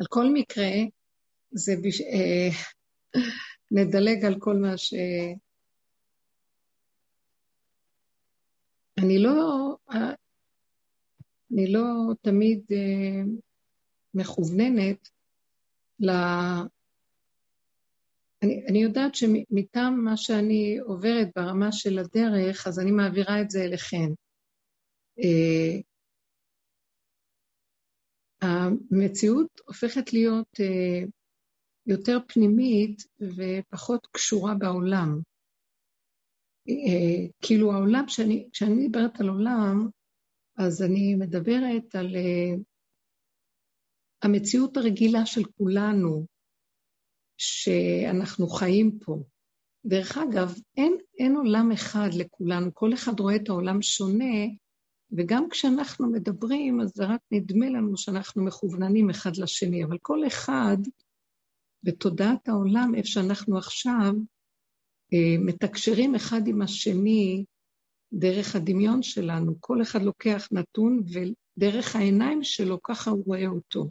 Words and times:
על 0.00 0.06
כל 0.08 0.26
מקרה, 0.32 0.70
זה 1.50 1.72
בש... 1.82 2.00
אה, 2.00 2.48
נדלג 3.70 4.24
על 4.24 4.34
כל 4.38 4.56
מה 4.56 4.76
ש... 4.76 4.94
אני 8.98 9.18
לא, 9.18 9.76
אני 11.52 11.72
לא 11.72 11.82
תמיד 12.22 12.62
אה, 12.72 13.22
מכווננת 14.14 15.08
ל... 16.00 16.10
אני, 18.42 18.64
אני 18.68 18.82
יודעת 18.82 19.14
שמטעם 19.14 20.04
מה 20.04 20.16
שאני 20.16 20.78
עוברת 20.78 21.28
ברמה 21.36 21.72
של 21.72 21.98
הדרך, 21.98 22.66
אז 22.66 22.80
אני 22.80 22.90
מעבירה 22.90 23.40
את 23.40 23.50
זה 23.50 23.62
אליכם. 23.62 24.12
המציאות 28.42 29.60
הופכת 29.66 30.12
להיות 30.12 30.48
uh, 30.56 31.08
יותר 31.86 32.18
פנימית 32.28 33.02
ופחות 33.20 34.06
קשורה 34.12 34.54
בעולם. 34.54 35.20
Uh, 36.68 37.30
כאילו 37.42 37.72
העולם, 37.72 38.04
שאני, 38.08 38.48
כשאני 38.52 38.74
מדברת 38.74 39.20
על 39.20 39.28
עולם, 39.28 39.88
אז 40.56 40.82
אני 40.82 41.14
מדברת 41.14 41.94
על 41.94 42.06
uh, 42.06 42.60
המציאות 44.22 44.76
הרגילה 44.76 45.26
של 45.26 45.44
כולנו, 45.44 46.26
שאנחנו 47.38 48.48
חיים 48.48 48.98
פה. 49.04 49.22
דרך 49.86 50.18
אגב, 50.18 50.54
אין, 50.76 50.96
אין 51.18 51.36
עולם 51.36 51.72
אחד 51.72 52.08
לכולנו, 52.18 52.74
כל 52.74 52.94
אחד 52.94 53.20
רואה 53.20 53.36
את 53.36 53.48
העולם 53.48 53.82
שונה, 53.82 54.34
וגם 55.12 55.48
כשאנחנו 55.50 56.10
מדברים, 56.10 56.80
אז 56.80 56.92
זה 56.94 57.04
רק 57.04 57.20
נדמה 57.30 57.66
לנו 57.66 57.96
שאנחנו 57.96 58.44
מכווננים 58.44 59.10
אחד 59.10 59.36
לשני, 59.36 59.84
אבל 59.84 59.98
כל 60.02 60.26
אחד 60.26 60.76
בתודעת 61.82 62.48
העולם, 62.48 62.92
איפה 62.94 63.08
שאנחנו 63.08 63.58
עכשיו, 63.58 64.12
אה, 65.14 65.38
מתקשרים 65.38 66.14
אחד 66.14 66.40
עם 66.46 66.62
השני 66.62 67.44
דרך 68.12 68.56
הדמיון 68.56 69.02
שלנו. 69.02 69.54
כל 69.60 69.82
אחד 69.82 70.02
לוקח 70.02 70.48
נתון, 70.52 71.02
ודרך 71.06 71.96
העיניים 71.96 72.44
שלו, 72.44 72.82
ככה 72.82 73.10
הוא 73.10 73.24
רואה 73.26 73.46
אותו. 73.46 73.90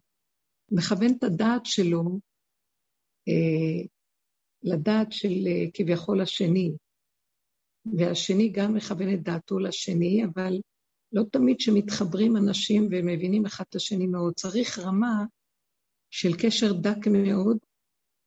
מכוון 0.72 1.12
את 1.18 1.24
הדעת 1.24 1.66
שלו 1.66 2.20
אה, 3.28 3.86
לדעת 4.64 5.12
של 5.12 5.48
אה, 5.48 5.66
כביכול 5.74 6.22
השני, 6.22 6.72
והשני 7.98 8.50
גם 8.50 8.74
מכוון 8.74 9.14
את 9.14 9.24
דעתו 9.24 9.60
לשני, 9.60 10.26
אבל 10.26 10.60
לא 11.14 11.24
תמיד 11.32 11.58
כשמתחברים 11.58 12.38
אנשים 12.38 12.88
ומבינים 12.92 13.46
אחד 13.46 13.64
את 13.70 13.76
השני 13.76 14.08
מאוד. 14.08 14.34
צריך 14.34 14.80
רמה 14.80 15.26
של 16.10 16.38
קשר 16.38 16.74
דק 16.74 17.08
מאוד, 17.08 17.58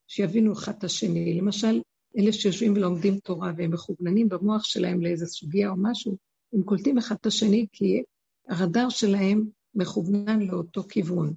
שיבינו 0.07 0.53
אחד 0.53 0.73
את 0.79 0.85
השני. 0.85 1.35
למשל, 1.35 1.81
אלה 2.19 2.33
שיושבים 2.33 2.73
ולומדים 2.73 3.19
תורה 3.19 3.53
והם 3.57 3.71
מכווננים 3.71 4.29
במוח 4.29 4.65
שלהם 4.65 5.01
לאיזו 5.01 5.27
סוגיה 5.27 5.71
או 5.71 5.75
משהו, 5.79 6.17
הם 6.53 6.63
קולטים 6.63 6.99
אחד 6.99 7.17
את 7.21 7.27
השני 7.27 7.67
כי 7.73 8.03
הרדאר 8.49 8.89
שלהם 8.89 9.45
מכוונן 9.75 10.41
לאותו 10.41 10.83
כיוון. 10.83 11.35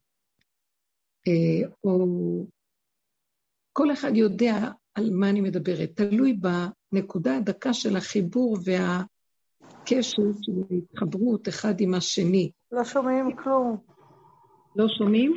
אה, 1.28 1.70
או 1.84 2.08
כל 3.74 3.94
אחד 3.94 4.12
יודע 4.16 4.72
על 4.94 5.10
מה 5.14 5.30
אני 5.30 5.42
מדברת, 5.42 5.90
תלוי 5.96 6.38
בנקודה 6.92 7.38
הדקה 7.38 7.74
של 7.74 7.96
החיבור 7.96 8.58
והקשר 9.92 10.24
של 10.42 10.52
ההתחברות 10.72 11.48
אחד 11.48 11.74
עם 11.80 11.94
השני. 11.94 12.52
לא 12.72 12.84
שומעים 12.84 13.36
כלום. 13.36 13.78
לא 14.76 14.86
שומעים? 14.98 15.34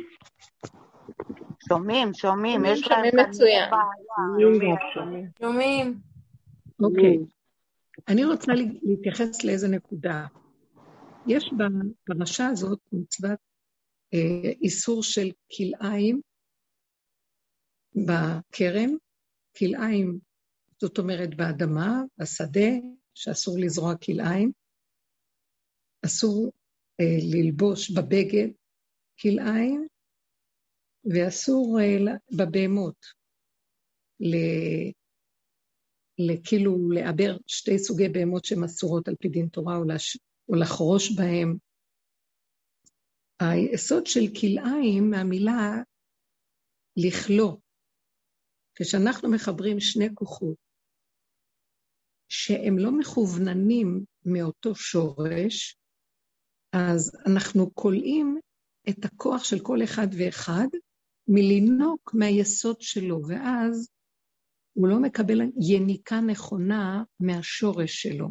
שומעים, 1.69 2.13
שומעים, 2.13 2.65
יש 2.65 2.87
כאן 2.87 3.03
מצוין. 3.13 3.69
שומעים. 5.39 5.99
אוקיי. 6.79 7.17
אני 8.07 8.25
רוצה 8.25 8.51
להתייחס 8.83 9.43
לאיזה 9.43 9.67
נקודה. 9.67 10.25
יש 11.27 11.53
בפרשה 11.57 12.47
הזאת 12.47 12.79
מצוות 12.91 13.39
אה, 14.13 14.51
איסור 14.61 15.03
של 15.03 15.31
כלאיים 15.57 16.21
בכרם, 17.95 18.95
כלאיים, 19.57 20.19
זאת 20.81 20.97
אומרת 20.97 21.35
באדמה, 21.35 22.01
בשדה, 22.17 22.69
שאסור 23.19 23.59
לזרוע 23.59 23.97
כלאיים, 23.97 24.51
אסור 26.05 26.51
אה, 26.99 27.17
ללבוש 27.33 27.91
בבגד 27.91 28.47
כלאיים, 29.21 29.87
ואסור 31.05 31.79
אה, 31.81 32.15
בבהמות, 32.37 33.05
כאילו 36.43 36.91
לעבר 36.91 37.37
שתי 37.47 37.79
סוגי 37.79 38.09
בהמות 38.09 38.45
שהן 38.45 38.63
אסורות 38.63 39.07
על 39.07 39.15
פי 39.19 39.29
דין 39.29 39.47
תורה, 39.47 39.77
או, 39.77 39.83
לש, 39.83 40.17
או 40.49 40.55
לחרוש 40.55 41.11
בהם. 41.17 41.57
היסוד 43.39 44.05
של 44.05 44.25
כלאיים 44.41 45.09
מהמילה 45.09 45.81
לכלוא, 46.97 47.57
כשאנחנו 48.75 49.31
מחברים 49.31 49.79
שני 49.79 50.07
כוחות 50.15 50.68
שהם 52.29 52.77
לא 52.77 52.91
מכווננים 52.91 54.05
מאותו 54.25 54.75
שורש, 54.75 55.77
אז 56.73 57.11
אנחנו 57.25 57.75
כולאים 57.75 58.39
את 58.89 59.05
הכוח 59.05 59.43
של 59.43 59.59
כל 59.59 59.83
אחד 59.83 60.07
ואחד 60.17 60.67
מלינוק 61.27 62.13
מהיסוד 62.13 62.81
שלו, 62.81 63.21
ואז 63.27 63.89
הוא 64.73 64.87
לא 64.87 64.99
מקבל 64.99 65.41
יניקה 65.61 66.21
נכונה 66.21 67.03
מהשורש 67.19 68.01
שלו. 68.01 68.29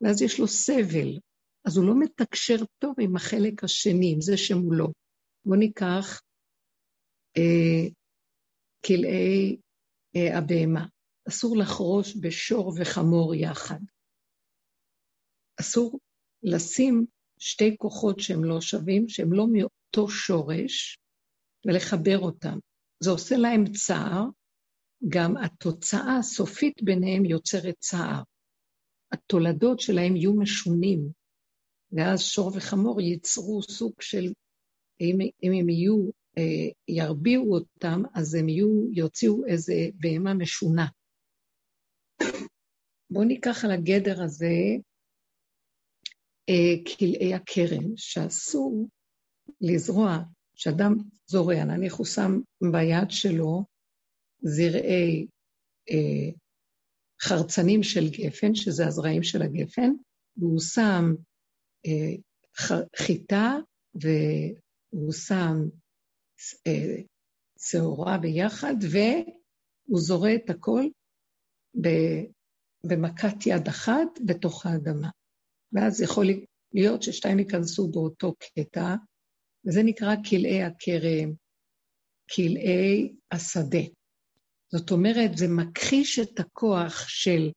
ואז 0.00 0.22
יש 0.22 0.40
לו 0.40 0.48
סבל, 0.48 1.18
אז 1.64 1.76
הוא 1.76 1.86
לא 1.86 1.94
מתקשר 2.00 2.56
טוב 2.78 2.94
עם 3.00 3.16
החלק 3.16 3.64
השני, 3.64 4.12
עם 4.12 4.20
זה 4.20 4.36
שמולו. 4.36 4.92
בואו 5.44 5.58
ניקח 5.58 6.20
אה, 7.36 7.88
כלאי 8.86 9.56
אה, 10.16 10.38
הבהמה. 10.38 10.86
אסור 11.28 11.56
לחרוש 11.56 12.16
בשור 12.20 12.72
וחמור 12.76 13.34
יחד. 13.34 13.80
אסור 15.60 15.98
לשים 16.42 17.06
שתי 17.38 17.76
כוחות 17.78 18.20
שהם 18.20 18.44
לא 18.44 18.60
שווים, 18.60 19.08
שהם 19.08 19.32
לא 19.32 19.46
מאותו 19.52 20.08
שורש, 20.08 20.98
ולחבר 21.66 22.18
אותם. 22.18 22.58
זה 23.00 23.10
עושה 23.10 23.36
להם 23.36 23.64
צער, 23.72 24.24
גם 25.08 25.36
התוצאה 25.36 26.16
הסופית 26.18 26.82
ביניהם 26.82 27.24
יוצרת 27.24 27.74
צער. 27.78 28.22
התולדות 29.12 29.80
שלהם 29.80 30.16
יהיו 30.16 30.34
משונים, 30.34 31.08
ואז 31.92 32.22
שור 32.22 32.52
וחמור 32.54 33.00
ייצרו 33.00 33.62
סוג 33.62 33.92
של, 34.00 34.32
אם, 35.00 35.18
אם 35.42 35.52
הם 35.52 35.68
יהיו 35.68 36.10
אה, 36.38 36.68
ירביעו 36.88 37.54
אותם, 37.54 38.02
אז 38.14 38.34
הם 38.34 38.48
יהיו, 38.48 38.92
יוציאו 38.92 39.46
איזה 39.46 39.74
בהמה 39.94 40.34
משונה. 40.34 40.86
בואו 43.14 43.24
ניקח 43.24 43.64
על 43.64 43.70
הגדר 43.70 44.22
הזה 44.22 44.54
אה, 46.48 46.94
כלאי 46.98 47.34
הכרם, 47.34 47.96
שאסור 47.96 48.88
לזרוע, 49.60 50.18
שאדם 50.54 50.94
זורע, 51.26 51.64
נניח 51.64 51.94
הוא 51.94 52.06
שם 52.06 52.40
ביד 52.72 53.10
שלו 53.10 53.64
זרעי 54.42 55.26
אה, 55.90 56.30
חרצנים 57.22 57.82
של 57.82 58.10
גפן, 58.10 58.54
שזה 58.54 58.86
הזרעים 58.86 59.22
של 59.22 59.42
הגפן, 59.42 59.90
והוא 60.36 60.60
שם 60.60 61.04
אה, 61.86 62.14
חיטה 62.96 63.56
והוא 63.94 65.12
שם 65.12 65.56
שעורה 67.58 68.18
ביחד, 68.18 68.74
והוא 68.90 70.00
זורע 70.00 70.34
את 70.34 70.50
הכל 70.50 70.82
במכת 72.88 73.46
יד 73.46 73.68
אחת 73.68 74.08
בתוך 74.26 74.66
האדמה. 74.66 75.10
ואז 75.72 76.00
יכול 76.00 76.26
להיות 76.74 77.02
ששתיים 77.02 77.38
ייכנסו 77.38 77.88
באותו 77.88 78.34
קטע, 78.34 78.94
וזה 79.66 79.82
נקרא 79.82 80.14
כלאי 80.30 80.62
הכרם, 80.62 81.32
כלאי 82.34 83.14
השדה. 83.32 83.84
זאת 84.72 84.90
אומרת, 84.90 85.36
זה 85.36 85.46
מכחיש 85.48 86.18
את 86.18 86.40
הכוח 86.40 87.08
של 87.08 87.50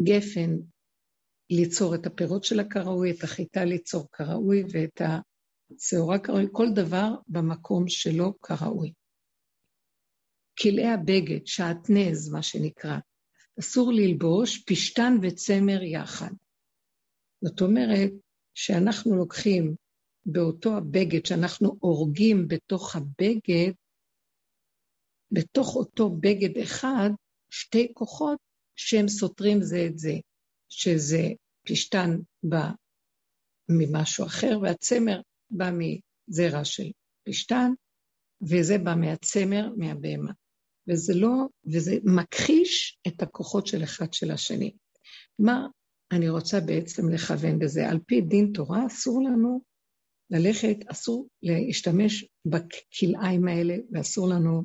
הגפן 0.00 0.56
ליצור 1.50 1.94
את 1.94 2.06
הפירות 2.06 2.44
שלה 2.44 2.68
כראוי, 2.70 3.10
את 3.10 3.24
החיטה 3.24 3.64
ליצור 3.64 4.08
כראוי, 4.12 4.64
ואת 4.72 5.00
שעורה 5.78 6.18
כראוי, 6.18 6.46
כל 6.52 6.66
דבר 6.74 7.14
במקום 7.28 7.88
שלו 7.88 8.40
כראוי. 8.40 8.92
כלאי 10.62 10.86
הבגד, 10.86 11.46
שעטנז, 11.46 12.28
מה 12.32 12.42
שנקרא, 12.42 12.98
אסור 13.60 13.92
ללבוש 13.92 14.64
פשתן 14.66 15.14
וצמר 15.22 15.82
יחד. 15.82 16.30
זאת 17.44 17.60
אומרת 17.60 18.10
שאנחנו 18.54 19.16
לוקחים 19.16 19.74
באותו 20.26 20.76
הבגד, 20.76 21.26
שאנחנו 21.26 21.76
הורגים 21.80 22.48
בתוך 22.48 22.96
הבגד, 22.96 23.72
בתוך 25.30 25.76
אותו 25.76 26.10
בגד 26.10 26.58
אחד, 26.62 27.10
שתי 27.50 27.94
כוחות 27.94 28.38
שהם 28.76 29.08
סותרים 29.08 29.62
זה 29.62 29.86
את 29.86 29.98
זה, 29.98 30.14
שזה 30.68 31.22
פשטן 31.66 32.10
בא 32.42 32.70
ממשהו 33.68 34.26
אחר, 34.26 34.58
והצמר 34.62 35.20
בא 35.50 35.70
מזרע 35.72 36.64
של 36.64 36.90
פשטן, 37.28 37.70
וזה 38.42 38.78
בא 38.78 38.94
מהצמר, 38.94 39.68
מהבהמה. 39.76 40.32
וזה 40.88 41.14
לא, 41.14 41.46
וזה 41.72 41.96
מכחיש 42.04 42.98
את 43.06 43.22
הכוחות 43.22 43.66
של 43.66 43.82
אחד 43.82 44.12
של 44.12 44.30
השני. 44.30 44.72
מה 45.38 45.66
אני 46.12 46.28
רוצה 46.28 46.60
בעצם 46.60 47.08
לכוון 47.08 47.58
בזה? 47.58 47.88
על 47.88 47.98
פי 48.06 48.20
דין 48.20 48.50
תורה 48.54 48.86
אסור 48.86 49.22
לנו 49.22 49.60
ללכת, 50.30 50.76
אסור 50.86 51.28
להשתמש 51.42 52.28
בכלאיים 52.46 53.48
האלה, 53.48 53.74
ואסור 53.92 54.28
לנו 54.28 54.62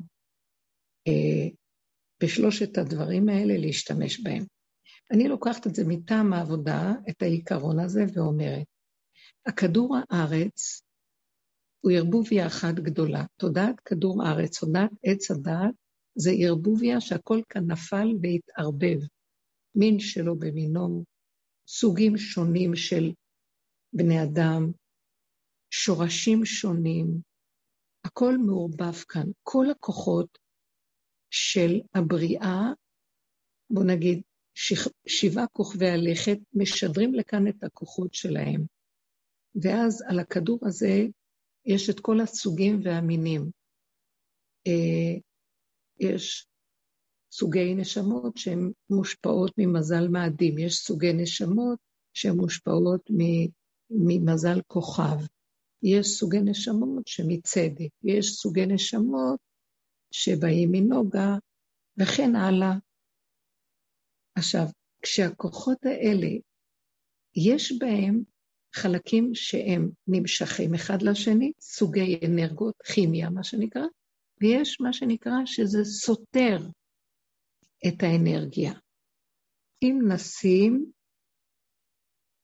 אה, 1.08 1.48
בשלושת 2.22 2.78
הדברים 2.78 3.28
האלה 3.28 3.56
להשתמש 3.58 4.20
בהם. 4.20 4.44
אני 5.12 5.28
לוקחת 5.28 5.66
את 5.66 5.74
זה 5.74 5.82
מטעם 5.86 6.32
העבודה, 6.32 6.92
את 7.08 7.22
העיקרון 7.22 7.80
הזה, 7.80 8.04
ואומרת, 8.14 8.66
הכדור 9.46 9.96
הארץ 10.10 10.82
הוא 11.80 11.92
ערבוביה 11.92 12.46
אחת 12.46 12.74
גדולה. 12.74 13.24
תודעת 13.36 13.80
כדור 13.84 14.22
הארץ, 14.26 14.58
תודעת 14.58 14.90
עץ 15.04 15.30
הדעת, 15.30 15.74
זה 16.14 16.30
ערבוביה 16.38 17.00
שהכל 17.00 17.40
כאן 17.48 17.70
נפל 17.70 18.08
והתערבב. 18.22 18.98
מין 19.74 19.98
שלו 19.98 20.38
במינו, 20.38 21.04
סוגים 21.68 22.18
שונים 22.18 22.76
של 22.76 23.12
בני 23.92 24.22
אדם, 24.22 24.72
שורשים 25.70 26.44
שונים, 26.44 27.20
הכל 28.04 28.38
מעורבב 28.38 28.94
כאן. 29.08 29.26
כל 29.42 29.66
הכוחות 29.70 30.38
של 31.30 31.80
הבריאה, 31.94 32.72
בוא 33.70 33.84
נגיד, 33.84 34.22
שבעה 35.06 35.46
כוכבי 35.46 35.88
הלכת, 35.88 36.38
משדרים 36.54 37.14
לכאן 37.14 37.48
את 37.48 37.64
הכוחות 37.64 38.14
שלהם. 38.14 38.66
ואז 39.62 40.04
על 40.08 40.18
הכדור 40.18 40.58
הזה 40.62 41.06
יש 41.66 41.90
את 41.90 42.00
כל 42.00 42.20
הסוגים 42.20 42.80
והמינים. 42.84 43.50
יש 46.00 46.46
סוגי 47.32 47.74
נשמות 47.74 48.36
שהן 48.36 48.72
מושפעות 48.90 49.52
ממזל 49.58 50.08
מאדים, 50.08 50.58
יש 50.58 50.74
סוגי 50.74 51.12
נשמות 51.12 51.78
שהן 52.12 52.36
מושפעות 52.36 53.10
ממזל 53.90 54.60
כוכב, 54.66 55.16
יש 55.82 56.06
סוגי 56.06 56.40
נשמות 56.40 57.06
שמצדק, 57.06 57.88
יש 58.04 58.32
סוגי 58.32 58.66
נשמות 58.66 59.40
שבאים 60.10 60.68
מנוגה, 60.72 61.36
וכן 61.98 62.36
הלאה. 62.36 62.74
עכשיו, 64.34 64.66
כשהכוחות 65.02 65.78
האלה, 65.84 66.28
יש 67.36 67.72
בהם 67.78 68.22
חלקים 68.74 69.30
שהם 69.34 69.90
נמשכים 70.06 70.74
אחד 70.74 71.02
לשני, 71.02 71.52
סוגי 71.60 72.20
אנרגיות, 72.26 72.74
כימיה, 72.84 73.30
מה 73.30 73.44
שנקרא, 73.44 73.82
ויש 74.40 74.80
מה 74.80 74.92
שנקרא 74.92 75.32
שזה 75.46 75.84
סותר 75.84 76.58
את 77.88 78.02
האנרגיה. 78.02 78.72
אם 79.82 79.98
נשים 80.14 80.92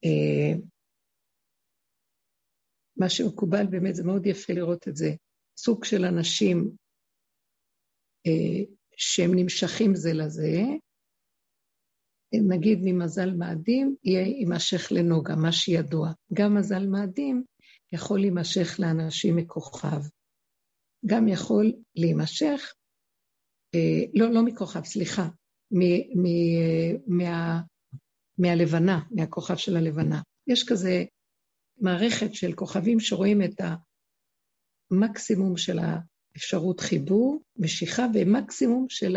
אה, 0.04 0.60
מה 2.96 3.08
שמקובל 3.08 3.66
באמת, 3.70 3.94
זה 3.94 4.04
מאוד 4.04 4.26
יפה 4.26 4.52
לראות 4.52 4.88
את 4.88 4.96
זה, 4.96 5.10
סוג 5.56 5.84
של 5.84 6.04
אנשים 6.04 6.70
אה, 8.26 8.64
שהם 8.96 9.30
נמשכים 9.34 9.94
זה 9.94 10.12
לזה, 10.12 10.62
נגיד 12.48 12.78
ממזל 12.82 13.30
מאדים, 13.34 13.96
יהיה 14.04 14.26
יימשך 14.26 14.92
לנוגה, 14.92 15.36
מה 15.36 15.52
שידוע. 15.52 16.10
גם 16.34 16.54
מזל 16.54 16.86
מאדים 16.86 17.44
יכול 17.92 18.20
להימשך 18.20 18.80
לאנשים 18.80 19.36
מכוכב. 19.36 20.00
גם 21.06 21.28
יכול 21.28 21.72
להימשך, 21.96 22.74
אה, 23.74 24.04
לא, 24.14 24.30
לא 24.30 24.42
מכוכב, 24.44 24.84
סליחה, 24.84 25.28
מ, 25.70 25.80
מ, 26.22 26.26
מה, 27.06 27.60
מהלבנה, 28.38 29.00
מהכוכב 29.10 29.56
של 29.56 29.76
הלבנה. 29.76 30.22
יש 30.46 30.64
כזה 30.68 31.04
מערכת 31.78 32.34
של 32.34 32.52
כוכבים 32.52 33.00
שרואים 33.00 33.42
את 33.42 33.60
המקסימום 34.90 35.56
של 35.56 35.78
האפשרות 35.78 36.80
חיבור, 36.80 37.42
משיכה, 37.56 38.06
ומקסימום 38.14 38.86
של 38.88 39.16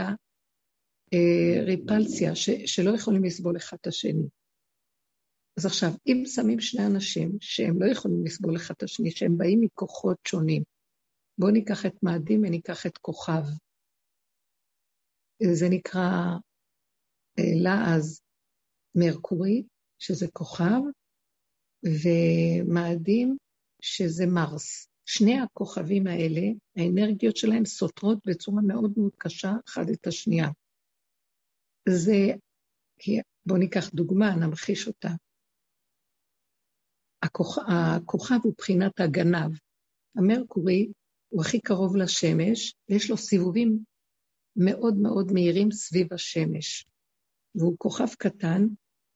הריפלציה, 1.12 2.36
ש, 2.36 2.50
שלא 2.50 2.96
יכולים 2.96 3.24
לסבול 3.24 3.58
אחד 3.58 3.78
את 3.82 3.88
השני. 3.88 4.28
אז 5.58 5.66
עכשיו, 5.66 5.90
אם 6.08 6.24
שמים 6.26 6.60
שני 6.60 6.86
אנשים 6.86 7.38
שהם 7.40 7.82
לא 7.82 7.92
יכולים 7.92 8.26
לסבול 8.26 8.56
אחד 8.56 8.74
את 8.78 8.84
השני, 8.84 9.12
שהם 9.12 9.38
באים 9.38 9.62
מכוחות 9.62 10.18
שונים, 10.28 10.64
בואו 11.38 11.52
ניקח 11.52 11.86
את 11.86 12.04
מאדים 12.04 12.42
וניקח 12.44 12.86
את 12.86 12.98
כוכב. 12.98 13.44
זה 15.54 15.66
נקרא 15.70 16.02
אה, 17.40 17.44
לעז 17.64 18.22
מרקורי, 18.96 19.64
שזה 20.00 20.28
כוכב, 20.34 20.82
ומאדים, 21.84 23.38
שזה 23.82 24.26
מרס. 24.26 24.88
שני 25.06 25.40
הכוכבים 25.40 26.08
האלה, 26.08 26.42
האנרגיות 26.76 27.38
שלהם 27.38 27.66
סותרות 27.66 28.18
בצורה 28.28 28.62
מאוד 28.62 28.94
מאוד 28.98 29.12
קשה 29.18 29.52
אחת 29.68 29.86
את 29.94 30.08
השנייה. 30.08 30.48
זה, 31.90 32.18
בואו 33.46 33.60
ניקח 33.60 33.90
דוגמה, 33.94 34.36
נמחיש 34.36 34.88
אותה. 34.88 35.10
הכוכב, 37.24 37.62
הכוכב 37.68 38.40
הוא 38.44 38.54
בחינת 38.58 39.00
הגנב. 39.00 39.52
המרקורי 40.16 40.92
הוא 41.34 41.42
הכי 41.42 41.60
קרוב 41.60 41.96
לשמש, 41.96 42.76
ויש 42.90 43.10
לו 43.10 43.18
סיבובים 43.18 43.80
מאוד 44.56 44.98
מאוד 44.98 45.32
מהירים 45.32 45.72
סביב 45.72 46.14
השמש. 46.14 46.86
והוא 47.56 47.76
כוכב 47.78 48.08
קטן, 48.18 48.68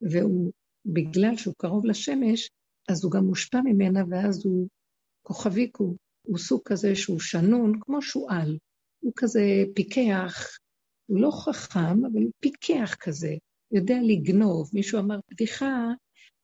והוא, 0.01 0.51
בגלל 0.85 1.37
שהוא 1.37 1.53
קרוב 1.57 1.85
לשמש, 1.85 2.49
אז 2.89 3.03
הוא 3.03 3.11
גם 3.11 3.23
מושפע 3.23 3.61
ממנה, 3.65 4.03
ואז 4.09 4.45
הוא 4.45 4.67
כוכביק, 5.23 5.77
הוא, 5.77 5.97
הוא 6.21 6.37
סוג 6.37 6.61
כזה 6.65 6.95
שהוא 6.95 7.19
שנון, 7.19 7.79
כמו 7.79 8.01
שועל. 8.01 8.57
הוא 8.99 9.13
כזה 9.15 9.41
פיקח, 9.75 10.57
הוא 11.05 11.21
לא 11.21 11.31
חכם, 11.31 12.05
אבל 12.05 12.23
הוא 12.23 12.31
פיקח 12.39 12.95
כזה, 12.99 13.33
יודע 13.71 13.95
לגנוב. 14.03 14.69
מישהו 14.73 14.99
אמר 14.99 15.19
בדיחה, 15.31 15.85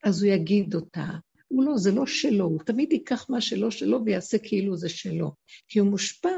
אז 0.03 0.23
הוא 0.23 0.31
יגיד 0.31 0.75
אותה. 0.75 1.07
הוא 1.53 1.63
לא, 1.63 1.77
זה 1.77 1.91
לא 1.91 2.05
שלו, 2.05 2.45
הוא 2.45 2.59
תמיד 2.65 2.93
ייקח 2.93 3.29
מה 3.29 3.41
שלא 3.41 3.71
שלו 3.71 4.05
ויעשה 4.05 4.37
כאילו 4.37 4.77
זה 4.77 4.89
שלו, 4.89 5.31
כי 5.67 5.79
הוא 5.79 5.89
מושפע 5.89 6.29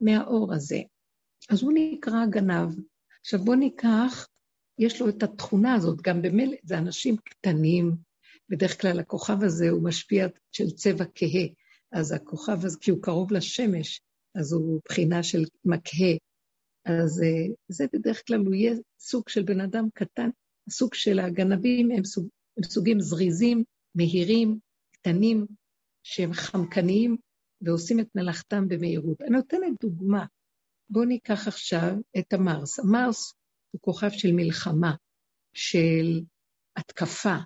מהאור 0.00 0.54
הזה. 0.54 0.80
אז 1.50 1.62
הוא 1.62 1.72
נקרא 1.74 2.26
גנב. 2.26 2.68
עכשיו 3.20 3.40
בואו 3.44 3.56
ניקח, 3.56 4.26
יש 4.78 5.00
לו 5.00 5.08
את 5.08 5.22
התכונה 5.22 5.74
הזאת, 5.74 6.02
גם 6.02 6.22
במילא, 6.22 6.56
זה 6.62 6.78
אנשים 6.78 7.16
קטנים, 7.16 7.96
בדרך 8.48 8.80
כלל 8.80 9.00
הכוכב 9.00 9.42
הזה 9.42 9.70
הוא 9.70 9.84
משפיע 9.84 10.26
של 10.52 10.70
צבע 10.70 11.04
כהה, 11.14 11.46
אז 11.92 12.12
הכוכב 12.12 12.64
הזה, 12.64 12.78
כי 12.80 12.90
הוא 12.90 13.02
קרוב 13.02 13.32
לשמש, 13.32 14.00
אז 14.34 14.52
הוא 14.52 14.80
בחינה 14.88 15.22
של 15.22 15.44
מקהה. 15.64 16.16
אז 16.84 17.22
אה, 17.22 17.54
זה 17.68 17.86
בדרך 17.92 18.22
כלל, 18.26 18.38
הוא 18.38 18.54
יהיה 18.54 18.74
סוג 19.00 19.28
של 19.28 19.42
בן 19.42 19.60
אדם 19.60 19.88
קטן, 19.94 20.28
הסוג 20.68 20.94
של 20.94 21.18
הגנבים 21.18 21.90
הם, 21.90 22.04
סוג, 22.04 22.28
הם 22.56 22.62
סוגים 22.64 23.00
זריזים, 23.00 23.64
מהירים, 23.94 24.58
קטנים, 24.92 25.46
שהם 26.02 26.32
חמקניים 26.32 27.16
ועושים 27.60 28.00
את 28.00 28.08
מלאכתם 28.14 28.68
במהירות. 28.68 29.22
אני 29.22 29.30
נותנת 29.30 29.80
דוגמה. 29.80 30.26
בואו 30.90 31.04
ניקח 31.04 31.48
עכשיו 31.48 31.94
את 32.18 32.32
המרס. 32.32 32.78
המרס 32.78 33.34
הוא 33.70 33.80
כוכב 33.80 34.10
של 34.10 34.32
מלחמה, 34.32 34.94
של 35.54 36.20
התקפה. 36.76 37.36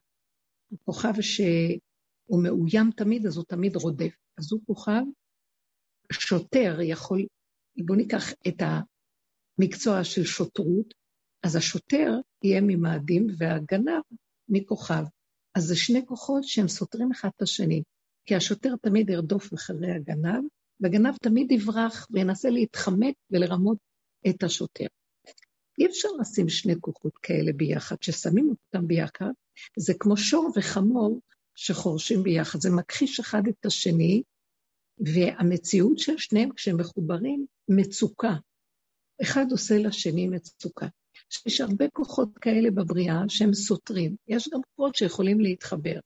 הוא 0.69 0.79
כוכב 0.85 1.13
שהוא 1.21 2.43
מאוים 2.43 2.91
תמיד, 2.97 3.27
אז 3.27 3.37
הוא 3.37 3.45
תמיד 3.49 3.77
רודף. 3.77 4.15
אז 4.39 4.53
הוא 4.53 4.61
כוכב 4.67 5.03
שוטר 6.13 6.81
יכול, 6.81 7.27
בואו 7.87 7.99
ניקח 7.99 8.33
את 8.49 8.63
המקצוע 9.59 10.05
של 10.05 10.25
שוטרות, 10.25 10.95
אז 11.43 11.57
השוטר 11.57 12.11
יהיה 12.45 12.61
ממאדים 12.61 13.27
והגנב 13.39 14.03
מכוכב. 14.49 15.05
אז 15.57 15.65
זה 15.65 15.77
שני 15.77 16.07
כוחות 16.07 16.45
שהם 16.45 16.69
סותרים 16.69 17.13
אחד 17.13 17.29
את 17.37 17.43
השני. 17.43 17.83
כי 18.27 18.35
השוטר 18.35 18.75
תמיד 18.83 19.11
ירדוף 19.11 19.55
אחרי 19.55 19.93
הגנב, 19.93 20.45
והגנב 20.81 21.17
תמיד 21.23 21.53
יברח 21.53 22.07
וינסה 22.11 22.51
להתחמק 22.51 23.15
ולרמות 23.31 23.79
את 24.29 24.43
השוטר. 24.43 24.87
אי 25.79 25.87
אפשר 25.87 26.09
לשים 26.21 26.49
שני 26.49 26.75
כוחות 26.81 27.19
כאלה 27.23 27.53
ביחד. 27.53 27.97
כששמים 27.97 28.49
אותם 28.51 28.87
ביחד, 28.87 29.31
זה 29.79 29.95
כמו 29.99 30.17
שור 30.17 30.51
וחמור 30.57 31.21
שחורשים 31.55 32.23
ביחד. 32.23 32.61
זה 32.61 32.71
מכחיש 32.71 33.21
אחד 33.21 33.43
את 33.49 33.67
השני, 33.67 34.23
והמציאות 34.99 35.99
של 35.99 36.19
שניהם, 36.19 36.53
כשהם 36.53 36.77
מחוברים, 36.77 37.47
מצוקה. 37.69 38.35
אחד 39.23 39.47
עושה 39.51 39.79
לשני 39.79 40.29
מצוקה. 40.29 40.87
יש 41.47 41.61
הרבה 41.61 41.85
כוחות 41.93 42.39
כאלה 42.39 42.71
בבריאה 42.71 43.23
שהם 43.29 43.55
סותרים. 43.55 44.17
יש 44.29 44.49
גם 44.53 44.61
כוחות 44.77 44.95
שיכולים 44.95 45.41
להתחבר. 45.41 45.99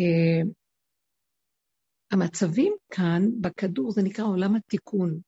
Uh, 0.00 0.48
המצבים 2.12 2.72
כאן, 2.90 3.22
בכדור, 3.40 3.92
זה 3.92 4.02
נקרא 4.02 4.24
עולם 4.24 4.54
התיקון. 4.54 5.20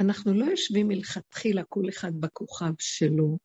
אנחנו 0.00 0.34
לא 0.34 0.44
יושבים 0.44 0.88
מלכתחילה 0.88 1.64
כל 1.64 1.88
אחד 1.88 2.12
בכוכב 2.20 2.72
שלו, 2.78 3.38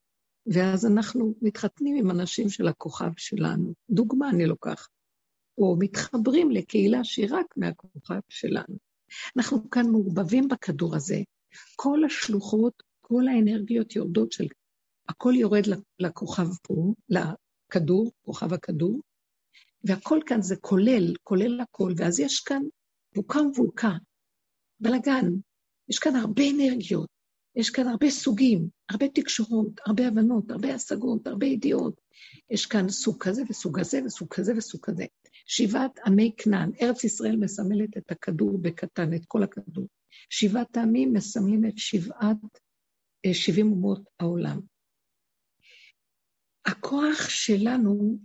ואז 0.54 0.86
אנחנו 0.86 1.34
מתחתנים 1.42 1.96
עם 1.96 2.12
אנשים 2.12 2.50
של 2.50 2.68
הכוכב 2.68 3.12
שלנו. 3.18 3.74
דוגמה 3.90 4.30
אני 4.30 4.46
לוקח. 4.46 4.88
או 5.58 5.76
מתחברים 5.80 6.52
לקהילה 6.52 7.04
שהיא 7.04 7.28
רק 7.30 7.46
מהכוכב 7.58 8.20
שלנו. 8.30 8.78
אנחנו 9.38 9.70
כאן 9.70 9.90
מעורבבים 9.92 10.48
בכדור 10.48 10.96
הזה. 10.96 11.18
כל 11.76 12.06
השלוחות, 12.06 12.84
כל 13.12 13.28
האנרגיות 13.28 13.96
יורדות 13.96 14.32
של... 14.32 14.48
הכל 15.10 15.34
יורד 15.36 15.64
לכוכב 16.00 16.48
פה, 16.64 16.94
לכדור, 17.10 18.12
כוכב 18.22 18.54
הכדור, 18.54 19.02
והכל 19.84 20.20
כאן 20.26 20.42
זה 20.42 20.56
כולל, 20.56 21.14
כולל 21.24 21.62
הכל, 21.62 21.94
ואז 21.98 22.20
יש 22.20 22.40
כאן 22.40 22.62
בוקה 23.16 23.40
ומבוקה, 23.40 23.92
בלאגן, 24.80 25.26
יש 25.90 26.00
כאן 26.00 26.16
הרבה 26.16 26.44
אנרגיות, 26.50 27.10
יש 27.56 27.70
כאן 27.70 27.88
הרבה 27.88 28.10
סוגים, 28.10 28.70
הרבה 28.90 29.08
תקשורות, 29.08 29.80
הרבה 29.86 30.08
הבנות, 30.08 30.52
הרבה 30.52 30.76
השגות, 30.76 31.28
הרבה 31.28 31.46
ידיעות. 31.46 32.02
יש 32.50 32.66
כאן 32.66 32.90
סוג 32.90 33.24
כזה 33.24 33.44
וסוג 33.50 33.80
כזה 33.80 34.02
וסוג 34.06 34.28
כזה 34.34 34.54
וסוג 34.58 34.82
כזה. 34.86 35.06
שבעת 35.46 36.00
עמי 36.06 36.32
כנען, 36.38 36.72
ארץ 36.82 37.04
ישראל 37.04 37.36
מסמלת 37.36 37.98
את 37.98 38.12
הכדור 38.12 38.58
בקטן, 38.62 39.14
את 39.14 39.22
כל 39.28 39.44
הכדור. 39.44 39.88
שבעת 40.30 40.78
העמים 40.78 41.14
מסמלים 41.14 41.66
את 41.66 41.78
שבעת, 41.78 42.38
אה, 43.26 43.34
שבעים 43.34 43.72
אומות 43.72 44.02
העולם. 44.20 44.60
הכוח 46.66 47.30
שלנו 47.30 48.18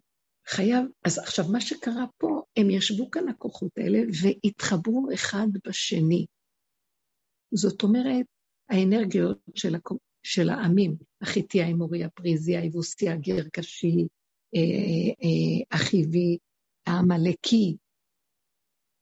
חייב, 0.48 0.84
אז 1.04 1.18
עכשיו 1.18 1.44
מה 1.52 1.60
שקרה 1.60 2.04
פה, 2.18 2.42
הם 2.56 2.70
ישבו 2.70 3.10
כאן 3.10 3.28
הכוחות 3.28 3.78
האלה 3.78 3.98
והתחברו 4.22 5.08
אחד 5.14 5.46
בשני. 5.66 6.26
זאת 7.54 7.82
אומרת, 7.82 8.26
האנרגיות 8.68 9.38
של, 9.54 9.74
הכ... 9.74 9.92
של 10.22 10.48
העמים, 10.48 10.96
החיטי, 11.20 11.62
האמורי, 11.62 12.04
הפריזי, 12.04 12.56
היבוסי, 12.56 13.08
הגרקשי, 13.08 14.06
אה, 14.54 14.60
אה, 15.22 15.76
החיבי, 15.76 16.38
העמלקי, 16.86 17.76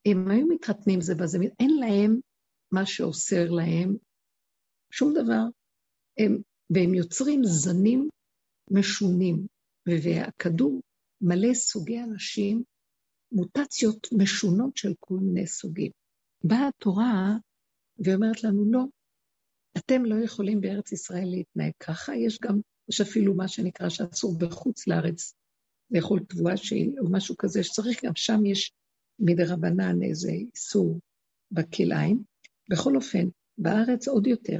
הם 0.06 0.30
היו 0.30 0.46
מתחתנים 0.46 1.00
זה 1.00 1.14
בזה, 1.14 1.38
אין 1.60 1.70
להם 1.80 2.20
מה 2.72 2.86
שאוסר 2.86 3.50
להם 3.50 3.96
שום 4.90 5.14
דבר, 5.14 5.42
הם, 6.18 6.38
והם 6.70 6.94
יוצרים 6.94 7.40
זנים 7.44 8.08
משונים, 8.70 9.46
והכדור 9.86 10.80
מלא 11.20 11.54
סוגי 11.54 12.00
אנשים, 12.00 12.62
מוטציות 13.32 14.08
משונות 14.18 14.76
של 14.76 14.92
כל 15.00 15.14
מיני 15.14 15.46
סוגים. 15.46 15.90
באה 16.44 16.68
התורה 16.68 17.36
ואומרת 17.98 18.44
לנו, 18.44 18.72
לא, 18.72 18.84
אתם 19.78 20.04
לא 20.04 20.24
יכולים 20.24 20.60
בארץ 20.60 20.92
ישראל 20.92 21.28
להתנהג 21.30 21.72
ככה, 21.80 22.16
יש 22.16 22.38
גם, 22.42 22.60
יש 22.90 23.00
אפילו 23.00 23.34
מה 23.34 23.48
שנקרא 23.48 23.88
שאסור 23.88 24.38
בחוץ 24.38 24.86
לארץ 24.86 25.34
לאכול 25.90 26.20
תבואה 26.28 26.56
שהיא, 26.56 26.90
או 26.98 27.12
משהו 27.12 27.36
כזה, 27.38 27.64
שצריך, 27.64 28.04
גם 28.04 28.12
שם 28.14 28.46
יש 28.46 28.72
מדי 29.18 29.44
רבנן 29.44 30.02
איזה 30.02 30.30
איסור 30.30 31.00
בכלאיים. 31.50 32.22
בכל 32.70 32.96
אופן, 32.96 33.28
בארץ 33.58 34.08
עוד 34.08 34.26
יותר. 34.26 34.58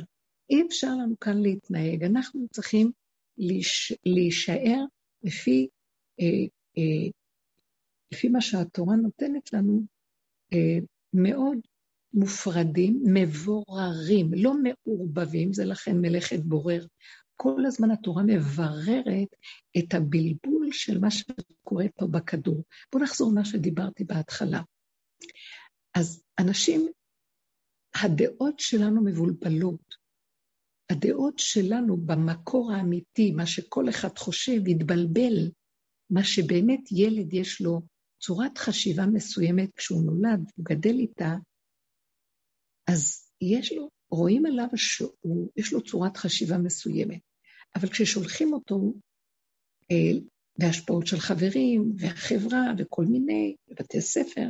אי 0.52 0.62
אפשר 0.66 0.88
לנו 0.88 1.18
כאן 1.21 1.38
להתנהג, 1.42 2.04
אנחנו 2.04 2.47
צריכים 2.50 2.90
להיש, 3.38 3.92
להישאר 4.06 4.85
לפי, 5.23 5.68
אה, 6.21 6.26
אה, 6.78 7.11
לפי 8.12 8.28
מה 8.28 8.40
שהתורה 8.40 8.97
נותנת 8.97 9.52
לנו, 9.52 9.82
אה, 10.52 10.78
מאוד 11.12 11.59
מופרדים, 12.14 13.02
מבוררים, 13.14 14.30
לא 14.35 14.52
מעורבבים, 14.62 15.52
זה 15.52 15.64
לכן 15.64 16.00
מלאכת 16.00 16.40
בורר. 16.40 16.87
כל 17.35 17.66
הזמן 17.66 17.90
התורה 17.90 18.23
מבררת 18.23 19.28
את 19.78 19.94
הבלבול 19.94 20.68
של 20.73 20.99
מה 20.99 21.11
שקורה 21.11 21.85
פה 21.97 22.06
בכדור. 22.06 22.64
בואו 22.92 23.04
נחזור 23.04 23.30
למה 23.32 23.44
שדיברתי 23.44 24.04
בהתחלה. 24.04 24.61
אז 25.94 26.23
אנשים, 26.38 26.88
הדעות 28.02 28.61
שלנו 28.61 29.04
מבולבלות. 29.04 30.01
הדעות 30.92 31.38
שלנו 31.38 31.96
במקור 31.96 32.72
האמיתי, 32.72 33.32
מה 33.32 33.46
שכל 33.46 33.88
אחד 33.88 34.18
חושב, 34.18 34.61
התבלבל. 34.70 35.50
מה 36.11 36.25
שבאמת 36.25 36.80
ילד 36.90 37.34
יש 37.34 37.61
לו 37.61 37.80
צורת 38.20 38.58
חשיבה 38.58 39.06
מסוימת 39.06 39.70
כשהוא 39.76 40.02
נולד, 40.02 40.40
הוא 40.56 40.64
גדל 40.64 40.99
איתה, 40.99 41.34
אז 42.87 43.30
יש 43.40 43.72
לו, 43.72 43.88
רואים 44.11 44.46
עליו 44.46 44.66
שיש 44.75 45.72
לו 45.72 45.84
צורת 45.84 46.16
חשיבה 46.16 46.58
מסוימת. 46.58 47.20
אבל 47.76 47.88
כששולחים 47.88 48.52
אותו 48.52 48.92
אה, 49.90 50.20
בהשפעות 50.58 51.06
של 51.06 51.20
חברים 51.20 51.92
והחברה 51.99 52.72
וכל 52.78 53.04
מיני, 53.04 53.56
בבתי 53.68 54.00
ספר, 54.00 54.49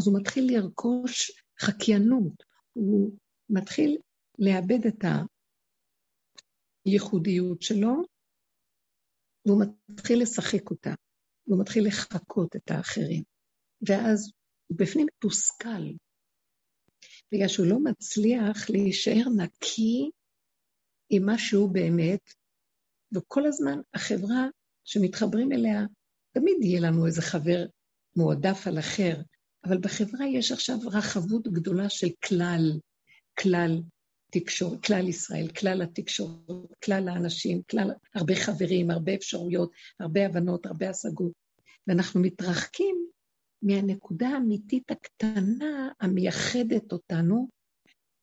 אז 0.00 0.06
הוא 0.06 0.20
מתחיל 0.20 0.56
לרכוש 0.56 1.32
חקיינות, 1.60 2.42
הוא 2.72 3.10
מתחיל 3.50 3.98
לאבד 4.38 4.86
את 4.86 5.04
הייחודיות 6.84 7.62
שלו, 7.62 8.02
והוא 9.46 9.62
מתחיל 9.88 10.22
לשחק 10.22 10.70
אותה, 10.70 10.94
והוא 11.46 11.60
מתחיל 11.60 11.86
לחקות 11.86 12.56
את 12.56 12.70
האחרים. 12.70 13.22
ואז 13.88 14.32
הוא 14.66 14.78
בפנים 14.78 15.06
מתוסכל, 15.16 15.82
בגלל 17.32 17.48
שהוא 17.48 17.66
לא 17.66 17.78
מצליח 17.78 18.70
להישאר 18.70 19.24
נקי 19.36 20.10
עם 21.10 21.26
מה 21.26 21.38
שהוא 21.38 21.74
באמת, 21.74 22.34
וכל 23.12 23.46
הזמן 23.46 23.78
החברה 23.94 24.46
שמתחברים 24.84 25.52
אליה, 25.52 25.80
תמיד 26.32 26.56
יהיה 26.60 26.80
לנו 26.80 27.06
איזה 27.06 27.22
חבר 27.22 27.66
מועדף 28.16 28.66
על 28.66 28.78
אחר, 28.78 29.14
אבל 29.64 29.78
בחברה 29.80 30.26
יש 30.26 30.52
עכשיו 30.52 30.76
רחבות 30.92 31.48
גדולה 31.48 31.90
של 31.90 32.08
כלל, 32.28 32.80
כלל 33.40 33.82
תקשורת, 34.32 34.84
כלל 34.84 35.08
ישראל, 35.08 35.48
כלל 35.60 35.82
התקשורת, 35.82 36.74
כלל 36.84 37.08
האנשים, 37.08 37.62
כלל, 37.70 37.90
הרבה 38.14 38.34
חברים, 38.36 38.90
הרבה 38.90 39.14
אפשרויות, 39.14 39.70
הרבה 40.00 40.26
הבנות, 40.26 40.66
הרבה 40.66 40.90
השגות. 40.90 41.32
ואנחנו 41.86 42.20
מתרחקים 42.20 43.06
מהנקודה 43.62 44.28
האמיתית 44.28 44.90
הקטנה 44.90 45.88
המייחדת 46.00 46.92
אותנו, 46.92 47.48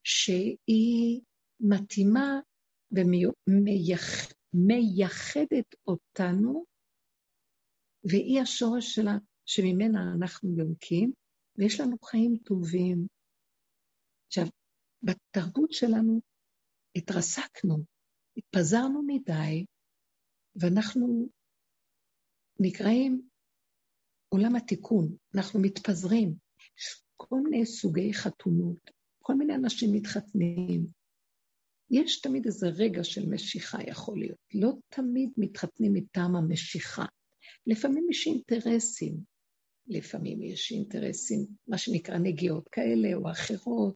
שהיא 0.04 1.22
מתאימה 1.60 2.40
ומייחדת 4.54 5.76
אותנו, 5.88 6.66
והיא 8.04 8.42
השורש 8.42 8.96
שלה, 8.96 9.18
שממנה 9.46 10.14
אנחנו 10.18 10.58
יונקים, 10.58 11.12
ויש 11.58 11.80
לנו 11.80 11.98
חיים 12.06 12.38
טובים. 12.44 13.08
עכשיו, 14.28 14.46
בתרבות 15.04 15.74
שלנו 15.74 16.22
התרסקנו, 16.96 17.84
התפזרנו 18.38 19.04
מדי, 19.08 19.66
ואנחנו 20.56 21.30
נקראים 22.60 23.22
עולם 24.30 24.56
התיקון, 24.56 25.16
אנחנו 25.36 25.60
מתפזרים. 25.62 26.34
כל 27.18 27.42
מיני 27.44 27.66
סוגי 27.66 28.14
חתונות, 28.14 28.92
כל 29.20 29.34
מיני 29.34 29.56
אנשים 29.56 29.90
מתחתנים. 29.94 30.88
יש 31.92 32.22
תמיד 32.22 32.46
איזה 32.46 32.68
רגע 32.68 33.04
של 33.04 33.30
משיכה, 33.30 33.78
יכול 33.88 34.20
להיות. 34.20 34.38
לא 34.54 34.72
תמיד 34.90 35.30
מתחתנים 35.38 35.94
מטעם 35.94 36.36
המשיכה. 36.36 37.06
לפעמים 37.68 38.08
יש 38.10 38.28
אינטרסים. 38.28 39.18
לפעמים 39.88 40.42
יש 40.44 40.72
אינטרסים, 40.72 41.46
מה 41.68 41.78
שנקרא 41.78 42.18
נגיעות 42.18 42.68
כאלה 42.72 43.14
או 43.16 43.32
אחרות, 43.32 43.96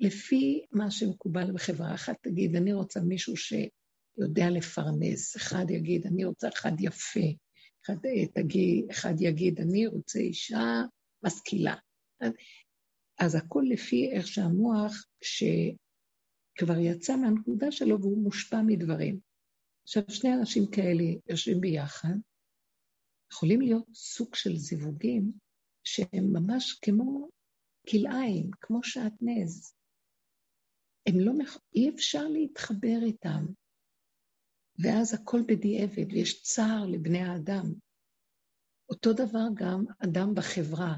לפי 0.00 0.66
מה 0.72 0.90
שמקובל 0.90 1.52
בחברה. 1.52 1.94
אחת 1.94 2.16
תגיד, 2.22 2.56
אני 2.56 2.72
רוצה 2.72 3.00
מישהו 3.00 3.34
שיודע 3.36 4.50
לפרנס, 4.50 5.36
אחד 5.36 5.70
יגיד, 5.70 6.06
אני 6.06 6.24
רוצה 6.24 6.48
אחד 6.48 6.72
יפה, 6.80 7.20
אחד, 7.84 7.96
תגיד, 8.34 8.90
אחד 8.90 9.14
יגיד, 9.20 9.60
אני 9.60 9.86
רוצה 9.86 10.18
אישה 10.18 10.82
משכילה. 11.22 11.74
אז 13.18 13.34
הכל 13.34 13.62
לפי 13.68 14.10
איך 14.12 14.26
שהמוח, 14.26 15.06
שכבר 15.24 16.78
יצא 16.78 17.16
מהנקודה 17.16 17.72
שלו 17.72 18.00
והוא 18.00 18.22
מושפע 18.22 18.62
מדברים. 18.66 19.20
עכשיו, 19.82 20.02
שני 20.08 20.34
אנשים 20.34 20.62
כאלה 20.72 21.04
יושבים 21.28 21.60
ביחד, 21.60 22.14
יכולים 23.32 23.60
להיות 23.60 23.86
סוג 23.94 24.34
של 24.34 24.56
זיווגים 24.56 25.32
שהם 25.84 26.32
ממש 26.32 26.78
כמו 26.82 27.28
כלאיים, 27.90 28.50
כמו 28.60 28.82
שעטנז. 28.82 29.75
הם 31.06 31.20
לא, 31.20 31.32
אי 31.74 31.90
אפשר 31.90 32.28
להתחבר 32.28 32.98
איתם. 33.02 33.46
ואז 34.78 35.14
הכל 35.14 35.40
בדיעבד, 35.48 36.12
ויש 36.12 36.42
צער 36.42 36.86
לבני 36.86 37.18
האדם. 37.18 37.72
אותו 38.88 39.12
דבר 39.12 39.44
גם 39.54 39.84
אדם 39.98 40.34
בחברה. 40.34 40.96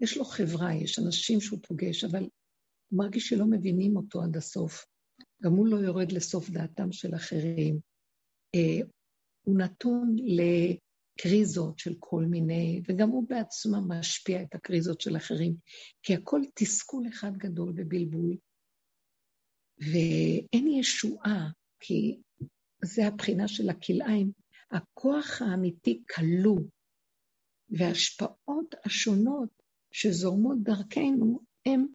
יש 0.00 0.16
לו 0.16 0.24
חברה, 0.24 0.74
יש 0.74 0.98
אנשים 0.98 1.40
שהוא 1.40 1.58
פוגש, 1.62 2.04
אבל 2.04 2.22
הוא 2.88 2.98
מרגיש 2.98 3.28
שלא 3.28 3.46
מבינים 3.46 3.96
אותו 3.96 4.22
עד 4.22 4.36
הסוף. 4.36 4.86
גם 5.42 5.52
הוא 5.52 5.66
לא 5.66 5.76
יורד 5.76 6.12
לסוף 6.12 6.50
דעתם 6.50 6.92
של 6.92 7.14
אחרים. 7.14 7.78
אה, 8.54 8.86
הוא 9.42 9.58
נתון 9.58 10.16
לקריזות 10.18 11.78
של 11.78 11.94
כל 11.98 12.24
מיני, 12.24 12.82
וגם 12.88 13.08
הוא 13.08 13.28
בעצמו 13.28 13.88
משפיע 13.88 14.42
את 14.42 14.54
הקריזות 14.54 15.00
של 15.00 15.16
אחרים, 15.16 15.56
כי 16.02 16.14
הכל 16.14 16.40
תסכול 16.54 17.08
אחד 17.08 17.36
גדול 17.36 17.72
ובלבול. 17.76 18.36
ואין 19.78 20.66
ישועה, 20.66 21.50
כי 21.80 22.20
זה 22.84 23.06
הבחינה 23.06 23.48
של 23.48 23.68
הכלאיים. 23.70 24.32
הכוח 24.70 25.42
האמיתי 25.42 26.02
כלוא, 26.14 26.60
וההשפעות 27.70 28.74
השונות 28.84 29.62
שזורמות 29.92 30.58
דרכנו, 30.62 31.40
הן 31.66 31.86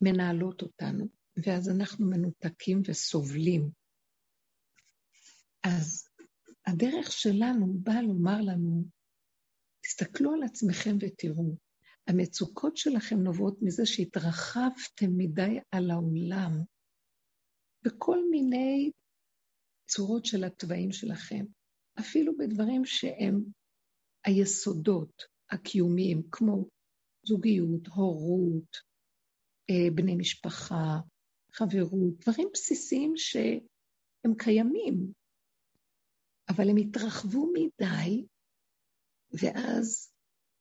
מנהלות 0.00 0.62
אותנו, 0.62 1.08
ואז 1.36 1.68
אנחנו 1.68 2.06
מנותקים 2.06 2.82
וסובלים. 2.88 3.70
אז 5.62 6.08
הדרך 6.66 7.12
שלנו 7.12 7.74
באה 7.82 8.02
לומר 8.02 8.40
לנו, 8.40 8.84
תסתכלו 9.82 10.32
על 10.32 10.42
עצמכם 10.42 10.96
ותראו, 11.00 11.56
המצוקות 12.06 12.76
שלכם 12.76 13.16
נובעות 13.16 13.58
מזה 13.62 13.86
שהתרחבתם 13.86 15.16
מדי 15.16 15.58
על 15.70 15.90
העולם, 15.90 16.50
בכל 17.84 18.18
מיני 18.30 18.90
צורות 19.90 20.24
של 20.24 20.44
התוואים 20.44 20.92
שלכם, 20.92 21.44
אפילו 22.00 22.36
בדברים 22.36 22.84
שהם 22.84 23.44
היסודות 24.26 25.22
הקיומיים, 25.50 26.22
כמו 26.32 26.68
זוגיות, 27.26 27.86
הורות, 27.86 28.76
אה, 29.70 29.90
בני 29.94 30.16
משפחה, 30.16 31.00
חברות, 31.52 32.14
דברים 32.20 32.48
בסיסיים 32.52 33.12
שהם 33.16 34.34
קיימים, 34.38 35.12
אבל 36.48 36.70
הם 36.70 36.76
התרחבו 36.76 37.52
מדי, 37.52 38.26
ואז 39.32 40.12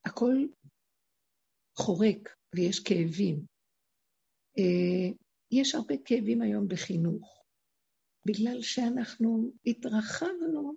הכל 0.06 0.36
חורק 1.78 2.36
ויש 2.56 2.80
כאבים. 2.80 3.46
אה, 4.58 5.16
יש 5.52 5.76
הרבה 5.76 5.96
כאבים 6.06 6.42
היום 6.42 6.68
בחינוך, 6.68 7.44
בגלל 8.28 8.62
שאנחנו 8.62 9.52
התרחבנו 9.66 10.74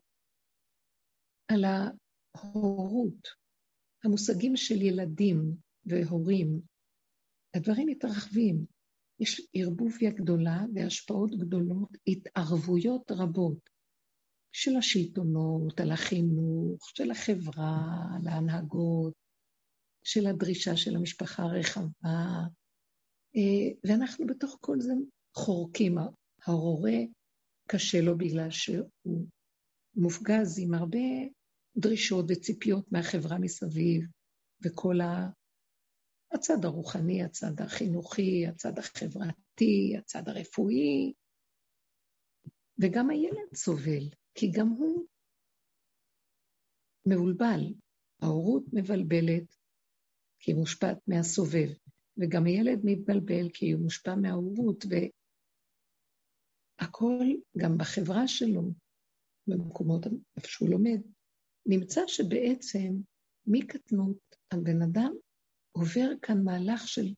על 1.48 1.64
ההורות, 1.64 3.28
המושגים 4.04 4.56
של 4.56 4.82
ילדים 4.82 5.56
והורים, 5.86 6.60
הדברים 7.56 7.86
מתרחבים. 7.88 8.66
יש 9.20 9.48
ערבוביה 9.54 10.10
גדולה 10.10 10.60
והשפעות 10.74 11.30
גדולות, 11.30 11.88
התערבויות 12.06 13.10
רבות 13.10 13.70
של 14.52 14.76
השלטונות, 14.76 15.80
על 15.80 15.92
החינוך, 15.92 16.88
של 16.96 17.10
החברה, 17.10 17.78
על 18.16 18.28
ההנהגות, 18.28 19.14
של 20.06 20.26
הדרישה 20.26 20.76
של 20.76 20.96
המשפחה 20.96 21.42
הרחבה, 21.42 22.44
אה, 23.36 23.68
ואנחנו 23.84 24.26
בתוך 24.26 24.58
כל 24.60 24.80
זה 24.80 24.92
חורקים. 25.34 25.98
ההורה 26.46 26.98
קשה 27.68 28.00
לו 28.00 28.18
בגלל 28.18 28.50
שהוא 28.50 29.26
מופגז 29.94 30.58
עם 30.58 30.74
הרבה 30.74 30.98
דרישות 31.76 32.24
וציפיות 32.28 32.92
מהחברה 32.92 33.38
מסביב, 33.38 34.04
וכל 34.64 34.96
הצד 36.32 36.64
הרוחני, 36.64 37.22
הצד 37.22 37.60
החינוכי, 37.60 38.46
הצד 38.46 38.78
החברתי, 38.78 39.96
הצד 39.98 40.28
הרפואי, 40.28 41.12
וגם 42.78 43.10
הילד 43.10 43.54
סובל, 43.54 44.08
כי 44.34 44.50
גם 44.50 44.68
הוא 44.68 45.06
מבולבל. 47.06 47.74
ההורות 48.22 48.64
מבלבלת, 48.72 49.55
כי 50.40 50.50
היא 50.50 50.56
מושפעת 50.56 50.98
מהסובב. 51.06 51.68
וגם 52.18 52.44
הילד 52.46 52.80
מתבלבל 52.84 53.48
כי 53.54 53.72
הוא 53.72 53.82
מושפע 53.82 54.14
מההורות, 54.14 54.84
והכל, 56.80 57.24
גם 57.58 57.78
בחברה 57.78 58.28
שלו, 58.28 58.62
במקומות 59.46 60.06
איפה 60.36 60.48
שהוא 60.48 60.68
לומד, 60.68 61.00
נמצא 61.66 62.00
שבעצם 62.06 62.94
מקטנות 63.46 64.18
הבן 64.52 64.82
אדם 64.82 65.12
עובר 65.72 66.10
כאן 66.22 66.44
מהלך 66.44 66.88
של 66.88 67.14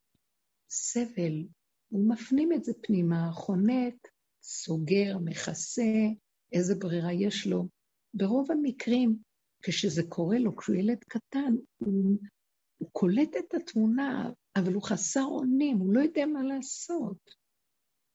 סבל, 0.70 1.46
הוא 1.88 2.08
מפנים 2.10 2.52
את 2.52 2.64
זה 2.64 2.72
פנימה, 2.82 3.32
חונק, 3.32 4.08
סוגר, 4.42 5.18
מכסה, 5.24 5.92
איזה 6.52 6.74
ברירה 6.74 7.12
יש 7.12 7.46
לו. 7.46 7.68
ברוב 8.14 8.50
המקרים, 8.52 9.18
כשזה 9.62 10.02
קורה 10.08 10.38
לו, 10.38 10.56
כשהוא 10.56 10.76
ילד 10.76 10.98
קטן, 11.08 11.54
הוא, 11.78 12.18
הוא 12.78 12.88
קולט 12.92 13.36
את 13.38 13.54
התמונה, 13.54 14.30
אבל 14.56 14.72
הוא 14.72 14.82
חסר 14.82 15.24
אונים, 15.24 15.76
הוא 15.78 15.92
לא 15.92 16.00
יודע 16.00 16.26
מה 16.26 16.42
לעשות, 16.42 17.34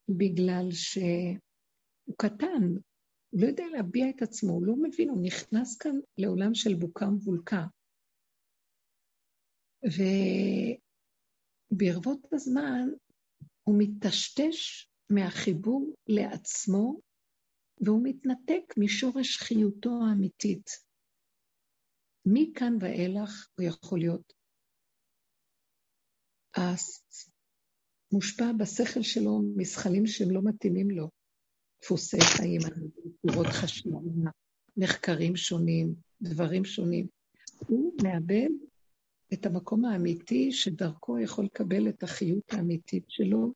בגלל 0.09 0.71
שהוא 0.71 2.15
קטן, 2.17 2.63
הוא 3.29 3.41
לא 3.41 3.47
יודע 3.47 3.63
להביע 3.71 4.09
את 4.09 4.21
עצמו, 4.21 4.51
הוא 4.53 4.65
לא 4.65 4.75
מבין, 4.81 5.09
הוא 5.09 5.23
נכנס 5.23 5.77
כאן 5.77 5.95
לעולם 6.17 6.53
של 6.53 6.75
בוקה 6.75 7.05
ומבולקה. 7.05 7.65
וברבות 11.71 12.33
הזמן 12.33 12.87
הוא 13.63 13.75
מטשטש 13.79 14.87
מהחיבור 15.09 15.95
לעצמו, 16.07 16.99
והוא 17.81 18.01
מתנתק 18.03 18.73
משורש 18.77 19.37
חיותו 19.37 19.89
האמיתית. 19.89 20.69
מכאן 22.25 22.73
ואילך 22.81 23.47
הוא 23.57 23.65
יכול 23.65 23.99
להיות 23.99 24.33
מושפע 28.11 28.51
בשכל 28.57 29.01
שלו 29.01 29.41
מזחלים 29.55 30.07
שהם 30.07 30.31
לא 30.31 30.41
מתאימים 30.43 30.91
לו. 30.91 31.09
דפוסי 31.83 32.21
חיים, 32.21 32.61
צורות 33.27 33.47
חשמל, 33.47 34.29
מחקרים 34.77 35.35
שונים, 35.35 35.95
דברים 36.21 36.65
שונים. 36.65 37.07
הוא 37.67 37.93
מאבד 38.03 38.49
את 39.33 39.45
המקום 39.45 39.85
האמיתי 39.85 40.51
שדרכו 40.51 41.19
יכול 41.19 41.45
לקבל 41.45 41.89
את 41.89 42.03
החיות 42.03 42.53
האמיתית 42.53 43.03
שלו, 43.07 43.53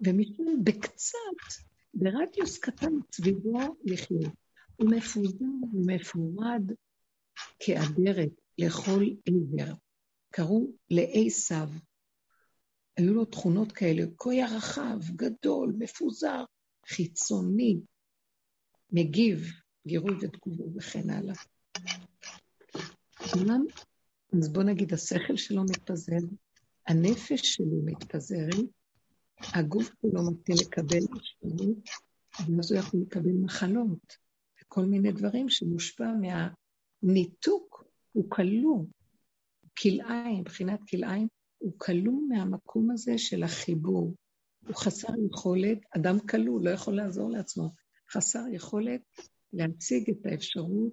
ומשום 0.00 0.64
בקצת, 0.64 1.62
ברדיוס 1.94 2.58
קטן 2.58 2.92
סביבו 3.12 3.58
לחיות. 3.84 4.32
הוא 4.76 4.90
מפוזר 4.90 5.44
ומפורד 5.72 6.72
כאדרת 7.58 8.32
לכל 8.58 9.04
עבר. 9.26 9.72
קראו 10.32 10.66
לעשו. 10.90 11.54
היו 12.96 13.14
לו 13.14 13.24
תכונות 13.24 13.72
כאלה, 13.72 14.02
קויה 14.16 14.46
רחב, 14.56 14.98
גדול, 15.16 15.74
מפוזר, 15.78 16.44
חיצוני, 16.86 17.80
מגיב, 18.92 19.46
גירוי 19.86 20.14
ותגובות 20.20 20.72
וכן 20.76 21.10
הלאה. 21.10 21.34
אומנם, 23.36 23.64
אז 24.38 24.52
בוא 24.52 24.62
נגיד, 24.62 24.92
השכל 24.94 25.36
שלו 25.36 25.64
מתפזר, 25.64 26.26
הנפש 26.86 27.40
שלו 27.42 27.82
מתפזרת, 27.84 28.54
הגוף 29.38 29.90
שלו 30.02 30.30
מתחיל 30.30 30.56
לקבל 30.60 30.98
השפעות, 31.20 31.78
ואז 32.56 32.72
הוא 32.72 32.80
יכול 32.80 33.00
לקבל 33.00 33.32
מחלות, 33.42 34.16
וכל 34.62 34.84
מיני 34.84 35.12
דברים 35.12 35.48
שמושפע 35.48 36.04
מהניתוק, 37.02 37.84
הוא 38.12 38.30
כלוא, 38.30 38.84
כלאיים, 39.78 40.40
מבחינת 40.40 40.80
כלאיים, 40.90 41.28
הוא 41.58 41.72
כלוא 41.78 42.20
מהמקום 42.28 42.90
הזה 42.90 43.18
של 43.18 43.42
החיבור. 43.42 44.14
הוא 44.66 44.76
חסר 44.76 45.12
יכולת, 45.30 45.78
אדם 45.96 46.18
כלוא, 46.30 46.60
לא 46.62 46.70
יכול 46.70 46.96
לעזור 46.96 47.30
לעצמו, 47.30 47.74
חסר 48.10 48.44
יכולת 48.52 49.00
להציג 49.52 50.10
את 50.10 50.26
האפשרות 50.26 50.92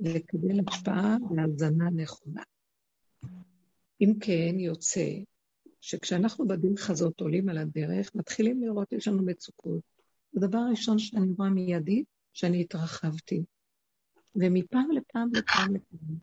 לקבל 0.00 0.60
השפעה 0.68 1.16
והאזנה 1.30 1.90
נכונה. 1.90 2.42
אם 4.00 4.12
כן, 4.20 4.58
יוצא 4.58 5.08
שכשאנחנו 5.80 6.48
בדרך 6.48 6.90
הזאת 6.90 7.20
עולים 7.20 7.48
על 7.48 7.58
הדרך, 7.58 8.14
מתחילים 8.14 8.62
לראות, 8.62 8.92
יש 8.92 9.08
לנו 9.08 9.24
מצוקות. 9.24 9.80
הדבר 10.36 10.58
הראשון 10.58 10.98
שאני 10.98 11.32
רואה 11.38 11.50
מיידית, 11.50 12.06
שאני 12.32 12.60
התרחבתי. 12.60 13.44
ומפעם 14.34 14.90
לפעם 14.90 15.28
לפעם 15.34 15.74
לפעם, 15.74 16.18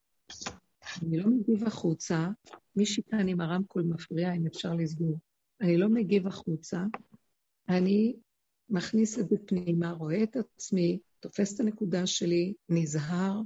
אני 1.02 1.18
לא 1.18 1.30
מגיב 1.30 1.68
החוצה, 1.68 2.30
מישהי 2.76 3.04
כאן 3.04 3.28
עם 3.28 3.42
הרמקול 3.42 3.84
מפריע, 3.84 4.34
אם 4.34 4.48
אפשר 4.48 4.74
לסגור. 4.74 5.20
אני 5.62 5.78
לא 5.78 5.90
מגיב 5.90 6.28
החוצה, 6.28 6.84
אני 7.70 8.16
מכניס 8.70 9.20
את 9.20 9.30
זה 9.30 9.36
פנימה, 9.46 9.92
רואה 9.92 10.24
את 10.24 10.36
עצמי, 10.36 11.00
תופס 11.20 11.56
את 11.56 11.60
הנקודה 11.60 12.08
שלי, 12.08 12.54
נזהר, 12.70 13.42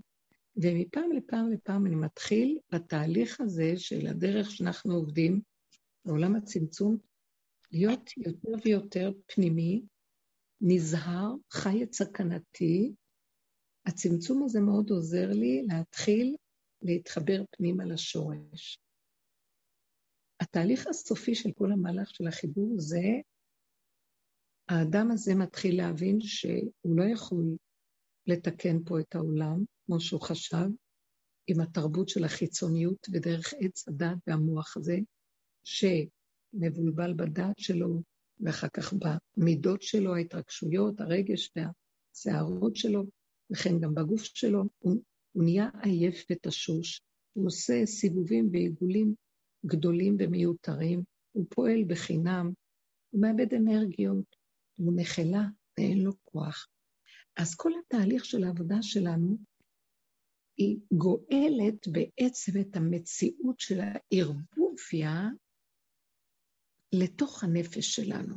ומפעם 0.58 1.12
לפעם 1.12 1.52
לפעם 1.52 1.86
אני 1.86 1.96
מתחיל 1.96 2.60
בתהליך 2.72 3.42
הזה 3.42 3.74
של 3.78 4.08
הדרך 4.08 4.52
שאנחנו 4.52 4.96
עובדים, 4.96 5.42
בעולם 6.06 6.36
הצמצום, 6.36 6.98
להיות 7.72 8.18
יותר 8.18 8.50
ויותר 8.66 9.12
פנימי, 9.26 9.82
נזהר, 10.62 11.34
חי 11.52 11.84
את 11.84 11.94
סכנתי. 11.94 12.94
הצמצום 13.86 14.44
הזה 14.44 14.60
מאוד 14.62 14.90
עוזר 14.90 15.30
לי 15.30 15.66
להתחיל 15.68 16.36
להתחבר 16.86 17.44
פנימה 17.52 17.86
לשורש. 17.86 18.80
התהליך 20.40 20.88
הסופי 20.88 21.36
של 21.36 21.52
כל 21.52 21.72
המהלך 21.72 22.10
של 22.16 22.28
החיבור 22.28 22.76
זה, 22.78 23.04
האדם 24.70 25.12
הזה 25.12 25.36
מתחיל 25.36 25.78
להבין 25.78 26.22
שהוא 26.22 26.98
לא 26.98 27.04
יכול 27.04 27.58
לתקן 28.28 28.84
פה 28.86 29.00
את 29.00 29.16
העולם, 29.16 29.64
כמו 29.86 30.00
שהוא 30.00 30.22
חשב, 30.22 30.68
עם 31.48 31.62
התרבות 31.62 32.10
של 32.10 32.24
החיצוניות 32.24 33.08
ודרך 33.14 33.54
עץ 33.60 33.88
הדת 33.88 34.18
והמוח 34.28 34.78
הזה, 34.78 34.98
שמבולבל 35.64 37.14
בדעת 37.14 37.60
שלו, 37.60 38.02
ואחר 38.40 38.68
כך 38.68 38.94
במידות 38.94 39.82
שלו, 39.82 40.16
ההתרגשויות, 40.16 41.02
הרגש 41.02 41.52
והסערות 41.56 42.76
שלו, 42.76 43.04
וכן 43.52 43.80
גם 43.80 43.96
בגוף 43.96 44.24
שלו, 44.24 44.64
הוא, 44.80 45.02
הוא 45.36 45.44
נהיה 45.44 45.70
עייף 45.84 46.26
ותשוש. 46.32 47.02
הוא 47.34 47.48
עושה 47.48 47.86
סיבובים 47.86 48.50
ועיגולים 48.52 49.16
גדולים 49.66 50.16
ומיותרים, 50.20 51.04
הוא 51.32 51.46
פועל 51.50 51.84
בחינם, 51.88 52.52
הוא 53.10 53.22
מאבד 53.22 53.54
אנרגיות, 53.54 54.36
הוא 54.78 54.94
נחלה 54.96 55.44
ואין 55.78 56.02
לו 56.02 56.12
כוח. 56.24 56.68
אז 57.38 57.56
כל 57.56 57.72
התהליך 57.80 58.26
של 58.26 58.44
העבודה 58.44 58.76
שלנו, 58.82 59.38
היא 60.58 60.78
גואלת 60.94 61.88
בעצם 61.88 62.52
את 62.62 62.76
המציאות 62.76 63.60
של 63.60 63.80
הערבוביה 63.80 65.30
לתוך 66.94 67.44
הנפש 67.44 67.96
שלנו, 67.96 68.36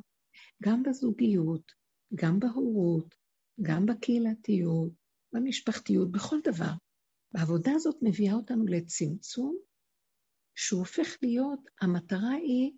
גם 0.62 0.82
בזוגיות, 0.82 1.72
גם 2.14 2.38
בהורות, 2.40 3.14
גם 3.62 3.86
בקהילתיות, 3.86 4.92
במשפחתיות, 5.32 6.12
בכל 6.12 6.36
דבר. 6.44 6.72
העבודה 7.34 7.72
הזאת 7.74 7.96
מביאה 8.02 8.34
אותנו 8.34 8.66
לצמצום, 8.66 9.58
שהוא 10.54 10.80
הופך 10.80 11.16
להיות, 11.22 11.60
המטרה 11.80 12.32
היא 12.32 12.72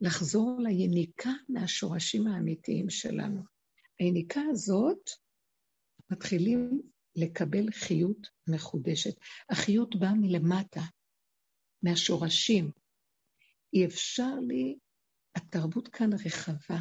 לחזור 0.00 0.60
ליניקה 0.60 1.30
מהשורשים 1.48 2.26
האמיתיים 2.26 2.90
שלנו. 2.90 3.42
היניקה 4.00 4.40
הזאת, 4.50 5.10
מתחילים 6.10 6.82
לקבל 7.16 7.70
חיות 7.70 8.28
מחודשת. 8.48 9.14
החיות 9.50 9.96
באה 10.00 10.14
מלמטה, 10.14 10.80
מהשורשים. 11.82 12.70
אי 13.74 13.86
אפשר 13.86 14.34
לי, 14.48 14.78
התרבות 15.34 15.88
כאן 15.88 16.10
רחבה. 16.26 16.78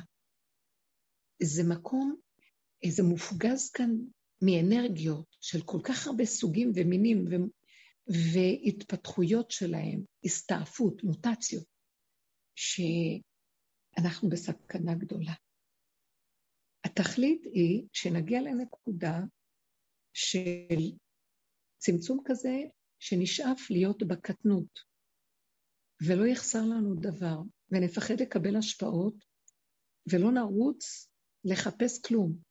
זה 1.44 1.64
מקום, 1.70 2.16
זה 2.90 3.04
מופגז 3.04 3.72
כאן 3.72 3.90
מאנרגיות 4.42 5.38
של 5.42 5.62
כל 5.66 5.80
כך 5.84 6.08
הרבה 6.08 6.26
סוגים 6.26 6.72
ומינים 6.76 7.26
ו... 7.28 7.36
והתפתחויות 8.34 9.52
שלהם, 9.52 10.04
הסתעפות, 10.24 11.04
מוטציות, 11.04 11.66
שאנחנו 12.56 14.30
בסכנה 14.30 14.96
גדולה. 14.96 15.34
התכלית 16.84 17.42
היא 17.54 17.88
שנגיע 17.94 18.42
לנקודה 18.42 19.20
של 20.14 20.98
צמצום 21.78 22.22
כזה 22.26 22.56
שנשאף 23.00 23.70
להיות 23.70 24.04
בקטנות, 24.04 24.80
ולא 26.08 26.26
יחסר 26.28 26.62
לנו 26.62 26.96
דבר, 26.96 27.38
ונפחד 27.72 28.22
לקבל 28.22 28.56
השפעות, 28.56 29.16
ולא 30.12 30.32
נרוץ 30.32 31.10
לחפש 31.44 32.02
כלום, 32.02 32.47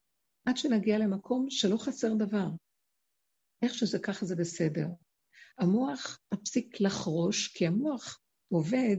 עד 0.46 0.56
שנגיע 0.56 0.98
למקום 0.98 1.46
שלא 1.50 1.76
חסר 1.76 2.14
דבר. 2.14 2.46
איך 3.62 3.74
שזה 3.74 3.98
ככה 3.98 4.26
זה 4.26 4.36
בסדר. 4.36 4.86
המוח 5.58 6.18
מפסיק 6.34 6.80
לחרוש, 6.80 7.48
כי 7.48 7.66
המוח 7.66 8.18
עובד 8.48 8.96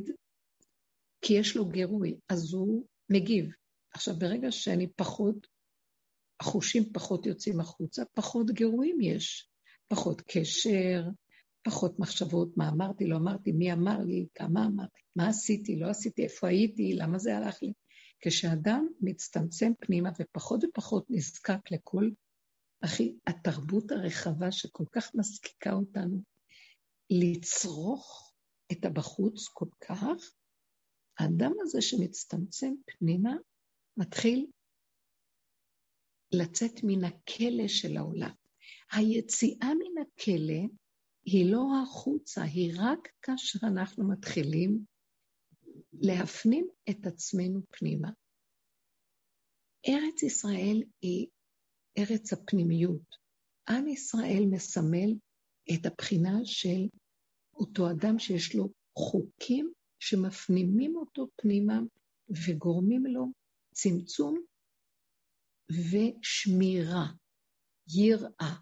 כי 1.21 1.33
יש 1.33 1.55
לו 1.55 1.65
גירוי, 1.69 2.19
אז 2.29 2.53
הוא 2.53 2.87
מגיב. 3.09 3.45
עכשיו, 3.93 4.15
ברגע 4.19 4.51
שאני 4.51 4.87
פחות, 4.87 5.47
החושים 6.39 6.93
פחות 6.93 7.25
יוצאים 7.25 7.59
החוצה, 7.59 8.03
פחות 8.13 8.51
גירויים 8.51 9.01
יש. 9.01 9.49
פחות 9.87 10.21
קשר, 10.21 11.03
פחות 11.63 11.99
מחשבות, 11.99 12.57
מה 12.57 12.69
אמרתי, 12.69 13.07
לא 13.07 13.15
אמרתי, 13.15 13.51
מי 13.51 13.73
אמר 13.73 13.99
לי, 13.99 14.27
כמה 14.35 14.65
אמרתי, 14.65 14.99
מה 15.15 15.27
עשיתי, 15.27 15.79
לא 15.79 15.89
עשיתי, 15.89 16.23
איפה 16.23 16.47
הייתי, 16.47 16.93
למה 16.93 17.19
זה 17.19 17.37
הלך 17.37 17.63
לי. 17.63 17.73
כשאדם 18.19 18.87
מצטמצם 19.01 19.71
פנימה 19.79 20.09
ופחות 20.19 20.63
ופחות 20.63 21.05
נזקק 21.09 21.71
לכל 21.71 22.09
הכי, 22.83 23.15
התרבות 23.27 23.91
הרחבה 23.91 24.51
שכל 24.51 24.85
כך 24.91 25.15
מזקיקה 25.15 25.73
אותנו 25.73 26.21
לצרוך 27.09 28.33
את 28.71 28.85
הבחוץ 28.85 29.47
כל 29.47 29.69
כך, 29.87 30.33
האדם 31.19 31.51
הזה 31.61 31.81
שמצטמצם 31.81 32.73
פנימה 32.85 33.33
מתחיל 33.97 34.47
לצאת 36.33 36.79
מן 36.83 37.03
הכלא 37.03 37.67
של 37.67 37.97
העולם. 37.97 38.33
היציאה 38.91 39.73
מן 39.73 40.01
הכלא 40.01 40.67
היא 41.25 41.51
לא 41.51 41.67
החוצה, 41.83 42.43
היא 42.43 42.73
רק 42.77 43.07
כאשר 43.21 43.59
אנחנו 43.63 44.09
מתחילים 44.09 44.85
להפנים 45.93 46.67
את 46.89 47.05
עצמנו 47.05 47.61
פנימה. 47.71 48.09
ארץ 49.87 50.23
ישראל 50.23 50.83
היא 51.01 51.27
ארץ 51.97 52.33
הפנימיות. 52.33 53.27
עם 53.69 53.87
ישראל 53.87 54.43
מסמל 54.51 55.13
את 55.73 55.85
הבחינה 55.85 56.37
של 56.43 56.87
אותו 57.55 57.91
אדם 57.91 58.19
שיש 58.19 58.55
לו 58.55 58.69
חוקים 58.97 59.71
שמפנימים 59.99 60.95
אותו 60.95 61.27
פנימה 61.35 61.79
וגורמים 62.29 63.05
לו 63.05 63.25
צמצום 63.73 64.41
ושמירה, 65.71 67.05
יראה, 67.87 68.55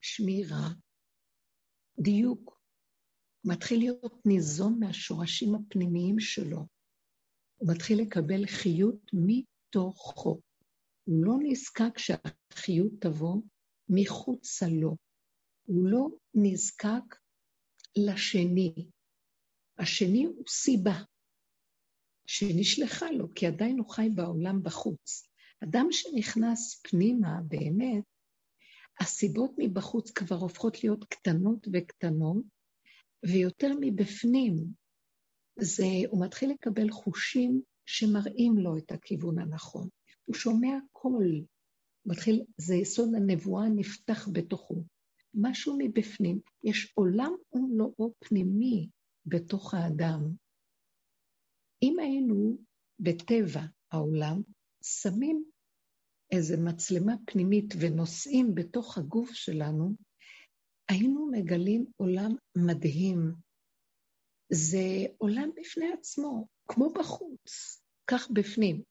שמירה, 0.00 0.68
דיוק. 2.02 2.57
מתחיל 3.44 3.78
להיות 3.78 4.26
ניזון 4.26 4.78
מהשורשים 4.80 5.54
הפנימיים 5.54 6.20
שלו. 6.20 6.66
הוא 7.56 7.72
מתחיל 7.72 8.02
לקבל 8.02 8.46
חיות 8.46 9.10
מתוכו. 9.12 10.40
הוא 11.04 11.24
לא 11.24 11.34
נזקק 11.42 11.98
שהחיות 11.98 12.92
תבוא 13.00 13.36
מחוצה 13.88 14.66
לו. 14.68 14.96
הוא 15.64 15.88
לא 15.88 16.08
נזקק 16.34 17.16
לשני. 17.96 18.90
השני 19.78 20.24
הוא 20.24 20.44
סיבה 20.48 21.02
שנשלחה 22.26 23.10
לו, 23.10 23.34
כי 23.34 23.46
עדיין 23.46 23.78
הוא 23.78 23.90
חי 23.90 24.08
בעולם 24.14 24.62
בחוץ. 24.62 25.28
אדם 25.64 25.86
שנכנס 25.90 26.80
פנימה, 26.82 27.40
באמת, 27.48 28.04
הסיבות 29.00 29.50
מבחוץ 29.58 30.10
כבר 30.10 30.36
הופכות 30.36 30.84
להיות 30.84 31.04
קטנות 31.04 31.68
וקטנות, 31.72 32.44
ויותר 33.26 33.72
מבפנים. 33.80 34.56
זה, 35.58 35.84
הוא 36.08 36.24
מתחיל 36.24 36.50
לקבל 36.50 36.90
חושים 36.90 37.62
שמראים 37.86 38.58
לו 38.58 38.76
את 38.78 38.92
הכיוון 38.92 39.38
הנכון. 39.38 39.88
הוא 40.24 40.34
שומע 40.34 40.78
קול, 40.92 41.44
מתחיל, 42.06 42.44
זה 42.56 42.74
יסוד 42.74 43.14
הנבואה 43.14 43.68
נפתח 43.68 44.28
בתוכו. 44.32 44.84
משהו 45.34 45.76
מבפנים, 45.78 46.40
יש 46.64 46.92
עולם 46.94 47.32
ומלואו 47.52 48.14
פנימי 48.18 48.88
בתוך 49.26 49.74
האדם. 49.74 50.20
אם 51.82 51.98
היינו 51.98 52.58
בטבע 53.00 53.62
העולם, 53.92 54.42
שמים 54.82 55.44
איזו 56.30 56.54
מצלמה 56.58 57.14
פנימית 57.26 57.74
ונוסעים 57.80 58.54
בתוך 58.54 58.98
הגוף 58.98 59.30
שלנו, 59.32 59.94
היינו 60.88 61.30
מגלים 61.32 61.86
עולם 61.96 62.30
מדהים. 62.56 63.32
זה 64.52 65.06
עולם 65.18 65.50
בפני 65.56 65.92
עצמו, 65.92 66.48
כמו 66.68 66.92
בחוץ, 66.92 67.80
כך 68.06 68.30
בפנים. 68.30 68.82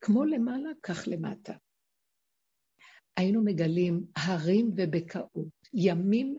כמו 0.00 0.24
למעלה, 0.24 0.70
כך 0.82 1.04
למטה. 1.06 1.52
היינו 3.16 3.44
מגלים 3.44 4.06
הרים 4.16 4.70
ובקעות, 4.76 5.68
ימים 5.74 6.36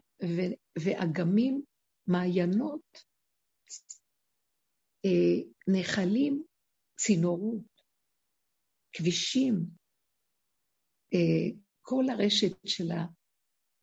ואגמים, 0.79 1.61
מעיינות, 2.07 2.97
אה, 5.05 5.41
נחלים, 5.67 6.43
צינורות, 6.97 7.81
כבישים, 8.93 9.53
אה, 11.13 11.59
כל 11.81 12.03
הרשת 12.09 12.67
של 12.67 12.91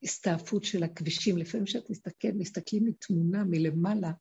ההסתעפות 0.03 0.65
של 0.65 0.83
הכבישים. 0.83 1.39
לפעמים 1.39 1.67
כשאת 1.67 1.91
מסתכלת, 1.91 2.35
מסתכלים 2.35 2.85
מתמונה 2.85 3.45
מלמעלה 3.45 4.13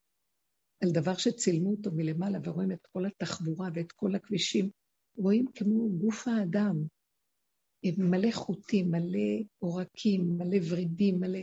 על 0.83 0.89
דבר 0.91 1.17
שצילמו 1.17 1.71
אותו 1.71 1.91
מלמעלה 1.91 2.39
ורואים 2.43 2.71
את 2.71 2.87
כל 2.91 3.05
התחבורה 3.05 3.69
ואת 3.73 3.91
כל 3.91 4.15
הכבישים, 4.15 4.69
רואים 5.15 5.45
כמו 5.55 5.89
גוף 5.89 6.27
האדם, 6.27 6.75
מלא 7.97 8.31
חוטים, 8.31 8.91
מלא 8.91 9.43
עורקים, 9.59 10.21
מלא 10.37 10.57
ורידים, 10.69 11.19
מלא... 11.19 11.39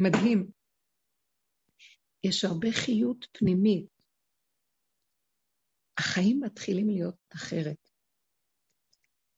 מדהים. 0.00 0.50
יש 2.24 2.44
הרבה 2.44 2.68
חיות 2.72 3.26
פנימית. 3.32 3.86
החיים 5.98 6.40
מתחילים 6.40 6.88
להיות 6.88 7.16
אחרת. 7.34 7.88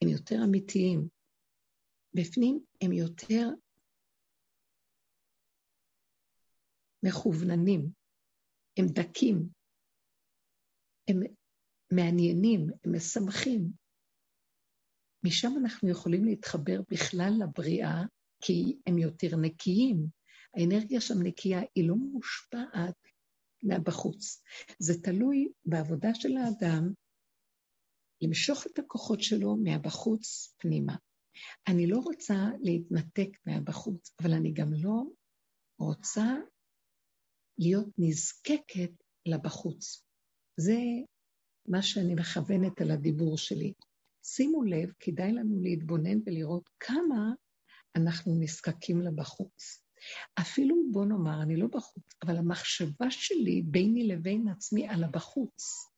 הם 0.03 0.09
יותר 0.09 0.37
אמיתיים. 0.45 1.16
בפנים 2.17 2.65
הם 2.81 2.93
יותר 2.93 3.49
מכווננים, 7.03 7.91
הם 8.77 8.87
דקים, 8.87 9.49
הם 11.09 11.21
מעניינים, 11.93 12.67
הם 12.85 12.97
משמחים. 12.97 13.71
משם 15.25 15.53
אנחנו 15.61 15.91
יכולים 15.91 16.25
להתחבר 16.25 16.81
בכלל 16.91 17.33
לבריאה, 17.43 18.03
כי 18.41 18.79
הם 18.87 18.99
יותר 18.99 19.37
נקיים. 19.37 20.07
האנרגיה 20.55 21.01
שם 21.01 21.23
נקייה, 21.23 21.61
היא 21.75 21.89
לא 21.89 21.95
מושפעת 21.95 22.97
מהבחוץ. 23.63 24.43
זה 24.79 25.03
תלוי 25.03 25.49
בעבודה 25.65 26.15
של 26.15 26.37
האדם 26.37 26.93
למשוך 28.21 28.67
את 28.67 28.79
הכוחות 28.79 29.23
שלו 29.23 29.57
מהבחוץ 29.57 30.55
פנימה. 30.59 30.97
אני 31.69 31.87
לא 31.87 31.99
רוצה 31.99 32.35
להתנתק 32.61 33.29
מהבחוץ, 33.47 34.11
אבל 34.23 34.33
אני 34.33 34.53
גם 34.53 34.73
לא 34.73 35.03
רוצה 35.79 36.35
להיות 37.59 37.89
נזקקת 37.99 38.91
לבחוץ. 39.27 40.05
זה 40.61 40.79
מה 41.69 41.83
שאני 41.83 42.15
מכוונת 42.15 42.81
על 42.81 42.91
הדיבור 42.91 43.39
שלי. 43.39 43.73
שימו 44.25 44.63
לב, 44.63 44.93
כדאי 45.01 45.33
לנו 45.33 45.61
להתבונן 45.63 46.19
ולראות 46.27 46.71
כמה 46.81 47.33
אנחנו 47.97 48.35
נזקקים 48.41 49.01
לבחוץ. 49.01 49.83
אפילו, 50.41 50.77
בוא 50.93 51.05
נאמר, 51.05 51.43
אני 51.43 51.57
לא 51.57 51.67
בחוץ, 51.67 52.05
אבל 52.23 52.37
המחשבה 52.37 53.11
שלי 53.11 53.63
ביני 53.63 54.09
לבין 54.09 54.49
עצמי 54.49 54.89
על 54.89 55.05
הבחוץ, 55.05 55.89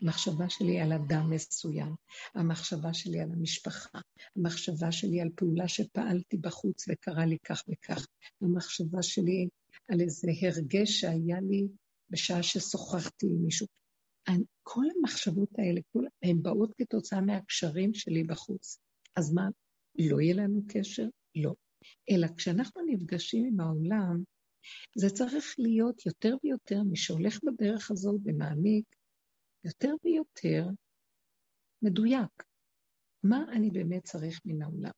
המחשבה 0.00 0.48
שלי 0.48 0.80
על 0.80 0.92
אדם 0.92 1.30
מסוים, 1.30 1.94
המחשבה 2.34 2.94
שלי 2.94 3.20
על 3.20 3.32
המשפחה, 3.32 3.98
המחשבה 4.36 4.92
שלי 4.92 5.20
על 5.20 5.28
פעולה 5.36 5.68
שפעלתי 5.68 6.36
בחוץ 6.36 6.84
וקרה 6.88 7.26
לי 7.26 7.36
כך 7.44 7.62
וכך, 7.68 8.06
המחשבה 8.42 9.02
שלי 9.02 9.48
על 9.88 10.00
איזה 10.00 10.28
הרגש 10.42 11.00
שהיה 11.00 11.40
לי 11.40 11.68
בשעה 12.10 12.42
ששוחחתי 12.42 13.26
עם 13.26 13.42
מישהו. 13.44 13.66
כל 14.62 14.84
המחשבות 14.96 15.48
האלה, 15.58 15.80
כל, 15.92 16.04
הן 16.22 16.42
באות 16.42 16.72
כתוצאה 16.78 17.20
מהקשרים 17.20 17.94
שלי 17.94 18.24
בחוץ. 18.24 18.78
אז 19.16 19.32
מה, 19.32 19.48
לא 19.98 20.20
יהיה 20.20 20.34
לנו 20.34 20.62
קשר? 20.68 21.06
לא. 21.36 21.54
אלא 22.10 22.28
כשאנחנו 22.36 22.82
נפגשים 22.86 23.44
עם 23.44 23.60
העולם, 23.60 24.22
זה 24.96 25.10
צריך 25.10 25.54
להיות 25.58 26.06
יותר 26.06 26.36
ויותר, 26.44 26.82
מי 26.82 26.96
שהולך 26.96 27.38
בדרך 27.44 27.90
הזאת 27.90 28.20
ומעמיק, 28.24 28.84
יותר 29.64 29.94
ויותר 30.04 30.66
מדויק. 31.82 32.42
מה 33.22 33.44
אני 33.52 33.70
באמת 33.70 34.04
צריך 34.04 34.40
מן 34.44 34.62
העולם? 34.62 34.90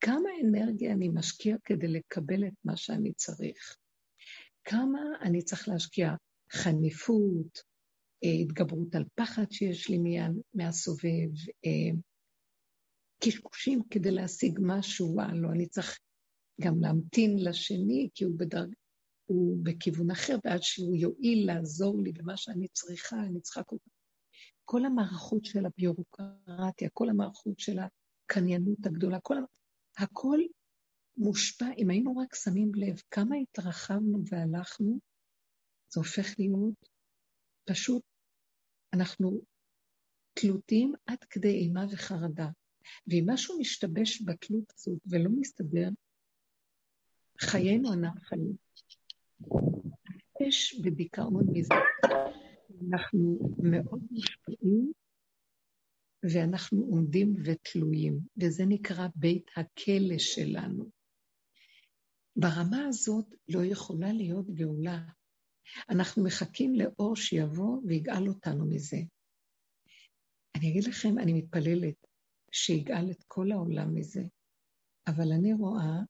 כמה 0.00 0.30
אנרגיה 0.44 0.92
אני 0.92 1.08
משקיע 1.08 1.56
כדי 1.64 1.88
לקבל 1.88 2.46
את 2.46 2.52
מה 2.64 2.76
שאני 2.76 3.12
צריך? 3.12 3.76
כמה 4.64 5.00
אני 5.22 5.42
צריך 5.42 5.68
להשקיע 5.68 6.08
חניפות, 6.52 7.58
אה, 8.24 8.42
התגברות 8.42 8.94
על 8.94 9.04
פחד 9.14 9.44
שיש 9.50 9.90
לי 9.90 9.98
מהסובב, 10.54 11.30
אה, 11.66 12.00
קשקושים 13.24 13.82
כדי 13.90 14.10
להשיג 14.10 14.58
משהו, 14.62 15.20
הלוא 15.20 15.52
אני 15.52 15.66
צריך 15.68 15.98
גם 16.60 16.74
להמתין 16.80 17.38
לשני, 17.38 18.08
כי 18.14 18.24
הוא 18.24 18.38
בדרג... 18.38 18.74
הוא 19.26 19.58
בכיוון 19.62 20.10
אחר, 20.10 20.36
ועד 20.44 20.62
שהוא 20.62 20.96
יועיל 20.96 21.46
לעזור 21.46 22.02
לי 22.02 22.12
במה 22.12 22.36
שאני 22.36 22.68
צריכה, 22.68 23.16
אני 23.20 23.40
צריכה 23.40 23.62
כל 23.62 23.76
כך... 23.84 23.92
כל 24.64 24.84
המערכות 24.84 25.44
של 25.44 25.66
הביורוקרטיה, 25.66 26.88
כל 26.92 27.08
המערכות 27.08 27.58
של 27.58 27.78
הקניינות 27.78 28.86
הגדולה, 28.86 29.20
כל... 29.20 29.36
הכל 29.98 30.38
מושפע, 31.16 31.66
אם 31.78 31.90
היינו 31.90 32.16
רק 32.16 32.34
שמים 32.34 32.74
לב 32.74 33.00
כמה 33.10 33.36
התרחבנו 33.36 34.22
והלכנו, 34.30 34.98
זה 35.92 36.00
הופך 36.00 36.38
להיות 36.38 36.88
פשוט, 37.64 38.02
אנחנו 38.92 39.40
תלותים 40.34 40.92
עד 41.06 41.24
כדי 41.30 41.58
אימה 41.58 41.84
וחרדה. 41.92 42.48
ואם 43.06 43.24
משהו 43.26 43.58
משתבש 43.60 44.22
בתלות 44.22 44.72
הזאת 44.74 44.98
ולא 45.06 45.30
מסתדר, 45.30 45.88
חיינו 47.40 47.92
אינם 47.92 48.20
חיים. 48.20 48.63
יש 50.40 50.80
בדיכאון 50.84 51.44
מזה. 51.52 51.74
אנחנו 52.90 53.38
מאוד 53.58 54.02
מושפעים 54.10 54.92
ואנחנו 56.22 56.82
עומדים 56.82 57.34
ותלויים, 57.44 58.18
וזה 58.42 58.64
נקרא 58.68 59.08
בית 59.16 59.50
הכלא 59.56 60.18
שלנו. 60.18 60.90
ברמה 62.36 62.86
הזאת 62.88 63.26
לא 63.48 63.64
יכולה 63.64 64.12
להיות 64.12 64.50
גאולה. 64.50 64.98
אנחנו 65.90 66.24
מחכים 66.24 66.74
לאור 66.74 67.16
שיבוא 67.16 67.80
ויגאל 67.86 68.28
אותנו 68.28 68.66
מזה. 68.66 68.96
אני 70.56 70.70
אגיד 70.70 70.84
לכם, 70.84 71.18
אני 71.18 71.32
מתפללת 71.32 72.06
שיגאל 72.52 73.10
את 73.10 73.24
כל 73.28 73.52
העולם 73.52 73.94
מזה, 73.94 74.22
אבל 75.06 75.32
אני 75.32 75.52
רואה 75.52 76.00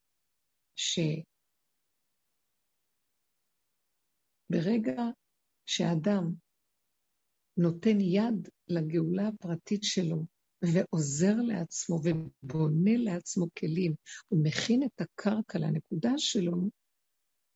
שברגע 4.54 5.02
שאדם 5.66 6.32
נותן 7.56 8.00
יד 8.00 8.48
לגאולה 8.68 9.28
הפרטית 9.28 9.82
שלו 9.82 10.24
ועוזר 10.62 11.34
לעצמו 11.36 11.96
ובונה 12.04 12.96
לעצמו 12.96 13.46
כלים, 13.58 13.94
הוא 14.28 14.44
מכין 14.44 14.82
את 14.82 15.00
הקרקע 15.00 15.58
לנקודה 15.58 16.12
שלו, 16.16 16.70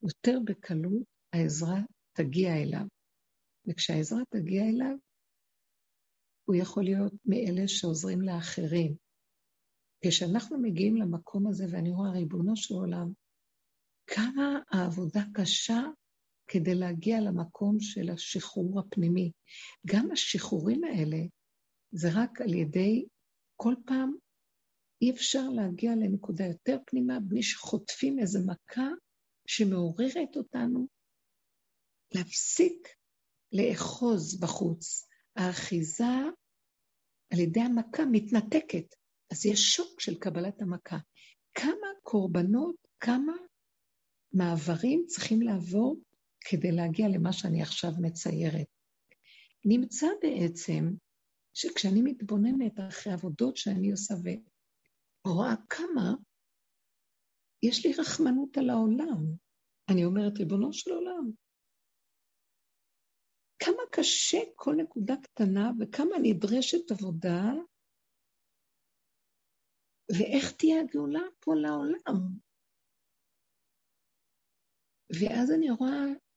יותר 0.03 0.39
בקלות 0.45 1.03
העזרה 1.33 1.81
תגיע 2.13 2.63
אליו. 2.63 2.87
וכשהעזרה 3.69 4.21
תגיע 4.31 4.63
אליו, 4.63 4.97
הוא 6.45 6.57
יכול 6.57 6.85
להיות 6.85 7.13
מאלה 7.25 7.69
שעוזרים 7.69 8.21
לאחרים. 8.21 8.97
כשאנחנו 10.05 10.59
מגיעים 10.59 10.97
למקום 10.97 11.47
הזה, 11.47 11.65
ואני 11.73 11.91
רואה, 11.91 12.11
ריבונו 12.11 12.57
של 12.57 12.75
עולם, 12.75 13.13
כמה 14.07 14.59
העבודה 14.71 15.23
קשה 15.35 15.81
כדי 16.49 16.75
להגיע 16.75 17.21
למקום 17.21 17.81
של 17.81 18.11
השחרור 18.11 18.81
הפנימי. 18.81 19.33
גם 19.87 20.11
השחרורים 20.13 20.85
האלה 20.85 21.19
זה 21.93 22.09
רק 22.15 22.41
על 22.41 22.55
ידי, 22.55 23.07
כל 23.57 23.75
פעם 23.87 24.15
אי 25.03 25.11
אפשר 25.11 25.49
להגיע 25.49 25.93
לנקודה 25.95 26.45
יותר 26.45 26.79
פנימה 26.87 27.21
בלי 27.21 27.43
שחוטפים 27.43 28.19
איזו 28.19 28.39
מכה 28.47 28.89
שמעוררת 29.47 30.37
אותנו 30.37 30.87
להפסיק 32.15 32.89
לאחוז 33.53 34.41
בחוץ. 34.41 35.09
האחיזה 35.37 36.05
על 37.33 37.39
ידי 37.39 37.61
המכה 37.61 38.03
מתנתקת, 38.13 38.95
אז 39.33 39.47
יש 39.47 39.61
שוק 39.61 40.01
של 40.01 40.19
קבלת 40.19 40.63
המכה. 40.63 40.99
כמה 41.55 41.89
קורבנות, 42.03 42.77
כמה 43.01 43.33
מעברים 44.33 45.05
צריכים 45.07 45.43
לעבור 45.43 45.97
כדי 46.41 46.73
להגיע 46.73 47.07
למה 47.09 47.33
שאני 47.33 47.63
עכשיו 47.63 47.91
מציירת. 48.03 48.67
נמצא 49.65 50.07
בעצם 50.23 50.85
שכשאני 51.55 52.03
מתבוננת 52.03 52.73
אחרי 52.89 53.13
עבודות 53.13 53.57
שאני 53.57 53.91
עושה 53.91 54.15
ורואה 55.27 55.55
כמה 55.71 56.15
יש 57.63 57.87
לי 57.87 57.93
רחמנות 57.93 58.59
על 58.59 58.71
העולם, 58.71 59.25
אני 59.91 60.05
אומרת, 60.05 60.39
ריבונו 60.39 60.73
של 60.73 60.91
עולם, 60.91 61.31
כמה 63.59 63.83
קשה 63.93 64.39
כל 64.57 64.75
נקודה 64.77 65.15
קטנה 65.23 65.71
וכמה 65.81 66.17
נדרשת 66.23 66.91
עבודה 66.91 67.43
ואיך 70.19 70.53
תהיה 70.59 70.81
הגאולה 70.81 71.23
פה 71.41 71.55
לעולם? 71.55 72.39
ואז 75.21 75.51
אני 75.51 75.71
רואה 75.71 76.28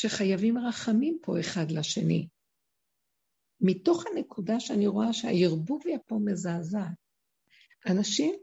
שחייבים 0.00 0.58
רחמים 0.58 1.18
פה 1.22 1.40
אחד 1.40 1.70
לשני. 1.70 2.28
מתוך 3.60 4.04
הנקודה 4.06 4.60
שאני 4.60 4.86
רואה 4.86 5.12
שהערבוביה 5.12 5.98
פה 6.06 6.18
מזעזעת. 6.24 6.98
אנשים, 7.90 8.34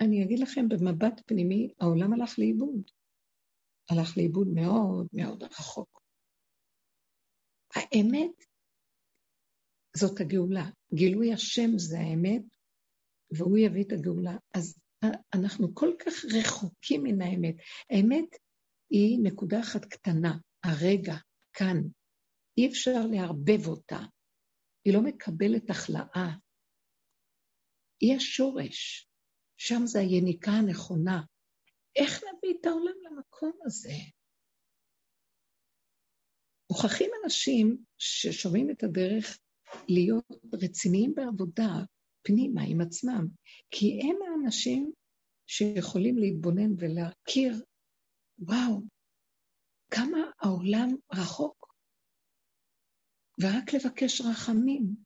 אני 0.00 0.24
אגיד 0.24 0.38
לכם, 0.38 0.68
במבט 0.68 1.22
פנימי, 1.26 1.68
העולם 1.80 2.12
הלך 2.12 2.38
לאיבוד. 2.38 2.90
הלך 3.90 4.16
לאיבוד 4.16 4.48
מאוד 4.48 5.06
מאוד 5.12 5.42
רחוק. 5.42 6.02
האמת 7.74 8.44
זאת 9.96 10.20
הגאולה. 10.20 10.70
גילוי 10.94 11.32
השם 11.32 11.78
זה 11.78 11.98
האמת, 11.98 12.42
והוא 13.30 13.58
יביא 13.58 13.84
את 13.84 13.92
הגאולה. 13.92 14.36
אז 14.54 14.78
אנחנו 15.34 15.74
כל 15.74 15.92
כך 15.98 16.24
רחוקים 16.38 17.02
מן 17.02 17.22
האמת. 17.22 17.54
האמת 17.90 18.36
היא 18.90 19.18
נקודה 19.22 19.60
אחת 19.60 19.84
קטנה, 19.84 20.38
הרגע, 20.66 21.14
כאן. 21.52 21.76
אי 22.58 22.68
אפשר 22.68 23.00
לערבב 23.10 23.66
אותה. 23.68 23.98
היא 24.84 24.94
לא 24.94 25.00
מקבלת 25.02 25.70
הכלאה. 25.70 26.36
היא 28.00 28.16
השורש. 28.16 29.08
שם 29.56 29.80
זה 29.84 29.98
היניקה 30.00 30.50
הנכונה. 30.50 31.22
איך 31.96 32.12
נביא 32.12 32.54
את 32.60 32.66
העולם 32.66 32.94
למקום 33.04 33.52
הזה? 33.64 33.94
מוכרחים 36.70 37.10
אנשים 37.24 37.84
ששומעים 37.98 38.70
את 38.70 38.82
הדרך 38.82 39.38
להיות 39.88 40.24
רציניים 40.62 41.14
בעבודה 41.14 41.70
פנימה 42.22 42.62
עם 42.68 42.80
עצמם, 42.80 43.26
כי 43.70 44.00
הם 44.02 44.16
האנשים 44.22 44.92
שיכולים 45.46 46.18
להתבונן 46.18 46.72
ולהכיר, 46.78 47.64
וואו, 48.38 48.80
כמה 49.90 50.18
העולם 50.40 50.88
רחוק, 51.12 51.66
ורק 53.42 53.74
לבקש 53.74 54.20
רחמים 54.20 54.96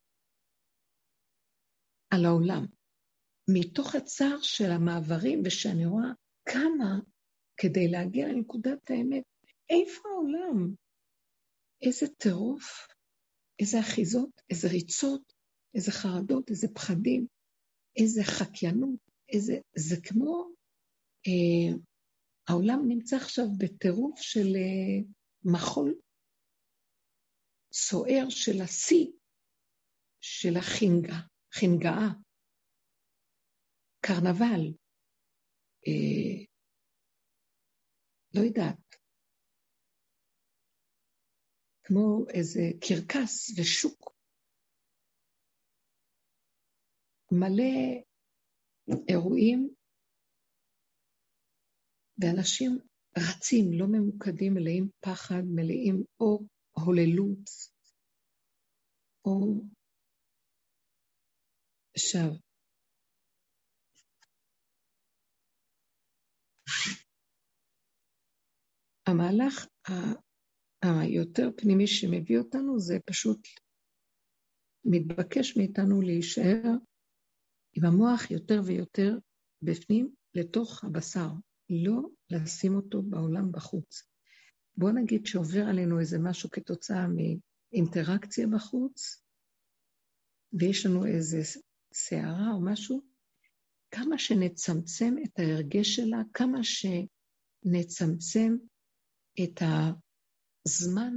על 2.11 2.25
העולם. 2.25 2.67
מתוך 3.55 3.95
הצער 3.95 4.39
של 4.43 4.71
המעברים, 4.71 5.43
ושאני 5.45 5.87
רואה 5.87 6.11
כמה 6.49 6.99
כדי 7.57 7.89
להגיע 7.89 8.29
לנקודת 8.29 8.91
האמת, 8.91 9.23
איפה 9.71 10.09
העולם? 10.09 10.75
איזה 11.83 12.07
טירוף, 12.19 12.87
איזה 13.61 13.81
אחיזות, 13.81 14.41
איזה 14.51 14.69
ריצות, 14.69 15.33
איזה 15.75 15.93
חרדות, 15.93 16.51
איזה 16.51 16.69
פחדים, 16.75 17.27
איזה 17.97 18.23
חקיינות, 18.25 19.01
איזה... 19.33 19.55
זה 19.77 19.97
כמו... 20.03 20.51
אה, 21.27 21.77
העולם 22.51 22.81
נמצא 22.89 23.17
עכשיו 23.17 23.45
בטירוף 23.59 24.21
של 24.21 24.49
אה, 24.57 25.11
מחול 25.45 25.95
סוער 27.73 28.25
של 28.31 28.63
השיא 28.65 29.07
של 30.21 30.57
החינגה, 30.59 31.19
חינגאה, 31.53 32.09
קרנבל, 34.01 34.63
אה, 35.87 36.45
לא 38.35 38.41
יודעת, 38.41 38.97
כמו 41.85 42.25
איזה 42.29 42.61
קרקס 42.81 43.59
ושוק. 43.59 44.15
מלא 47.33 48.03
אירועים, 49.09 49.75
ואנשים 52.21 52.79
רצים, 53.19 53.73
לא 53.73 53.87
ממוקדים, 53.87 54.55
מלאים 54.55 54.89
פחד, 55.01 55.43
מלאים 55.45 56.05
או 56.21 56.41
הוללות, 56.73 57.51
או... 59.25 59.63
עכשיו, 61.97 62.31
המהלך 69.07 69.67
היותר 70.83 71.49
פנימי 71.57 71.87
שמביא 71.87 72.39
אותנו 72.39 72.79
זה 72.79 72.95
פשוט 73.07 73.39
מתבקש 74.85 75.57
מאיתנו 75.57 76.01
להישאר 76.01 76.63
עם 77.77 77.85
המוח 77.85 78.31
יותר 78.31 78.61
ויותר 78.67 79.19
בפנים 79.63 80.15
לתוך 80.35 80.85
הבשר, 80.85 81.29
לא 81.71 82.03
לשים 82.31 82.75
אותו 82.75 83.03
בעולם 83.03 83.53
בחוץ. 83.53 84.03
בואו 84.77 84.93
נגיד 84.93 85.27
שעובר 85.27 85.63
עלינו 85.69 86.01
איזה 86.01 86.19
משהו 86.19 86.51
כתוצאה 86.51 87.07
מאינטראקציה 87.09 88.47
בחוץ, 88.47 89.25
ויש 90.53 90.87
לנו 90.87 91.07
איזה 91.07 91.39
סערה 91.95 92.53
או 92.53 92.65
משהו, 92.65 93.03
כמה 93.91 94.19
שנצמצם 94.19 95.15
את 95.25 95.39
ההרגש 95.39 95.97
שלה, 95.97 96.23
כמה 96.35 96.59
שנצמצם 96.63 98.57
את 99.45 99.63
הזמן 100.67 101.13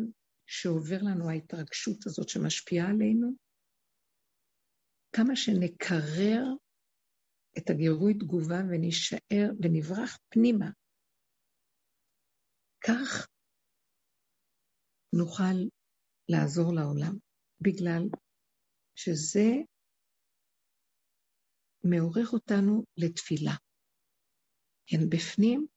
שעובר 0.46 0.98
לנו 1.02 1.30
ההתרגשות 1.30 2.08
הזאת 2.08 2.30
שמשפיעה 2.30 2.90
עלינו, 2.90 3.32
כמה 5.16 5.36
שנקרר 5.36 6.44
את 7.58 7.70
הגירוי 7.70 8.14
תגובה 8.14 8.60
ונשאר 8.70 9.48
ונברח 9.62 10.18
פנימה. 10.30 10.70
כך 12.88 13.28
נוכל 15.14 15.70
לעזור 16.30 16.74
לעולם, 16.76 17.16
בגלל 17.62 18.04
שזה 18.96 19.50
מעורר 21.84 22.28
אותנו 22.34 22.84
לתפילה. 22.98 23.56
כן, 24.86 25.10
בפנים 25.10 25.68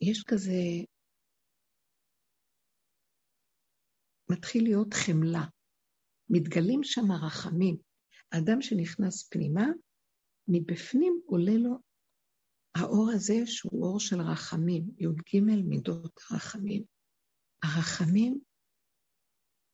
יש 0.00 0.24
כזה, 0.26 0.60
מתחיל 4.30 4.62
להיות 4.64 4.94
חמלה. 4.94 5.46
מתגלים 6.30 6.80
שם 6.82 7.10
הרחמים. 7.10 7.85
האדם 8.32 8.62
שנכנס 8.62 9.28
פנימה, 9.28 9.66
מבפנים 10.48 11.20
עולה 11.26 11.56
לו 11.58 11.78
האור 12.76 13.10
הזה 13.14 13.34
שהוא 13.46 13.86
אור 13.86 14.00
של 14.00 14.20
רחמים, 14.20 14.82
י"ג 14.98 15.40
מידות 15.68 16.20
רחמים. 16.32 16.84
הרחמים 17.62 18.40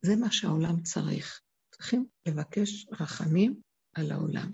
זה 0.05 0.13
מה 0.21 0.27
שהעולם 0.31 0.83
צריך. 0.83 1.41
צריכים 1.71 2.07
לבקש 2.29 2.87
רחמים 3.01 3.61
על 3.97 4.11
העולם. 4.11 4.53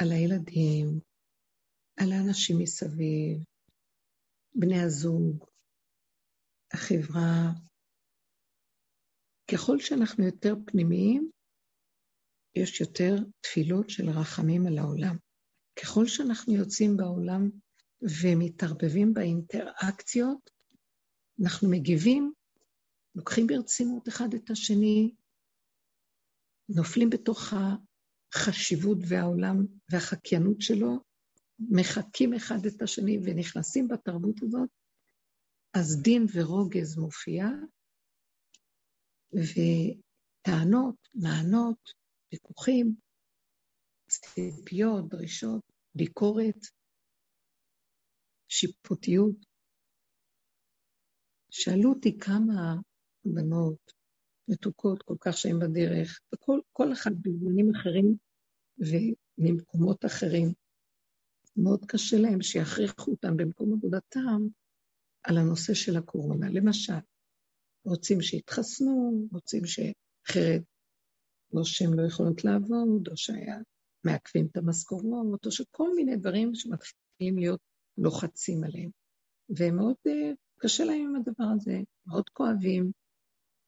על 0.00 0.08
הילדים, 0.12 1.00
על 2.00 2.12
האנשים 2.12 2.56
מסביב, 2.62 3.44
בני 4.54 4.80
הזוג, 4.80 5.44
החברה. 6.74 7.52
ככל 9.52 9.78
שאנחנו 9.78 10.24
יותר 10.24 10.54
פנימיים, 10.66 11.30
יש 12.54 12.80
יותר 12.80 13.16
תפילות 13.40 13.90
של 13.90 14.10
רחמים 14.10 14.66
על 14.66 14.78
העולם. 14.78 15.16
ככל 15.82 16.06
שאנחנו 16.06 16.54
יוצאים 16.54 16.96
בעולם 16.96 17.50
ומתערבבים 18.22 19.14
באינטראקציות, 19.14 20.50
אנחנו 21.42 21.70
מגיבים, 21.70 22.32
לוקחים 23.14 23.46
ברצינות 23.46 24.08
אחד 24.08 24.34
את 24.34 24.50
השני, 24.50 25.14
נופלים 26.68 27.10
בתוך 27.10 27.52
החשיבות 28.34 28.98
והעולם 29.08 29.56
והחקיינות 29.90 30.60
שלו, 30.60 30.98
מחקים 31.58 32.34
אחד 32.34 32.66
את 32.66 32.82
השני 32.82 33.18
ונכנסים 33.24 33.88
בתרבות 33.88 34.42
הזאת, 34.42 34.68
אז 35.74 36.02
דין 36.02 36.26
ורוגז 36.34 36.98
מופיע, 36.98 37.46
וטענות, 39.32 41.08
מענות, 41.14 41.99
ויכוחים, 42.32 42.94
ציפיות, 44.08 45.08
דרישות, 45.08 45.62
ביקורת, 45.94 46.66
שיפוטיות. 48.48 49.36
שאלו 51.50 51.90
אותי 51.90 52.18
כמה 52.18 52.74
בנות 53.24 53.92
מתוקות 54.48 55.02
כל 55.02 55.16
כך 55.20 55.36
שהן 55.36 55.58
בדרך, 55.58 56.20
וכל 56.34 56.60
כל 56.72 56.92
אחד 56.92 57.10
בזמנים 57.22 57.70
אחרים 57.74 58.16
וממקומות 58.78 60.04
אחרים. 60.04 60.52
מאוד 61.56 61.84
קשה 61.88 62.16
להם 62.16 62.42
שיכריחו 62.42 63.10
אותם 63.10 63.36
במקום 63.36 63.72
עבודתם 63.72 64.48
על 65.22 65.38
הנושא 65.38 65.74
של 65.74 65.96
הקורונה. 65.96 66.50
למשל, 66.50 66.92
רוצים 67.84 68.20
שיתחסנו, 68.22 69.26
רוצים 69.32 69.62
שאחרת 69.66 70.62
או 71.52 71.64
שהן 71.64 71.92
לא 71.94 72.06
יכולות 72.06 72.44
לעבוד, 72.44 73.08
או 73.08 73.16
שהיה 73.16 73.58
מעכבים 74.04 74.46
את 74.46 74.56
המשכורות, 74.56 75.46
או 75.46 75.50
שכל 75.50 75.94
מיני 75.94 76.16
דברים 76.16 76.54
שמתחילים 76.54 77.38
להיות 77.38 77.60
לוחצים 77.98 78.64
עליהם. 78.64 78.90
ומאוד 79.58 79.96
uh, 80.08 80.36
קשה 80.58 80.84
להם 80.84 81.00
עם 81.00 81.16
הדבר 81.16 81.44
הזה, 81.56 81.78
מאוד 82.06 82.28
כואבים, 82.28 82.92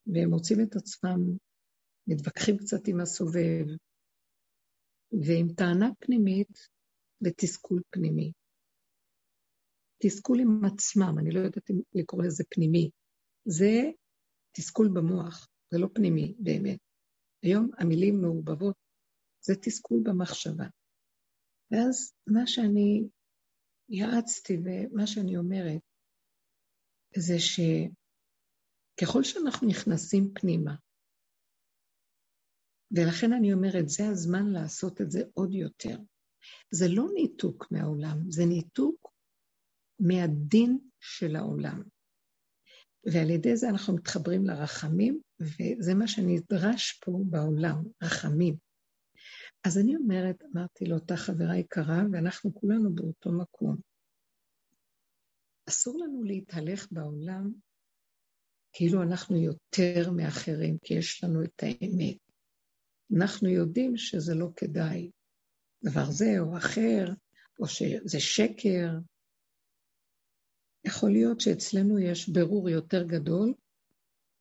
והם 0.06 0.30
מוצאים 0.30 0.60
את 0.60 0.76
עצמם, 0.76 1.36
מתווכחים 2.06 2.56
קצת 2.56 2.88
עם 2.88 3.00
הסובב, 3.00 3.64
ועם 5.26 5.48
טענה 5.56 5.90
פנימית 5.98 6.68
ותסכול 7.24 7.82
פנימי. 7.90 8.32
תסכול 10.02 10.40
עם 10.40 10.64
עצמם, 10.64 11.18
אני 11.18 11.30
לא 11.30 11.40
יודעת 11.40 11.70
אם 11.70 11.80
לקרוא 11.94 12.22
לזה 12.24 12.44
פנימי. 12.50 12.90
זה 13.44 13.90
תסכול 14.52 14.88
במוח, 14.94 15.48
זה 15.70 15.78
לא 15.78 15.88
פנימי 15.94 16.34
באמת. 16.38 16.78
היום 17.42 17.70
המילים 17.78 18.20
מעובבות, 18.20 18.76
זה 19.44 19.54
תסכול 19.62 20.00
במחשבה. 20.04 20.66
ואז 21.70 22.14
מה 22.26 22.46
שאני 22.46 23.08
יעצתי 23.88 24.56
ומה 24.64 25.06
שאני 25.06 25.36
אומרת, 25.36 25.80
זה 27.16 27.34
שככל 27.38 29.22
שאנחנו 29.22 29.68
נכנסים 29.68 30.32
פנימה, 30.34 30.74
ולכן 32.96 33.32
אני 33.32 33.52
אומרת, 33.52 33.88
זה 33.88 34.08
הזמן 34.08 34.46
לעשות 34.46 35.00
את 35.00 35.10
זה 35.10 35.20
עוד 35.34 35.54
יותר. 35.54 35.98
זה 36.70 36.84
לא 36.88 37.04
ניתוק 37.14 37.66
מהעולם, 37.70 38.30
זה 38.30 38.42
ניתוק 38.46 39.12
מהדין 40.00 40.78
של 41.00 41.36
העולם. 41.36 41.82
ועל 43.04 43.30
ידי 43.30 43.56
זה 43.56 43.68
אנחנו 43.68 43.94
מתחברים 43.94 44.46
לרחמים, 44.46 45.20
וזה 45.40 45.94
מה 45.94 46.08
שנדרש 46.08 47.00
פה 47.04 47.12
בעולם, 47.30 47.82
רחמים. 48.02 48.56
אז 49.64 49.78
אני 49.78 49.96
אומרת, 49.96 50.42
אמרתי 50.52 50.84
לאותה 50.84 51.16
חברה 51.16 51.56
יקרה, 51.56 52.02
ואנחנו 52.12 52.54
כולנו 52.54 52.94
באותו 52.94 53.32
מקום. 53.32 53.76
אסור 55.68 55.98
לנו 56.00 56.24
להתהלך 56.24 56.86
בעולם 56.90 57.52
כאילו 58.72 59.02
אנחנו 59.02 59.36
יותר 59.36 60.10
מאחרים, 60.10 60.78
כי 60.78 60.94
יש 60.94 61.24
לנו 61.24 61.44
את 61.44 61.62
האמת. 61.62 62.16
אנחנו 63.16 63.48
יודעים 63.48 63.96
שזה 63.96 64.34
לא 64.34 64.48
כדאי. 64.56 65.10
דבר 65.84 66.10
זה 66.10 66.34
או 66.40 66.56
אחר, 66.56 67.06
או 67.60 67.66
שזה 67.66 68.20
שקר. 68.20 68.88
יכול 70.84 71.10
להיות 71.10 71.40
שאצלנו 71.40 71.98
יש 71.98 72.28
ברור 72.28 72.68
יותר 72.68 73.02
גדול, 73.02 73.54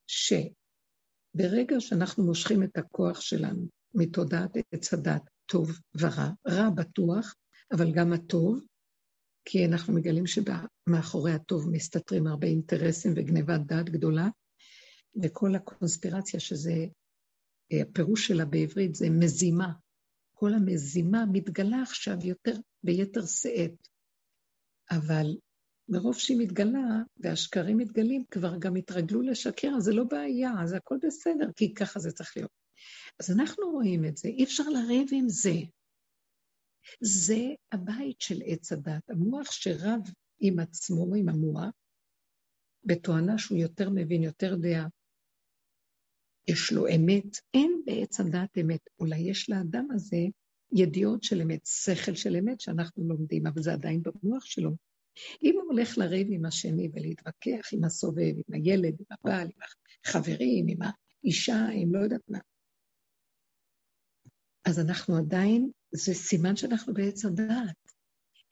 שברגע 0.07 1.75
שאנחנו 1.79 2.23
מושכים 2.23 2.63
את 2.63 2.77
הכוח 2.77 3.21
שלנו 3.21 3.67
מתודעת 3.93 4.51
עץ 4.71 4.93
הדת, 4.93 5.21
טוב 5.45 5.71
ורע, 5.99 6.29
רע 6.47 6.69
בטוח, 6.69 7.35
אבל 7.71 7.91
גם 7.91 8.13
הטוב, 8.13 8.59
כי 9.45 9.65
אנחנו 9.65 9.93
מגלים 9.93 10.23
שמאחורי 10.27 11.31
הטוב 11.31 11.69
מסתתרים 11.69 12.27
הרבה 12.27 12.47
אינטרסים 12.47 13.13
וגניבת 13.15 13.61
דעת 13.65 13.89
גדולה, 13.89 14.27
וכל 15.23 15.55
הקונספירציה 15.55 16.39
שזה, 16.39 16.73
הפירוש 17.81 18.27
שלה 18.27 18.45
בעברית 18.45 18.95
זה 18.95 19.09
מזימה. 19.09 19.73
כל 20.33 20.53
המזימה 20.53 21.25
מתגלה 21.31 21.81
עכשיו 21.81 22.17
יותר, 22.23 22.53
ביתר 22.83 23.25
שאת. 23.25 23.87
אבל 24.91 25.25
מרוב 25.91 26.17
שהיא 26.17 26.37
מתגלה, 26.37 27.03
והשקרים 27.17 27.77
מתגלים, 27.77 28.23
כבר 28.31 28.57
גם 28.59 28.75
התרגלו 28.75 29.21
לשקר, 29.21 29.71
אז 29.77 29.83
זה 29.83 29.93
לא 29.93 30.03
בעיה, 30.03 30.51
אז 30.63 30.73
הכל 30.73 30.97
בסדר, 31.01 31.51
כי 31.55 31.73
ככה 31.73 31.99
זה 31.99 32.11
צריך 32.11 32.37
להיות. 32.37 32.51
אז 33.19 33.31
אנחנו 33.31 33.71
רואים 33.71 34.05
את 34.05 34.17
זה, 34.17 34.27
אי 34.27 34.43
אפשר 34.43 34.63
לריב 34.63 35.07
עם 35.11 35.29
זה. 35.29 35.53
זה 37.01 37.39
הבית 37.71 38.21
של 38.21 38.41
עץ 38.45 38.71
הדת, 38.71 39.09
המוח 39.09 39.51
שרב 39.51 40.01
עם 40.39 40.59
עצמו, 40.59 41.15
עם 41.15 41.29
המוח, 41.29 41.73
בתואנה 42.83 43.37
שהוא 43.37 43.57
יותר 43.57 43.89
מבין, 43.89 44.23
יותר 44.23 44.51
יודע, 44.51 44.83
יש 46.47 46.71
לו 46.71 46.87
אמת. 46.87 47.37
אין 47.53 47.81
בעץ 47.85 48.19
הדת 48.19 48.57
אמת. 48.61 48.79
אולי 48.99 49.19
יש 49.19 49.49
לאדם 49.49 49.87
הזה 49.93 50.17
ידיעות 50.71 51.23
של 51.23 51.41
אמת, 51.41 51.65
שכל 51.65 52.15
של 52.15 52.35
אמת 52.35 52.61
שאנחנו 52.61 53.07
לומדים, 53.07 53.47
אבל 53.47 53.61
זה 53.61 53.73
עדיין 53.73 54.01
במוח 54.03 54.45
שלו. 54.45 54.90
אם 55.43 55.55
הוא 55.55 55.63
הולך 55.71 55.97
לריב 55.97 56.27
עם 56.31 56.45
השני 56.45 56.89
ולהתווכח 56.93 57.73
עם 57.73 57.83
הסובב, 57.83 58.33
עם 58.47 58.53
הילד, 58.53 58.95
עם 58.99 59.05
הבעל, 59.11 59.47
עם 59.47 59.61
החברים, 60.05 60.65
עם 60.69 60.79
האישה, 60.81 61.67
עם 61.73 61.95
לא 61.95 61.99
יודעת 61.99 62.29
מה, 62.29 62.39
אז 64.65 64.79
אנחנו 64.79 65.17
עדיין, 65.17 65.71
זה 65.91 66.13
סימן 66.13 66.55
שאנחנו 66.55 66.93
בעץ 66.93 67.25
הדעת. 67.25 67.91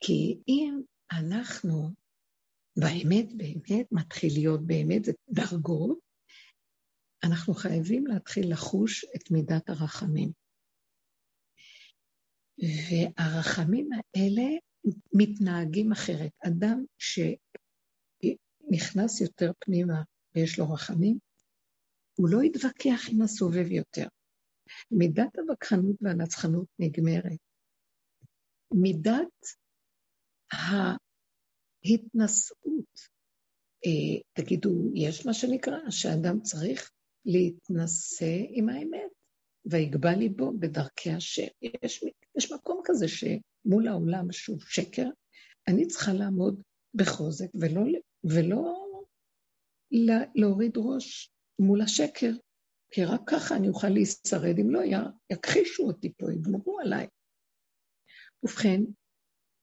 כי 0.00 0.40
אם 0.48 0.80
אנחנו 1.12 1.90
באמת, 2.76 3.32
באמת, 3.36 3.86
מתחיל 3.92 4.32
להיות 4.32 4.66
באמת, 4.66 5.04
זה 5.04 5.12
דרגות, 5.30 5.98
אנחנו 7.24 7.54
חייבים 7.54 8.06
להתחיל 8.06 8.52
לחוש 8.52 9.04
את 9.16 9.30
מידת 9.30 9.68
הרחמים. 9.68 10.32
והרחמים 12.58 13.88
האלה 13.92 14.48
מתנהגים 15.12 15.92
אחרת. 15.92 16.32
אדם 16.46 16.84
שנכנס 18.68 19.20
יותר 19.20 19.52
פנימה 19.58 20.02
ויש 20.34 20.58
לו 20.58 20.72
רחמים, 20.72 21.18
הוא 22.14 22.28
לא 22.28 22.42
יתווכח 22.42 23.08
עם 23.12 23.22
הסובב 23.22 23.70
יותר. 23.70 24.06
מידת 24.90 25.38
הווכחנות 25.38 25.96
והנצחנות 26.00 26.66
נגמרת. 26.78 27.38
מידת 28.74 29.46
ההתנשאות, 31.84 32.94
אה, 33.86 34.20
תגידו, 34.32 34.70
יש 34.94 35.26
מה 35.26 35.34
שנקרא, 35.34 35.90
שאדם 35.90 36.40
צריך 36.42 36.90
להתנשא 37.24 38.36
עם 38.48 38.68
האמת, 38.68 39.10
ויגבה 39.64 40.12
ליבו 40.16 40.52
בדרכי 40.58 41.10
השם. 41.10 41.46
יש, 41.82 42.04
יש 42.36 42.52
מקום 42.52 42.80
כזה 42.84 43.08
שמול 43.62 43.88
העולם 43.88 44.32
שהוא 44.32 44.60
שקר, 44.60 45.06
אני 45.68 45.86
צריכה 45.86 46.12
לעמוד 46.12 46.62
בחוזק 46.94 47.46
ולא, 47.60 47.80
ולא 48.24 48.86
להוריד 50.34 50.72
ראש 50.76 51.32
מול 51.58 51.82
השקר, 51.82 52.32
כי 52.90 53.04
רק 53.04 53.20
ככה 53.26 53.56
אני 53.56 53.68
אוכל 53.68 53.88
להישרד, 53.88 54.58
אם 54.60 54.70
לא, 54.70 54.80
יכחישו 55.32 55.82
אותי 55.82 56.12
פה, 56.18 56.32
יגמרו 56.32 56.80
עליי. 56.80 57.06
ובכן, 58.42 58.80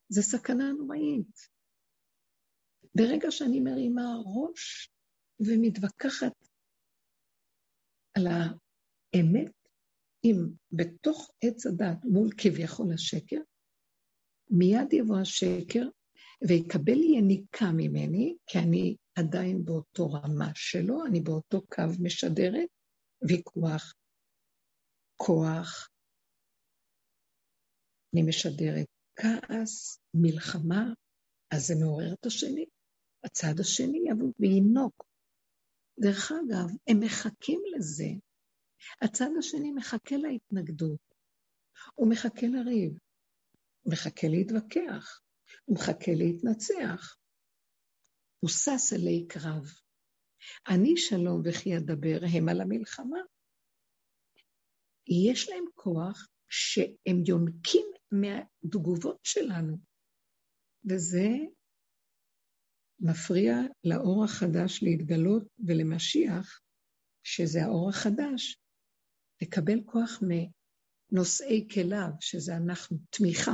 זו 0.09 0.21
סכנה 0.21 0.71
נוראית. 0.71 1.57
ברגע 2.95 3.31
שאני 3.31 3.59
מרימה 3.59 4.15
ראש 4.25 4.89
ומתווכחת 5.39 6.33
על 8.17 8.27
האמת, 8.27 9.51
אם 10.23 10.35
בתוך 10.71 11.31
עץ 11.43 11.65
הדת 11.65 12.05
מול 12.05 12.29
כביכול 12.37 12.93
השקר, 12.93 13.41
מיד 14.49 14.93
יבוא 14.93 15.17
השקר 15.17 15.83
ויקבל 16.47 16.99
יניקה 17.17 17.71
ממני, 17.73 18.35
כי 18.47 18.59
אני 18.59 18.95
עדיין 19.15 19.65
באותו 19.65 20.11
רמה 20.11 20.51
שלו, 20.55 21.05
אני 21.05 21.21
באותו 21.21 21.61
קו 21.61 21.83
משדרת, 21.99 22.69
ויכוח, 23.27 23.93
כוח, 25.15 25.89
אני 28.13 28.23
משדרת 28.29 28.87
כעס, 29.15 29.99
מלחמה, 30.13 30.93
אז 31.51 31.67
זה 31.67 31.73
מעורר 31.81 32.13
את 32.13 32.25
השני. 32.25 32.65
הצד 33.23 33.59
השני 33.59 33.99
יבוא 34.09 34.31
וינוק. 34.39 35.05
דרך 35.99 36.31
אגב, 36.31 36.69
הם 36.87 36.99
מחכים 36.99 37.61
לזה. 37.75 38.09
הצד 39.01 39.29
השני 39.39 39.71
מחכה 39.71 40.15
להתנגדות. 40.17 40.99
הוא 41.95 42.09
מחכה 42.09 42.47
לריב. 42.47 42.97
מחכה 43.87 44.27
להתווכח. 44.27 45.21
הוא 45.65 45.75
מחכה 45.75 46.11
להתנצח. 46.11 47.17
הוא 48.39 48.49
שש 48.49 48.93
אלי 48.93 49.25
קרב. 49.29 49.65
אני 50.69 50.97
שלום 50.97 51.41
וכי 51.45 51.77
אדבר 51.77 52.19
הם 52.35 52.49
על 52.49 52.61
המלחמה. 52.61 53.19
יש 55.07 55.49
להם 55.49 55.65
כוח 55.75 56.27
שהם 56.49 57.23
יונקים 57.27 57.87
מהתגובות 58.11 59.19
שלנו, 59.23 59.77
וזה 60.89 61.27
מפריע 62.99 63.53
לאור 63.83 64.23
החדש 64.23 64.83
להתגלות 64.83 65.43
ולמשיח, 65.67 66.61
שזה 67.23 67.63
האור 67.63 67.89
החדש, 67.89 68.57
לקבל 69.41 69.79
כוח 69.85 70.21
מנושאי 70.21 71.67
כליו, 71.73 72.09
שזה 72.19 72.55
אנחנו, 72.55 72.97
תמיכה. 73.09 73.53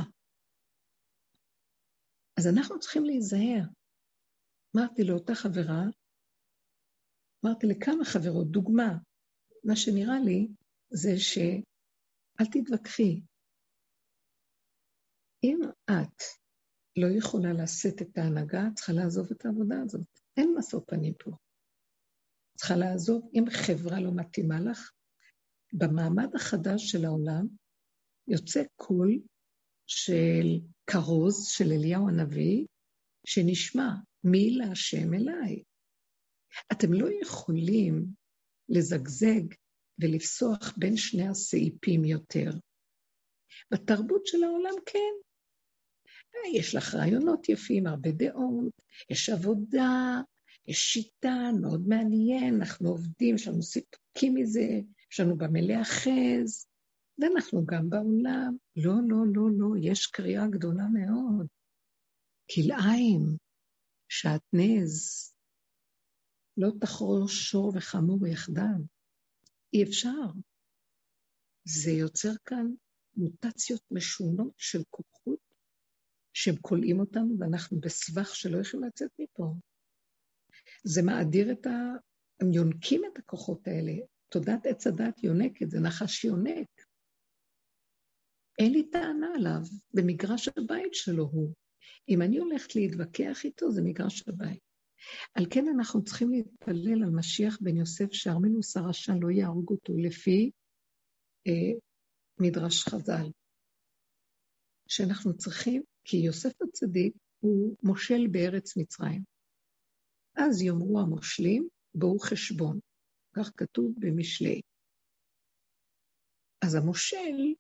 אז 2.38 2.47
אנחנו 2.47 2.79
צריכים 2.79 3.05
להיזהר. 3.05 3.63
אמרתי 4.75 5.03
לאותה 5.03 5.36
חברה, 5.36 5.84
אמרתי 7.45 7.67
לכמה 7.67 8.05
חברות, 8.05 8.51
דוגמה, 8.51 8.97
מה 9.63 9.75
שנראה 9.75 10.19
לי 10.25 10.47
זה 10.89 11.11
שאל 11.17 12.45
תתווכחי. 12.51 13.21
אם 15.43 15.59
את 15.91 16.21
לא 16.97 17.07
יכולה 17.17 17.53
לשאת 17.53 18.01
את 18.01 18.17
ההנהגה, 18.17 18.67
את 18.67 18.75
צריכה 18.75 18.93
לעזוב 18.93 19.27
את 19.31 19.45
העבודה 19.45 19.75
הזאת. 19.84 20.07
אין 20.38 20.55
משוא 20.57 20.81
פנים 20.88 21.13
פה. 21.23 21.31
צריכה 22.57 22.75
לעזוב, 22.75 23.29
אם 23.34 23.43
חברה 23.49 24.01
לא 24.01 24.11
מתאימה 24.15 24.59
לך, 24.59 24.91
במעמד 25.73 26.36
החדש 26.36 26.91
של 26.91 27.05
העולם 27.05 27.47
יוצא 28.27 28.63
קול 28.75 29.19
של 29.96 30.60
כרוז 30.88 31.48
של 31.48 31.72
אליהו 31.72 32.10
הנביא, 32.10 32.66
שנשמע, 33.28 33.89
מי 34.24 34.50
להשם 34.50 35.14
אליי? 35.14 35.64
אתם 36.72 36.94
לא 36.94 37.08
יכולים 37.22 38.06
לזגזג 38.70 39.54
ולפסוח 40.00 40.74
בין 40.78 40.98
שני 40.98 41.28
הסעיפים 41.28 42.06
יותר. 42.06 42.52
בתרבות 43.72 44.28
של 44.28 44.44
העולם 44.44 44.74
כן. 44.86 45.14
יש 46.54 46.76
לך 46.76 46.96
רעיונות 46.96 47.50
יפים, 47.50 47.88
הרבה 47.88 48.12
דעות, 48.12 48.74
יש 49.10 49.30
עבודה, 49.30 50.22
יש 50.68 50.78
שיטה 50.78 51.50
מאוד 51.62 51.88
מעניין, 51.88 52.56
אנחנו 52.56 52.89
עובדים, 52.89 53.36
יש 53.36 53.48
לנו 53.48 53.62
סיפוקים 53.62 54.36
מזה, 54.36 54.80
יש 55.12 55.20
לנו 55.20 55.38
במה 55.38 55.62
להיאחז, 55.62 56.68
ואנחנו 57.24 57.65
גם 57.65 57.89
בעולם. 57.89 58.57
לא, 58.76 58.93
לא, 59.07 59.17
לא, 59.34 59.49
לא, 59.57 59.67
יש 59.82 60.07
קריאה 60.07 60.47
גדולה 60.47 60.84
מאוד. 60.88 61.47
כלאיים, 62.55 63.38
שעטנז, 64.09 65.30
לא 66.57 66.69
תחרוש 66.82 67.49
שור 67.49 67.71
וחמור 67.76 68.28
יחדיו. 68.28 68.80
אי 69.74 69.84
אפשר. 69.84 70.32
זה 71.65 71.91
יוצר 71.91 72.32
כאן 72.45 72.65
מוטציות 73.15 73.82
משונות 73.91 74.53
של 74.57 74.84
כוחות, 74.89 75.39
שהם 76.34 76.55
כולאים 76.61 76.99
אותנו 76.99 77.36
ואנחנו 77.39 77.80
בסבך 77.80 78.36
שלא 78.36 78.61
יכולים 78.61 78.88
לצאת 78.88 79.11
מפה. 79.19 79.53
זה 80.84 81.01
מאדיר 81.01 81.51
את 81.51 81.67
ה... 81.67 81.71
הם 82.39 82.53
יונקים 82.53 83.01
את 83.05 83.17
הכוחות 83.17 83.67
האלה. 83.67 83.93
תודעת 84.30 84.65
עץ 84.65 84.88
הדת 84.88 85.24
יונקת, 85.24 85.69
זה 85.69 85.80
נחש 85.80 86.24
יונק. 86.24 86.67
אין 88.60 88.72
לי 88.74 88.89
טענה 88.89 89.28
עליו, 89.36 89.62
במגרש 89.93 90.47
הבית 90.47 90.93
שלו 90.93 91.24
הוא. 91.24 91.54
אם 92.10 92.22
אני 92.22 92.38
הולכת 92.38 92.76
להתווכח 92.76 93.45
איתו, 93.45 93.72
זה 93.72 93.82
מגרש 93.82 94.24
הבית. 94.28 94.60
על 95.36 95.45
כן 95.49 95.66
אנחנו 95.76 96.04
צריכים 96.04 96.32
להתפלל 96.32 97.04
על 97.04 97.10
משיח 97.10 97.58
בן 97.62 97.78
יוסף, 97.78 98.12
שארמנוס 98.12 98.78
הרשע 98.78 99.14
לא 99.22 99.32
יהרוג 99.32 99.70
אותו, 99.70 99.93
לפי 99.97 100.51
אה, 101.47 101.80
מדרש 102.39 102.84
חז"ל. 102.84 103.32
שאנחנו 104.88 105.38
צריכים, 105.38 105.84
כי 106.04 106.18
יוסף 106.18 106.62
הצדיק 106.62 107.14
הוא 107.39 107.76
מושל 107.84 108.28
בארץ 108.32 108.78
מצרים. 108.78 109.24
אז 110.36 110.62
יאמרו 110.62 110.99
המושלים, 110.99 111.68
בואו 111.95 112.20
חשבון. 112.20 112.80
כך 113.36 113.51
כתוב 113.58 113.93
במשלי. 113.99 114.62
אז 116.66 116.76
המושל, 116.76 117.54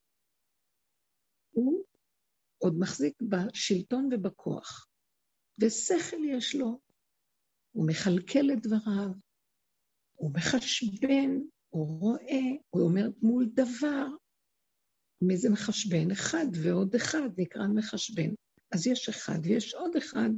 הוא 1.53 1.83
עוד 2.57 2.79
מחזיק 2.79 3.21
בשלטון 3.21 4.09
ובכוח, 4.13 4.87
ושכל 5.61 6.23
יש 6.29 6.55
לו. 6.55 6.79
הוא 7.71 7.87
מכלכל 7.87 8.51
את 8.53 8.61
דבריו, 8.61 9.09
הוא 10.13 10.31
מחשבן, 10.33 11.39
הוא 11.69 11.99
רואה, 11.99 12.45
הוא 12.69 12.81
אומר 12.81 13.09
מול 13.21 13.45
דבר. 13.53 14.07
מי 15.21 15.37
זה 15.37 15.49
מחשבן? 15.49 16.11
אחד 16.11 16.45
ועוד 16.63 16.95
אחד 16.95 17.29
נקרא 17.37 17.67
מחשבן. 17.75 18.29
אז 18.71 18.87
יש 18.87 19.09
אחד 19.09 19.39
ויש 19.43 19.73
עוד 19.73 19.95
אחד. 19.95 20.29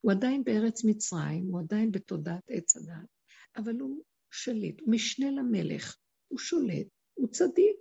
הוא 0.00 0.12
עדיין 0.12 0.44
בארץ 0.44 0.84
מצרים, 0.84 1.46
הוא 1.46 1.60
עדיין 1.60 1.90
בתודעת 1.90 2.44
עץ 2.50 2.76
הדת, 2.76 3.08
אבל 3.56 3.80
הוא 3.80 4.02
שליט, 4.30 4.80
הוא 4.80 4.92
משנה 4.92 5.30
למלך, 5.30 5.96
הוא 6.28 6.38
שולט, 6.38 6.86
הוא 7.14 7.28
צדיק, 7.28 7.76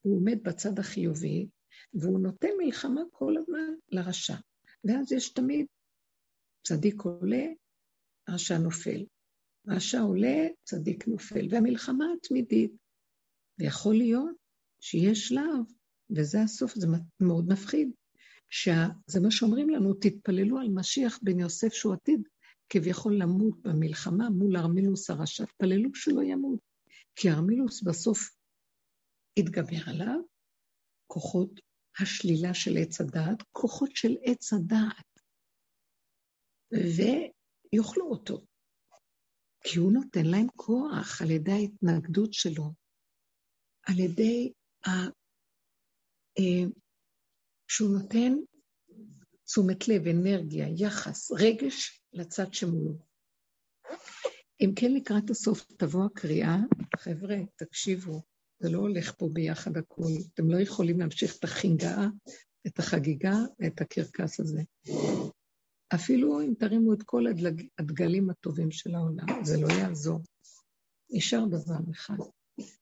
הוא 0.00 0.16
עומד 0.16 0.42
בצד 0.42 0.78
החיובי, 0.78 1.48
והוא 1.94 2.20
נותן 2.20 2.48
מלחמה 2.58 3.00
כל 3.10 3.36
הזמן 3.36 3.74
לרשע. 3.88 4.36
ואז 4.84 5.12
יש 5.12 5.32
תמיד 5.32 5.66
צדיק 6.66 7.00
עולה, 7.00 7.46
רשע 8.30 8.58
נופל. 8.58 9.04
רשע 9.68 10.00
עולה, 10.00 10.46
צדיק 10.64 11.08
נופל. 11.08 11.46
והמלחמה 11.50 12.04
התמידית. 12.16 12.72
ויכול 13.58 13.94
להיות 13.94 14.36
שיש 14.80 15.28
שלב, 15.28 15.64
וזה 16.16 16.42
הסוף, 16.42 16.74
זה 16.74 16.86
מאוד 17.20 17.48
מפחיד, 17.48 17.90
שזה 18.50 19.20
מה 19.22 19.30
שאומרים 19.30 19.70
לנו, 19.70 19.94
תתפללו 19.94 20.58
על 20.58 20.68
משיח 20.68 21.18
בן 21.22 21.40
יוסף 21.40 21.72
שהוא 21.72 21.94
עתיד 21.94 22.28
כביכול 22.68 23.16
למות 23.16 23.62
במלחמה 23.62 24.30
מול 24.30 24.56
ארמילוס 24.56 25.10
הרשע, 25.10 25.44
תפללו 25.44 25.94
שלא 25.94 26.22
ימות. 26.22 26.60
כי 27.16 27.30
ארמילוס 27.30 27.82
בסוף 27.82 28.30
יתגבר 29.38 29.82
עליו, 29.86 30.20
כוחות 31.12 31.60
השלילה 32.00 32.54
של 32.54 32.70
עץ 32.82 33.00
הדעת, 33.00 33.42
כוחות 33.52 33.96
של 33.96 34.16
עץ 34.22 34.52
הדעת, 34.52 35.20
ויאכלו 36.72 38.10
אותו. 38.10 38.46
כי 39.64 39.78
הוא 39.78 39.92
נותן 39.92 40.24
להם 40.24 40.46
כוח 40.56 41.22
על 41.22 41.30
ידי 41.30 41.52
ההתנגדות 41.52 42.32
שלו, 42.32 42.72
על 43.86 43.98
ידי 43.98 44.52
ה... 44.86 44.90
אה, 46.38 46.64
שהוא 47.68 47.98
נותן 47.98 48.32
תשומת 49.44 49.88
לב, 49.88 50.02
אנרגיה, 50.06 50.66
יחס, 50.76 51.30
רגש 51.32 52.02
לצד 52.12 52.54
שמולו. 52.54 52.98
אם 54.60 54.70
כן, 54.76 54.92
לקראת 54.94 55.30
הסוף 55.30 55.64
תבוא 55.78 56.04
הקריאה, 56.04 56.56
חבר'ה, 56.96 57.36
תקשיבו, 57.56 58.22
זה 58.62 58.70
לא 58.70 58.78
הולך 58.78 59.14
פה 59.18 59.28
ביחד 59.32 59.76
הכול. 59.76 60.12
אתם 60.34 60.50
לא 60.50 60.60
יכולים 60.60 61.00
להמשיך 61.00 61.36
את 61.38 61.44
החינגה, 61.44 62.06
את 62.66 62.78
החגיגה 62.78 63.34
ואת 63.60 63.80
הקרקס 63.80 64.40
הזה. 64.40 64.62
אפילו 65.94 66.40
אם 66.40 66.54
תרימו 66.58 66.92
את 66.92 67.02
כל 67.02 67.26
הדלג, 67.26 67.62
הדגלים 67.78 68.30
הטובים 68.30 68.70
של 68.70 68.94
העולם, 68.94 69.44
זה 69.44 69.60
לא 69.60 69.68
יעזור. 69.72 70.20
נשאר 71.10 71.44
דבר 71.46 71.90
אחד, 71.90 72.16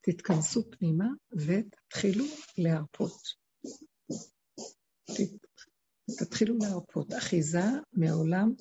תתכנסו 0.01 0.71
פנימה 0.71 1.09
ותתחילו 1.33 2.25
להרפות. 2.59 3.23
תתחילו 6.19 6.55
להרפות. 6.63 7.13
אחיזה 7.13 7.65
מעולם 7.93 8.53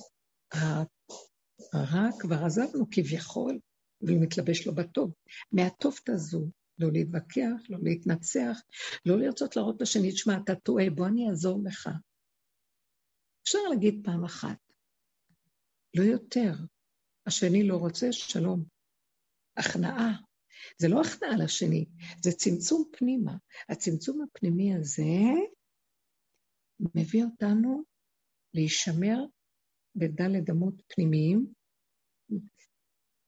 הרע 0.53 2.09
כבר 2.19 2.45
עזבנו 2.45 2.85
כביכול, 2.91 3.59
והוא 4.01 4.21
מתלבש 4.21 4.67
לו 4.67 4.75
בטוב. 4.75 5.13
מהטוב 5.51 5.95
תעזו, 6.05 6.47
לא 6.79 6.91
להתווכח, 6.91 7.69
לא 7.69 7.77
להתנצח, 7.83 8.61
לא 9.05 9.17
לרצות 9.17 9.55
להראות 9.55 9.81
לשני, 9.81 10.11
תשמע, 10.11 10.33
אתה 10.43 10.55
טועה, 10.55 10.89
בוא 10.89 11.07
אני 11.07 11.29
אעזור 11.29 11.61
לך. 11.65 11.89
אפשר 13.43 13.59
להגיד 13.69 14.01
פעם 14.03 14.23
אחת, 14.23 14.57
לא 15.95 16.03
יותר. 16.03 16.53
השני 17.25 17.67
לא 17.67 17.77
רוצה, 17.77 18.11
שלום. 18.11 18.63
הכנעה. 19.57 20.11
זה 20.77 20.87
לא 20.87 21.01
הכנעה 21.01 21.37
לשני, 21.43 21.85
זה 22.23 22.31
צמצום 22.31 22.83
פנימה. 22.91 23.37
הצמצום 23.69 24.21
הפנימי 24.21 24.75
הזה 24.75 25.03
מביא 26.95 27.23
אותנו 27.23 27.83
להישמר 28.53 29.17
בדלת 29.95 30.49
אמות 30.49 30.81
פנימיים, 30.87 31.53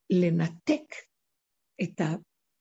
לנתק 0.10 0.94
את 1.84 2.02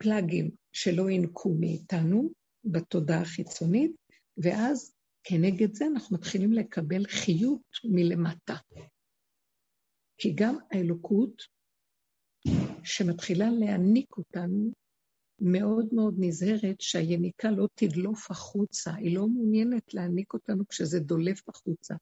הפלאגים 0.00 0.50
שלא 0.72 1.10
ינקו 1.10 1.54
מאיתנו 1.60 2.30
בתודעה 2.64 3.20
החיצונית, 3.20 3.92
ואז 4.36 4.92
כנגד 5.24 5.74
זה 5.74 5.86
אנחנו 5.86 6.16
מתחילים 6.16 6.52
לקבל 6.52 7.06
חיות 7.06 7.62
מלמטה. 7.84 8.54
כי 10.18 10.32
גם 10.34 10.56
האלוקות 10.70 11.42
שמתחילה 12.84 13.50
להעניק 13.50 14.16
אותנו, 14.16 14.72
מאוד 15.42 15.86
מאוד 15.92 16.14
נזהרת 16.18 16.80
שהיניקה 16.80 17.50
לא 17.50 17.68
תדלוף 17.74 18.30
החוצה, 18.30 18.94
היא 18.94 19.14
לא 19.14 19.28
מעוניינת 19.28 19.94
להעניק 19.94 20.34
אותנו 20.34 20.68
כשזה 20.68 21.00
דולף 21.00 21.48
החוצה. 21.48 21.94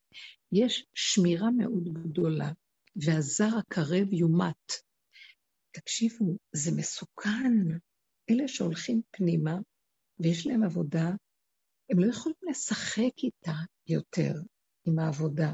יש 0.53 0.87
שמירה 0.95 1.51
מאוד 1.51 1.89
גדולה, 1.93 2.53
והזר 2.97 3.59
הקרב 3.59 4.13
יומת. 4.13 4.73
תקשיבו, 5.71 6.37
זה 6.53 6.71
מסוכן. 6.77 7.79
אלה 8.31 8.49
שהולכים 8.49 9.01
פנימה 9.11 9.59
ויש 10.21 10.47
להם 10.47 10.63
עבודה, 10.63 11.11
הם 11.91 11.99
לא 11.99 12.07
יכולים 12.07 12.37
לשחק 12.51 13.19
איתה 13.23 13.57
יותר, 13.87 14.33
עם 14.85 14.99
העבודה. 14.99 15.53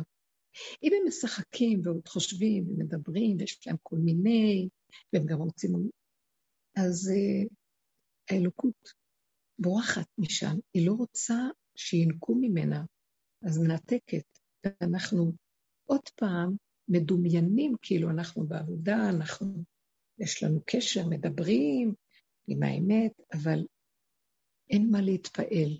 אם 0.82 0.92
הם 0.96 1.08
משחקים 1.08 1.80
ועוד 1.84 2.08
חושבים 2.08 2.64
ומדברים, 2.68 3.36
ויש 3.38 3.66
להם 3.66 3.76
כל 3.82 3.96
מיני, 3.96 4.68
והם 5.12 5.26
גם 5.26 5.38
רוצים... 5.38 5.70
אז 6.76 7.10
uh, 7.10 7.48
האלוקות 8.30 8.92
בורחת 9.58 10.06
משם, 10.18 10.56
היא 10.74 10.86
לא 10.86 10.92
רוצה 10.92 11.34
שינקו 11.76 12.34
ממנה, 12.34 12.84
אז 13.42 13.58
מנתקת. 13.58 14.38
ואנחנו 14.64 15.32
עוד 15.84 16.08
פעם 16.16 16.56
מדומיינים 16.88 17.74
כאילו 17.82 18.10
אנחנו 18.10 18.46
בעבודה, 18.46 18.96
אנחנו, 19.10 19.64
יש 20.18 20.42
לנו 20.42 20.60
קשר, 20.66 21.08
מדברים 21.08 21.94
עם 22.46 22.62
האמת, 22.62 23.20
אבל 23.34 23.58
אין 24.70 24.90
מה 24.90 25.00
להתפעל. 25.00 25.72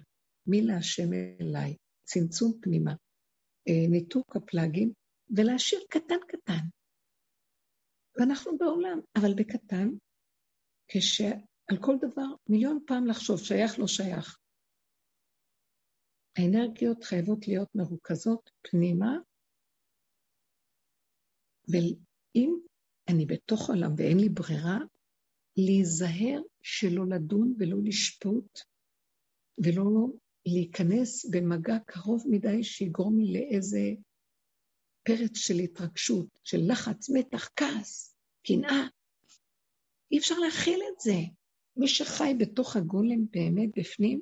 מי 0.47 0.63
להשם 0.63 1.13
אליי? 1.41 1.77
צמצום 2.05 2.53
פנימה, 2.63 2.93
אה, 3.69 3.91
ניתוק 3.91 4.37
הפלאגים, 4.37 4.93
ולהשאיר 5.37 5.81
קטן 5.91 6.21
קטן. 6.29 6.65
ואנחנו 8.17 8.59
בעולם, 8.59 9.01
אבל 9.19 9.35
בקטן, 9.37 9.89
כשעל 10.89 11.77
כל 11.81 11.97
דבר 12.01 12.27
מיליון 12.49 12.79
פעם 12.87 13.07
לחשוב, 13.07 13.39
שייך, 13.39 13.79
לא 13.79 13.87
שייך. 13.87 14.39
האנרגיות 16.39 17.05
חייבות 17.05 17.49
להיות 17.49 17.69
מרוכזות 17.75 18.51
פנימה, 18.63 19.17
ואם 21.69 22.59
אני 23.09 23.27
בתוך 23.27 23.69
עולם 23.69 23.91
ואין 23.99 24.19
לי 24.19 24.29
ברירה, 24.29 24.79
להיזהר 25.57 26.41
שלא 26.67 27.07
לדון 27.07 27.55
ולא 27.59 27.77
לשפוט 27.85 28.61
ולא 29.65 30.07
להיכנס 30.47 31.27
במגע 31.31 31.79
קרוב 31.87 32.25
מדי 32.31 32.65
שיגרום 32.65 33.19
לי 33.19 33.33
לאיזה 33.33 33.81
פרץ 35.03 35.37
של 35.37 35.55
התרגשות, 35.55 36.27
של 36.45 36.59
לחץ, 36.73 37.11
מתח, 37.11 37.51
כעס, 37.57 38.17
קנאה. 38.47 38.89
אי 40.11 40.19
אפשר 40.19 40.35
להכיל 40.39 40.81
את 40.93 41.01
זה. 41.01 41.19
מי 41.77 41.89
שחי 41.89 42.35
בתוך 42.39 42.77
הגולם 42.77 43.27
באמת 43.31 43.71
בפנים, 43.77 44.21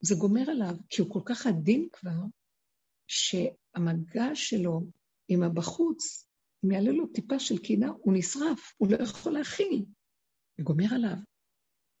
זה 0.00 0.14
גומר 0.14 0.50
עליו, 0.50 0.74
כי 0.88 1.02
הוא 1.02 1.10
כל 1.10 1.20
כך 1.24 1.46
עדין 1.46 1.88
כבר, 1.92 2.20
שהמגע 3.06 4.34
שלו 4.34 4.80
עם 5.28 5.42
הבחוץ, 5.42 6.28
אם 6.64 6.70
יעלה 6.70 6.92
לו 6.92 7.06
טיפה 7.06 7.38
של 7.38 7.58
קנאה, 7.58 7.88
הוא 7.88 8.14
נשרף, 8.16 8.72
הוא 8.76 8.88
לא 8.90 9.02
יכול 9.02 9.32
להכיל. 9.32 9.84
זה 10.56 10.62
גומר 10.62 10.94
עליו. 10.94 11.16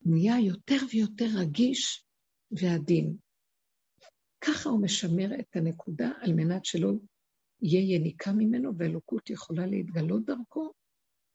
נהיה 0.06 0.40
יותר 0.40 0.86
ויותר 0.92 1.24
רגיש 1.40 2.04
ועדין. 2.50 3.16
ככה 4.40 4.68
הוא 4.68 4.82
משמר 4.82 5.40
את 5.40 5.56
הנקודה 5.56 6.10
על 6.20 6.32
מנת 6.32 6.64
שלא 6.64 6.92
יהיה 7.62 7.96
יניקה 7.96 8.32
ממנו 8.32 8.78
ואלוקות 8.78 9.30
יכולה 9.30 9.66
להתגלות 9.66 10.24
דרכו 10.24 10.72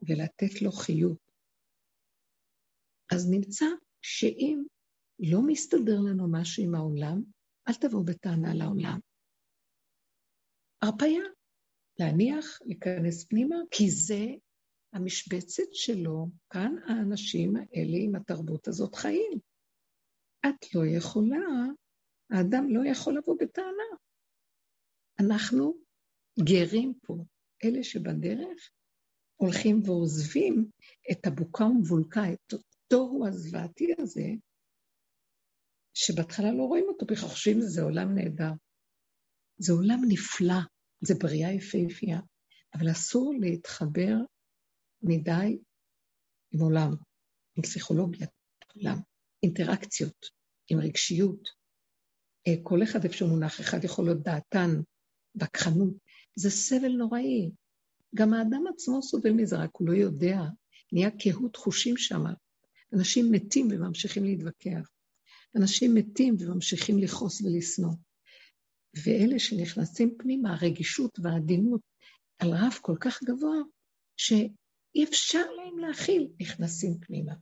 ולתת 0.01 0.61
לו 0.61 0.71
חיות. 0.71 1.17
אז 3.13 3.29
נמצא 3.31 3.65
שאם 4.01 4.63
לא 5.19 5.39
מסתדר 5.47 5.99
לנו 5.99 6.31
משהו 6.31 6.63
עם 6.63 6.75
העולם, 6.75 7.21
אל 7.67 7.73
תבואו 7.73 8.03
בטענה 8.03 8.53
לעולם. 8.53 8.99
הרפאיה, 10.81 11.21
להניח, 11.99 12.59
להיכנס 12.65 13.25
פנימה, 13.25 13.55
כי 13.71 13.89
זה 13.89 14.25
המשבצת 14.93 15.73
שלו, 15.73 16.27
כאן 16.49 16.75
האנשים 16.87 17.55
האלה 17.55 17.97
עם 18.03 18.15
התרבות 18.15 18.67
הזאת 18.67 18.95
חיים. 18.95 19.39
את 20.45 20.75
לא 20.75 20.81
יכולה, 20.97 21.47
האדם 22.29 22.69
לא 22.69 22.89
יכול 22.91 23.17
לבוא 23.17 23.35
בטענה. 23.39 23.89
אנחנו 25.19 25.73
גרים 26.43 26.93
פה, 27.03 27.15
אלה 27.63 27.83
שבדרך, 27.83 28.69
הולכים 29.35 29.81
ועוזבים 29.85 30.69
את 31.11 31.27
הבוקה 31.27 31.63
ומבולקה, 31.63 32.21
את 32.33 32.53
התוהו 32.53 33.27
הזוועתי 33.27 33.93
הזה, 33.97 34.27
שבהתחלה 35.93 36.51
לא 36.51 36.63
רואים 36.63 36.85
אותו, 36.87 37.05
בכלל 37.05 37.29
חושבים 37.29 37.61
שזה 37.61 37.81
עולם 37.81 38.15
נהדר. 38.15 38.51
זה 39.57 39.73
עולם 39.73 39.99
נפלא, 40.07 40.61
זה 41.01 41.13
בריאה 41.19 41.51
יפהפייה, 41.51 42.19
אבל 42.73 42.91
אסור 42.91 43.33
להתחבר 43.39 44.15
מדי 45.01 45.57
עם 46.51 46.61
עולם, 46.61 46.95
עם 47.55 47.63
פסיכולוגיית 47.63 48.29
עולם, 48.75 48.97
אינטראקציות, 49.43 50.25
עם 50.69 50.79
רגשיות. 50.79 51.49
אה, 52.47 52.53
כל 52.63 52.83
אחד 52.83 53.03
איפה 53.03 53.15
שהוא 53.15 53.29
מונח, 53.29 53.61
אחד 53.61 53.83
יכול 53.83 54.05
להיות 54.05 54.23
דעתן, 54.23 54.69
וכחנות, 55.41 55.93
זה 56.35 56.49
סבל 56.49 56.91
נוראי. 56.91 57.51
גם 58.15 58.33
האדם 58.33 58.63
עצמו 58.73 59.03
סובל 59.03 59.31
מזה, 59.31 59.57
רק 59.57 59.69
הוא 59.73 59.87
לא 59.87 59.93
יודע. 59.93 60.39
נהיה 60.91 61.09
קהות 61.11 61.55
חושים 61.55 61.97
שם. 61.97 62.23
אנשים 62.93 63.31
מתים 63.31 63.67
וממשיכים 63.71 64.23
להתווכח. 64.23 64.89
אנשים 65.55 65.95
מתים 65.95 66.35
וממשיכים 66.39 66.97
לכעוס 66.97 67.41
ולשנוא. 67.41 67.93
ואלה 69.05 69.39
שנכנסים 69.39 70.15
פנימה, 70.17 70.53
הרגישות 70.53 71.19
והעדינות 71.19 71.81
על 72.39 72.49
רף 72.53 72.79
כל 72.79 72.95
כך 72.99 73.23
גבוה, 73.23 73.57
שאי 74.93 75.03
אפשר 75.03 75.51
להם 75.51 75.77
להכיל, 75.77 76.33
נכנסים 76.41 76.99
פנימה. 77.01 77.33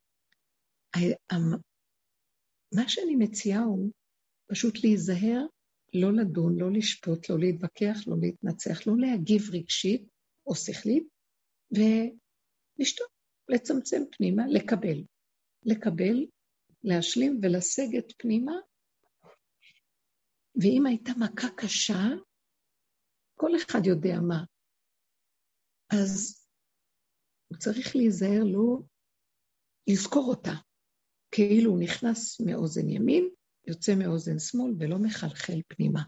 מה 2.76 2.90
שאני 2.90 3.16
מציעה 3.16 3.64
הוא 3.64 3.92
פשוט 4.52 4.74
להיזהר, 4.84 5.46
לא 5.94 6.14
לדון, 6.14 6.60
לא 6.60 6.72
לשפוט, 6.72 7.30
לא 7.30 7.40
להתווכח, 7.40 8.08
לא 8.08 8.16
להתנצח, 8.22 8.88
לא 8.88 8.94
להגיב 8.98 9.42
רגשית 9.54 10.08
או 10.48 10.56
שכלית, 10.56 11.08
ולשתות, 11.72 13.08
לצמצם 13.50 14.02
פנימה, 14.12 14.44
לקבל. 14.48 15.04
לקבל, 15.66 16.26
להשלים 16.84 17.40
ולסגת 17.44 18.14
פנימה, 18.18 18.56
ואם 20.62 20.86
הייתה 20.86 21.12
מכה 21.20 21.48
קשה, 21.58 22.04
כל 23.36 23.52
אחד 23.56 23.80
יודע 23.86 24.20
מה. 24.28 24.44
אז 25.90 26.47
הוא 27.48 27.58
צריך 27.58 27.96
להיזהר 27.96 28.44
לא 28.44 28.80
לזכור 29.88 30.30
אותה, 30.30 30.54
כאילו 31.32 31.72
הוא 31.72 31.80
נכנס 31.80 32.40
מאוזן 32.40 32.90
ימין, 32.90 33.30
יוצא 33.68 33.96
מאוזן 33.96 34.40
שמאל 34.40 34.74
ולא 34.80 34.98
מחלחל 35.00 35.62
פנימה. 35.68 36.02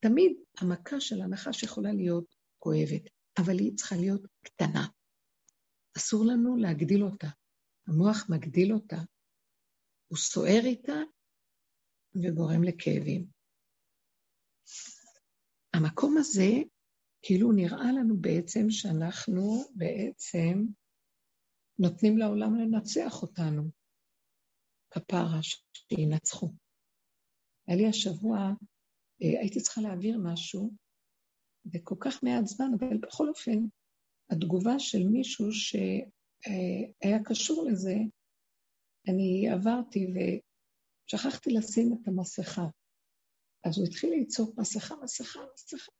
תמיד 0.00 0.32
המכה 0.58 1.00
של 1.00 1.20
הנחש 1.20 1.62
יכולה 1.62 1.92
להיות 1.92 2.34
כואבת, 2.58 3.02
אבל 3.38 3.58
היא 3.58 3.76
צריכה 3.76 3.96
להיות 3.96 4.22
קטנה. 4.44 4.86
אסור 5.96 6.24
לנו 6.24 6.56
להגדיל 6.56 7.04
אותה. 7.04 7.28
המוח 7.86 8.26
מגדיל 8.28 8.72
אותה, 8.72 8.96
הוא 10.08 10.18
סוער 10.18 10.60
איתה 10.64 10.96
וגורם 12.14 12.64
לכאבים. 12.64 13.26
המקום 15.74 16.16
הזה, 16.18 16.50
כאילו 17.22 17.52
נראה 17.52 17.92
לנו 17.92 18.16
בעצם 18.16 18.70
שאנחנו 18.70 19.64
בעצם 19.74 20.64
נותנים 21.78 22.18
לעולם 22.18 22.54
לנצח 22.54 23.22
אותנו. 23.22 23.62
כפרה 24.90 25.40
שינצחו. 25.72 26.52
היה 27.66 27.76
לי 27.76 27.88
השבוע, 27.88 28.38
אה, 29.22 29.40
הייתי 29.40 29.60
צריכה 29.60 29.80
להעביר 29.80 30.18
משהו, 30.24 30.70
וכל 31.74 31.94
כך 32.00 32.22
מעט 32.22 32.46
זמן, 32.46 32.66
אבל 32.78 32.98
בכל 32.98 33.28
אופן, 33.28 33.58
התגובה 34.30 34.78
של 34.78 35.08
מישהו 35.08 35.52
שהיה 35.52 37.18
קשור 37.24 37.66
לזה, 37.70 37.94
אני 39.08 39.48
עברתי 39.48 40.06
ושכחתי 40.12 41.50
לשים 41.50 41.92
את 41.92 42.08
המסכה. 42.08 42.66
אז 43.64 43.78
הוא 43.78 43.86
התחיל 43.86 44.10
לצעוק 44.20 44.58
מסכה, 44.58 44.94
מסכה, 45.02 45.40
מסכה. 45.54 45.92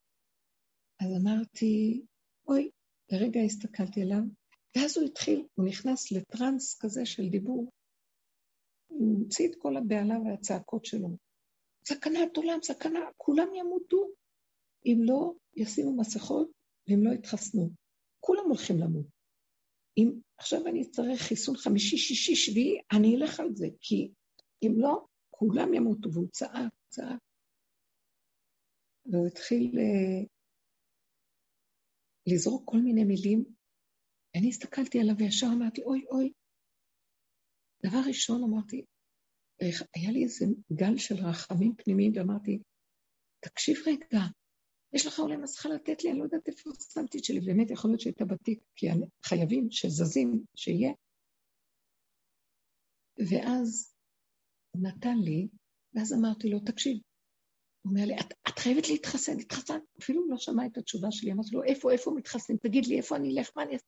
אז 1.01 1.07
אמרתי, 1.23 2.03
אוי, 2.49 2.71
לרגע 3.13 3.41
הסתכלתי 3.41 4.03
עליו, 4.03 4.23
ואז 4.77 4.99
הוא 4.99 5.07
התחיל, 5.07 5.47
הוא 5.55 5.67
נכנס 5.67 6.13
לטראנס 6.13 6.79
כזה 6.81 7.07
של 7.07 7.29
דיבור. 7.29 7.71
הוא 8.87 9.19
הוציא 9.19 9.49
את 9.49 9.55
כל 9.59 9.77
הבהלה 9.77 10.15
והצעקות 10.19 10.85
שלו. 10.85 11.17
סכנת 11.89 12.37
עולם, 12.37 12.59
סכנה, 12.63 13.01
כולם 13.17 13.47
ימותו. 13.55 14.07
אם 14.87 14.99
לא 15.03 15.33
ישימו 15.57 15.97
מסכות 15.97 16.51
ואם 16.89 17.05
לא 17.05 17.13
יתחסנו. 17.13 17.71
כולם 18.21 18.45
הולכים 18.49 18.77
למות. 18.79 19.07
אם 19.97 20.13
עכשיו 20.39 20.67
אני 20.67 20.83
אצטרך 20.83 21.21
חיסון 21.21 21.57
חמישי, 21.57 21.97
שישי, 21.97 22.37
שביעי, 22.37 22.81
אני 22.93 23.17
אלך 23.17 23.41
על 23.41 23.55
זה, 23.55 23.67
כי 23.81 24.13
אם 24.63 24.73
לא, 24.77 25.07
כולם 25.31 25.75
ימותו. 25.75 26.13
והוא 26.13 26.29
צעק, 26.29 26.73
צעק. 26.89 27.19
והוא 29.07 29.27
התחיל 29.27 29.73
uh, 29.75 30.40
לזרוק 32.33 32.71
כל 32.71 32.79
מיני 32.79 33.05
מילים. 33.05 33.45
אני 34.37 34.49
הסתכלתי 34.49 35.01
עליו 35.01 35.15
וישר 35.19 35.47
אמרתי, 35.57 35.83
אוי, 35.83 36.07
אוי. 36.11 36.33
דבר 37.87 37.99
ראשון 38.09 38.43
אמרתי, 38.45 38.85
היה 39.95 40.11
לי 40.11 40.25
איזה 40.25 40.45
גל 40.73 40.97
של 40.97 41.15
רחמים 41.15 41.75
פנימיים, 41.77 42.13
ואמרתי, 42.17 42.63
תקשיב 43.41 43.77
רגע, 43.87 44.19
יש 44.93 45.07
לך 45.07 45.19
אולי 45.19 45.37
מסכה 45.37 45.69
לתת 45.69 46.05
לי, 46.05 46.11
אני 46.11 46.19
לא 46.19 46.25
יודעת 46.25 46.49
איפה 46.49 46.71
שמתי 46.95 47.19
את 47.19 47.25
שלי, 47.25 47.41
באמת 47.41 47.71
יכול 47.71 47.91
להיות 47.91 48.01
שהייתה 48.01 48.25
בתיק, 48.25 48.63
כי 48.77 48.87
חייבים 49.25 49.71
שזזים, 49.71 50.45
שיהיה. 50.57 50.93
ואז 53.31 53.95
נתן 54.77 55.19
לי, 55.25 55.49
ואז 55.95 56.13
אמרתי 56.13 56.51
לו, 56.51 56.61
תקשיב, 56.61 56.99
אומר 57.85 58.05
לי, 58.07 58.15
את, 58.21 58.33
את 58.49 58.59
חייבת 58.59 58.89
להתחסן, 58.89 59.33
התחסן. 59.41 59.79
אפילו 60.03 60.29
לא 60.29 60.37
שמע 60.37 60.67
את 60.67 60.77
התשובה 60.79 61.09
שלי, 61.11 61.33
אמרתי 61.33 61.51
לו, 61.53 61.63
איפה, 61.63 61.93
איפה 61.93 62.11
מתחסנים? 62.17 62.59
תגיד 62.59 62.85
לי, 62.87 62.97
איפה 62.97 63.17
אני 63.17 63.39
אלך, 63.39 63.51
מה 63.57 63.63
אני 63.63 63.73
אעשה? 63.75 63.87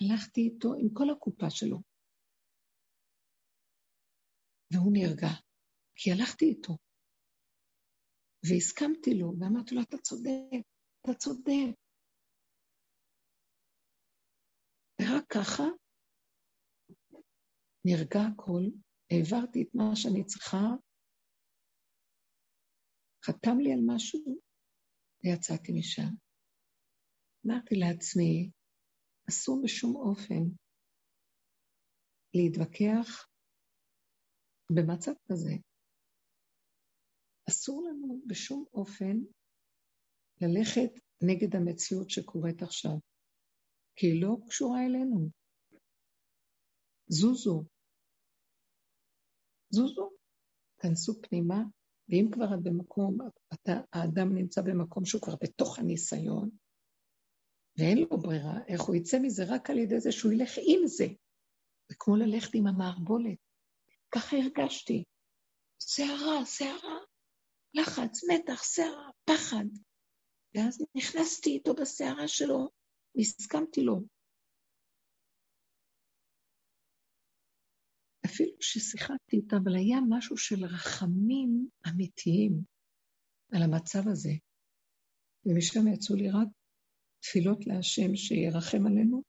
הלכתי 0.00 0.40
איתו 0.40 0.74
עם 0.74 0.88
כל 0.92 1.10
הקופה 1.10 1.50
שלו. 1.50 1.78
והוא 4.72 4.92
נרגע, 4.92 5.28
כי 5.96 6.10
הלכתי 6.12 6.44
איתו. 6.44 6.76
והסכמתי 8.48 9.10
לו, 9.20 9.32
ואמרתי 9.40 9.74
לו, 9.74 9.80
אתה 9.82 9.96
צודק, 9.98 10.62
אתה 11.00 11.14
צודק. 11.14 11.74
ורק 15.02 15.24
ככה 15.28 15.64
נרגע 17.84 18.20
הכל, 18.32 18.62
העברתי 19.10 19.62
את 19.62 19.74
מה 19.74 19.96
שאני 19.96 20.24
צריכה, 20.24 20.66
חתם 23.24 23.60
לי 23.60 23.72
על 23.72 23.80
משהו, 23.86 24.40
ויצאתי 25.24 25.72
משם. 25.78 26.10
אמרתי 27.46 27.74
לעצמי, 27.74 28.50
אסור 29.28 29.62
בשום 29.64 29.96
אופן 29.96 30.42
להתווכח 32.34 33.26
במצב 34.74 35.12
כזה. 35.32 35.52
אסור 37.48 37.82
לנו 37.88 38.20
בשום 38.26 38.64
אופן 38.74 39.16
ללכת 40.40 40.92
נגד 41.22 41.56
המציאות 41.56 42.10
שקורית 42.10 42.62
עכשיו, 42.62 42.96
כי 43.96 44.06
היא 44.06 44.22
לא 44.22 44.36
קשורה 44.48 44.80
אלינו. 44.86 45.30
זוזו. 47.08 47.64
זוזו. 49.70 50.10
כנסו 50.78 51.22
פנימה, 51.22 51.62
ואם 52.10 52.28
כבר 52.32 52.54
את 52.54 52.62
במקום, 52.62 53.18
אתה, 53.54 53.80
האדם 53.92 54.34
נמצא 54.34 54.62
במקום 54.62 55.04
שהוא 55.04 55.22
כבר 55.22 55.34
בתוך 55.42 55.78
הניסיון, 55.78 56.50
ואין 57.78 57.98
לו 57.98 58.18
ברירה, 58.18 58.58
איך 58.68 58.82
הוא 58.82 58.96
יצא 58.96 59.18
מזה 59.22 59.44
רק 59.48 59.70
על 59.70 59.78
ידי 59.78 60.00
זה 60.00 60.12
שהוא 60.12 60.32
ילך 60.32 60.50
עם 60.56 60.86
זה. 60.86 61.06
זה 61.88 61.96
כמו 61.98 62.16
ללכת 62.16 62.54
עם 62.54 62.66
המערבולת. 62.66 63.38
ככה 64.10 64.36
הרגשתי. 64.36 65.04
שערה, 65.82 66.46
שערה, 66.46 66.98
לחץ, 67.74 68.20
מתח, 68.32 68.62
שערה, 68.62 69.10
פחד. 69.24 69.64
ואז 70.54 70.84
נכנסתי 70.94 71.50
איתו 71.50 71.74
בסערה 71.74 72.28
שלו, 72.28 72.68
והסכמתי 73.14 73.80
לו. 73.80 74.00
אפילו 78.26 78.52
ששיחקתי 78.60 79.36
איתה, 79.36 79.56
אבל 79.64 79.76
היה 79.76 79.98
משהו 80.08 80.36
של 80.36 80.64
רחמים 80.64 81.68
אמיתיים 81.88 82.52
על 83.52 83.62
המצב 83.62 84.08
הזה. 84.12 84.32
ומשם 85.46 85.88
יצאו 85.94 86.16
לי 86.16 86.30
רק 86.30 86.48
תפילות 87.22 87.66
להשם 87.66 88.16
שירחם 88.16 88.86
עלינו. 88.86 89.22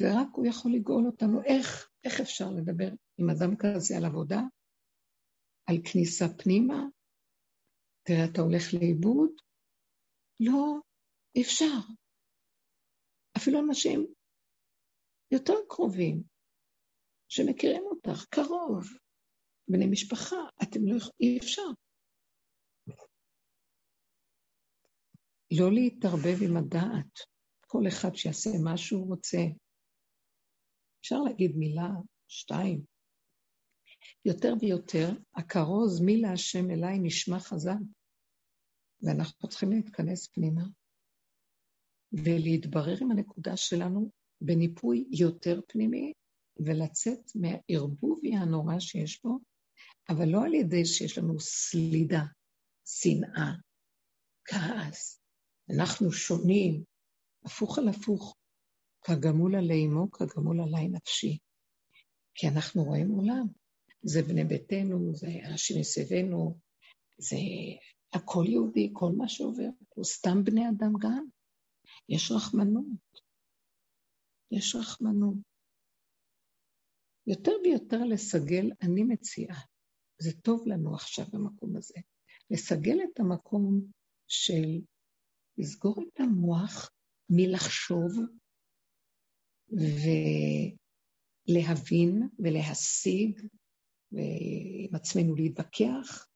ורק 0.00 0.28
הוא 0.32 0.46
יכול 0.46 0.72
לגאול 0.72 1.06
אותנו. 1.06 1.42
איך, 1.44 1.90
איך 2.04 2.20
אפשר 2.20 2.50
לדבר 2.56 2.88
עם 3.18 3.30
אדם 3.30 3.56
כזה 3.56 3.96
על 3.96 4.04
עבודה? 4.04 4.40
על 5.66 5.76
כניסה 5.92 6.24
פנימה? 6.38 6.84
תראה, 8.02 8.24
אתה 8.32 8.40
הולך 8.40 8.74
לאיבוד? 8.74 9.30
לא, 10.40 10.80
אפשר. 11.40 11.78
אפילו 13.36 13.60
אנשים 13.60 14.15
יותר 15.30 15.54
קרובים, 15.68 16.22
שמכירים 17.28 17.82
אותך, 17.90 18.24
קרוב, 18.30 18.84
בני 19.68 19.86
משפחה, 19.86 20.36
אתם 20.62 20.80
לא, 20.86 20.96
אי 21.20 21.38
אפשר. 21.38 21.66
לא 25.58 25.72
להתערבב 25.72 26.42
עם 26.42 26.56
הדעת. 26.56 27.18
כל 27.66 27.82
אחד 27.88 28.14
שיעשה 28.14 28.50
מה 28.64 28.76
שהוא 28.76 29.06
רוצה. 29.06 29.38
אפשר 31.00 31.16
להגיד 31.20 31.52
מילה, 31.56 31.88
שתיים. 32.28 32.84
יותר 34.24 34.52
ויותר, 34.60 35.08
הכרוז 35.34 36.00
מי 36.00 36.20
להשם 36.20 36.70
אליי 36.70 36.98
נשמע 37.02 37.40
חזק, 37.40 37.80
ואנחנו 39.02 39.48
צריכים 39.48 39.70
להתכנס 39.70 40.28
פנימה 40.28 40.62
ולהתברר 42.12 42.96
עם 43.00 43.10
הנקודה 43.10 43.56
שלנו 43.56 44.10
בניפוי 44.40 45.04
יותר 45.10 45.60
פנימי, 45.68 46.12
ולצאת 46.58 47.30
מהערבובי 47.34 48.34
הנורא 48.36 48.80
שיש 48.80 49.16
פה, 49.16 49.38
אבל 50.08 50.28
לא 50.28 50.44
על 50.44 50.54
ידי 50.54 50.84
שיש 50.84 51.18
לנו 51.18 51.40
סלידה, 51.40 52.22
שנאה, 52.86 53.52
כעס, 54.44 55.20
אנחנו 55.76 56.12
שונים, 56.12 56.84
הפוך 57.44 57.78
על 57.78 57.88
הפוך, 57.88 58.36
כגמול 59.02 59.54
עלי 59.54 59.86
אמו, 59.86 60.10
כגמול 60.10 60.60
עלי 60.60 60.88
נפשי. 60.88 61.38
כי 62.34 62.48
אנחנו 62.48 62.84
רואים 62.84 63.10
עולם. 63.10 63.46
זה 64.02 64.22
בני 64.22 64.44
ביתנו, 64.44 65.14
זה 65.14 65.26
אנשים 65.50 65.80
מסביבנו, 65.80 66.58
זה 67.18 67.36
הכל 68.12 68.44
יהודי, 68.48 68.90
כל 68.92 69.12
מה 69.16 69.28
שעובר 69.28 69.68
הוא 69.94 70.04
סתם 70.04 70.44
בני 70.44 70.68
אדם 70.68 70.92
גם. 71.00 71.26
יש 72.08 72.30
רחמנות. 72.30 72.86
יש 74.50 74.76
רחמנות. 74.76 75.36
יותר 77.26 77.52
ויותר 77.64 78.04
לסגל, 78.04 78.70
אני 78.82 79.04
מציעה, 79.04 79.60
זה 80.18 80.30
טוב 80.42 80.66
לנו 80.66 80.94
עכשיו 80.94 81.24
במקום 81.32 81.76
הזה, 81.76 81.94
לסגל 82.50 82.98
את 83.04 83.20
המקום 83.20 83.90
של 84.28 84.80
לסגור 85.58 86.02
את 86.02 86.20
המוח 86.20 86.90
מלחשוב 87.30 88.12
ולהבין 91.48 92.28
ולהשיג 92.38 93.40
ועם 94.12 94.94
עצמנו 94.94 95.34
להתווכח, 95.34 96.26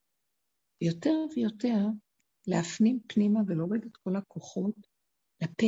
יותר 0.81 1.17
ויותר 1.37 1.87
להפנים 2.47 3.01
פנימה 3.09 3.41
ולהוריד 3.47 3.85
את 3.85 3.97
כל 3.97 4.17
הכוחות 4.17 4.75
לפה, 5.43 5.67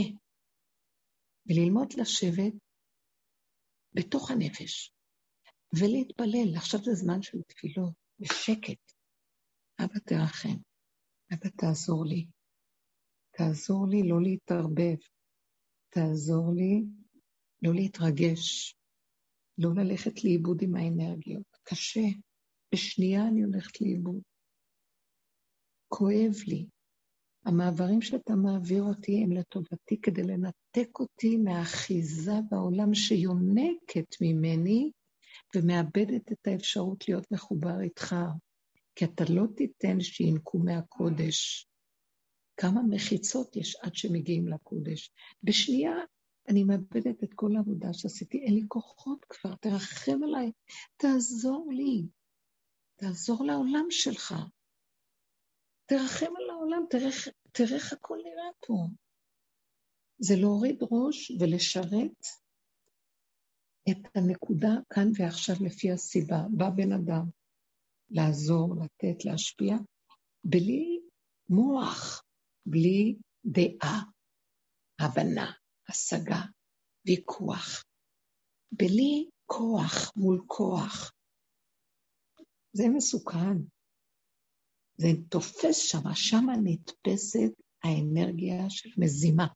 וללמוד 1.47 1.93
לשבת 1.93 2.53
בתוך 3.95 4.31
הנפש, 4.31 4.95
ולהתפלל. 5.79 6.57
עכשיו 6.57 6.81
זה 6.85 6.95
זמן 6.95 7.23
של 7.23 7.43
תפילות, 7.43 7.93
בשקט. 8.19 8.93
אבא 9.85 9.99
תרחם, 9.99 10.57
אבא 11.35 11.49
תעזור 11.57 12.05
לי, 12.07 12.27
תעזור 13.31 13.87
לי 13.89 14.09
לא 14.09 14.23
להתערבב, 14.23 14.97
תעזור 15.89 16.53
לי 16.55 16.85
לא 17.63 17.75
להתרגש, 17.75 18.75
לא 19.59 19.71
ללכת 19.77 20.25
לאיבוד 20.25 20.63
עם 20.63 20.77
האנרגיות. 20.77 21.59
קשה, 21.63 22.09
בשנייה 22.75 23.29
אני 23.29 23.43
הולכת 23.43 23.81
לאיבוד. 23.81 24.23
כואב 25.89 26.35
לי. 26.47 26.67
המעברים 27.45 28.03
שאתה 28.03 28.33
מעביר 28.35 28.83
אותי 28.83 29.23
הם 29.25 29.33
לטובתי 29.33 30.01
כדי 30.03 30.23
לנתק 30.77 31.01
אותי 31.01 31.37
מהאחיזה 31.37 32.33
בעולם 32.51 32.95
שיונקת 32.95 34.17
ממני 34.21 34.91
ומאבדת 35.57 36.33
את 36.33 36.47
האפשרות 36.47 37.09
להיות 37.09 37.33
מחובר 37.33 37.81
איתך. 37.81 38.17
כי 38.95 39.05
אתה 39.05 39.25
לא 39.29 39.43
תיתן 39.57 40.01
שינקו 40.01 40.59
מהקודש. 40.59 41.67
כמה 42.57 42.83
מחיצות 42.83 43.57
יש 43.57 43.77
עד 43.77 43.95
שמגיעים 43.95 44.49
לקודש. 44.49 45.11
בשנייה 45.43 45.93
אני 46.49 46.65
מאבדת 46.65 47.25
את 47.25 47.35
כל 47.35 47.57
העבודה 47.57 47.93
שעשיתי, 47.93 48.39
אין 48.39 48.55
לי 48.55 48.63
כוחות 48.69 49.25
כבר, 49.29 49.55
תרחם 49.55 50.23
עליי, 50.25 50.53
תעזור 50.97 51.69
לי, 51.73 52.07
תעזור 52.97 53.45
לעולם 53.45 53.87
שלך. 53.91 54.35
תרחם 55.87 56.37
על 56.37 56.51
העולם, 56.51 56.83
תראה 57.53 57.75
איך 57.75 57.93
הכל 57.93 58.19
נראה 58.25 58.51
פה. 58.67 58.75
זה 60.25 60.35
להוריד 60.37 60.79
ראש 60.83 61.31
ולשרת 61.41 62.27
את 63.91 64.17
הנקודה 64.17 64.71
כאן 64.95 65.09
ועכשיו 65.19 65.57
לפי 65.67 65.93
הסיבה. 65.93 66.39
בא 66.57 66.71
בן 66.71 66.93
אדם 66.93 67.31
לעזור, 68.11 68.75
לתת, 68.85 69.25
להשפיע, 69.25 69.77
בלי 70.45 71.01
מוח, 71.49 72.23
בלי 72.67 73.17
דעה, 73.45 74.03
הבנה, 75.01 75.53
השגה, 75.89 76.41
ויכוח. 77.07 77.85
בלי 78.73 79.29
כוח 79.47 80.13
מול 80.17 80.45
כוח. 80.47 81.13
זה 82.73 82.85
מסוכן. 82.97 83.57
זה 84.97 85.09
תופס 85.29 85.79
שם, 85.79 86.15
שם 86.15 86.47
נתפסת 86.65 87.53
האנרגיה 87.85 88.71
של 88.71 88.91
מזימה. 88.99 89.47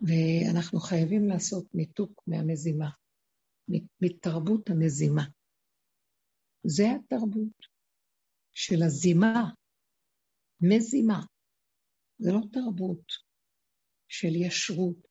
ואנחנו 0.00 0.80
חייבים 0.80 1.28
לעשות 1.28 1.74
ניתוק 1.74 2.22
מהמזימה, 2.26 2.90
מתרבות 4.00 4.70
המזימה. 4.70 5.22
זה 6.66 6.84
התרבות 6.96 7.66
של 8.52 8.82
הזימה, 8.86 9.50
מזימה. 10.60 11.20
זה 12.18 12.30
לא 12.32 12.40
תרבות 12.52 13.12
של 14.08 14.34
ישרות, 14.46 15.08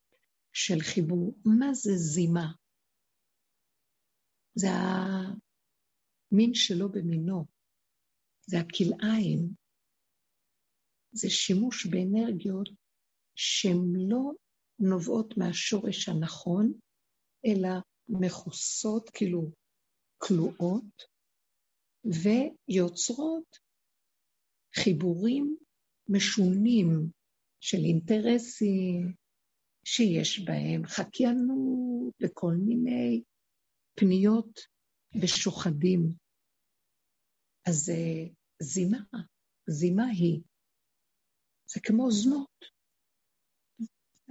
של 0.54 0.80
חיבור. 0.82 1.36
מה 1.46 1.74
זה 1.74 1.92
זימה? 1.96 2.52
זה 4.56 4.68
המין 4.68 6.54
שלו 6.54 6.92
במינו, 6.92 7.46
זה 8.42 8.58
הכלאיים, 8.60 9.54
זה 11.12 11.30
שימוש 11.30 11.86
באנרגיות 11.86 12.70
שהן 13.36 13.80
לא 14.10 14.32
נובעות 14.80 15.38
מהשורש 15.38 16.10
הנכון, 16.10 16.74
אלא 17.46 17.70
מכוסות, 18.10 19.10
כאילו 19.14 19.52
כלואות, 20.18 21.04
ויוצרות 22.06 23.58
חיבורים 24.76 25.58
משונים 26.10 27.12
של 27.60 27.78
אינטרסים, 27.78 29.14
שיש 29.86 30.40
בהם 30.40 30.86
חקיינות 30.86 32.14
וכל 32.24 32.54
מיני 32.66 33.24
פניות 33.96 34.60
ושוחדים. 35.22 36.02
אז 37.68 37.90
אה, 37.90 38.34
זימה, 38.62 39.00
זימה 39.70 40.06
היא. 40.06 40.42
זה 41.66 41.80
כמו 41.84 42.12
זנות. 42.12 42.77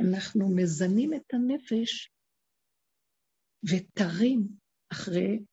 אנחנו 0.00 0.56
מזנים 0.56 1.14
את 1.14 1.34
הנפש 1.34 2.10
ותרים 3.70 4.48
אחרי 4.92 5.44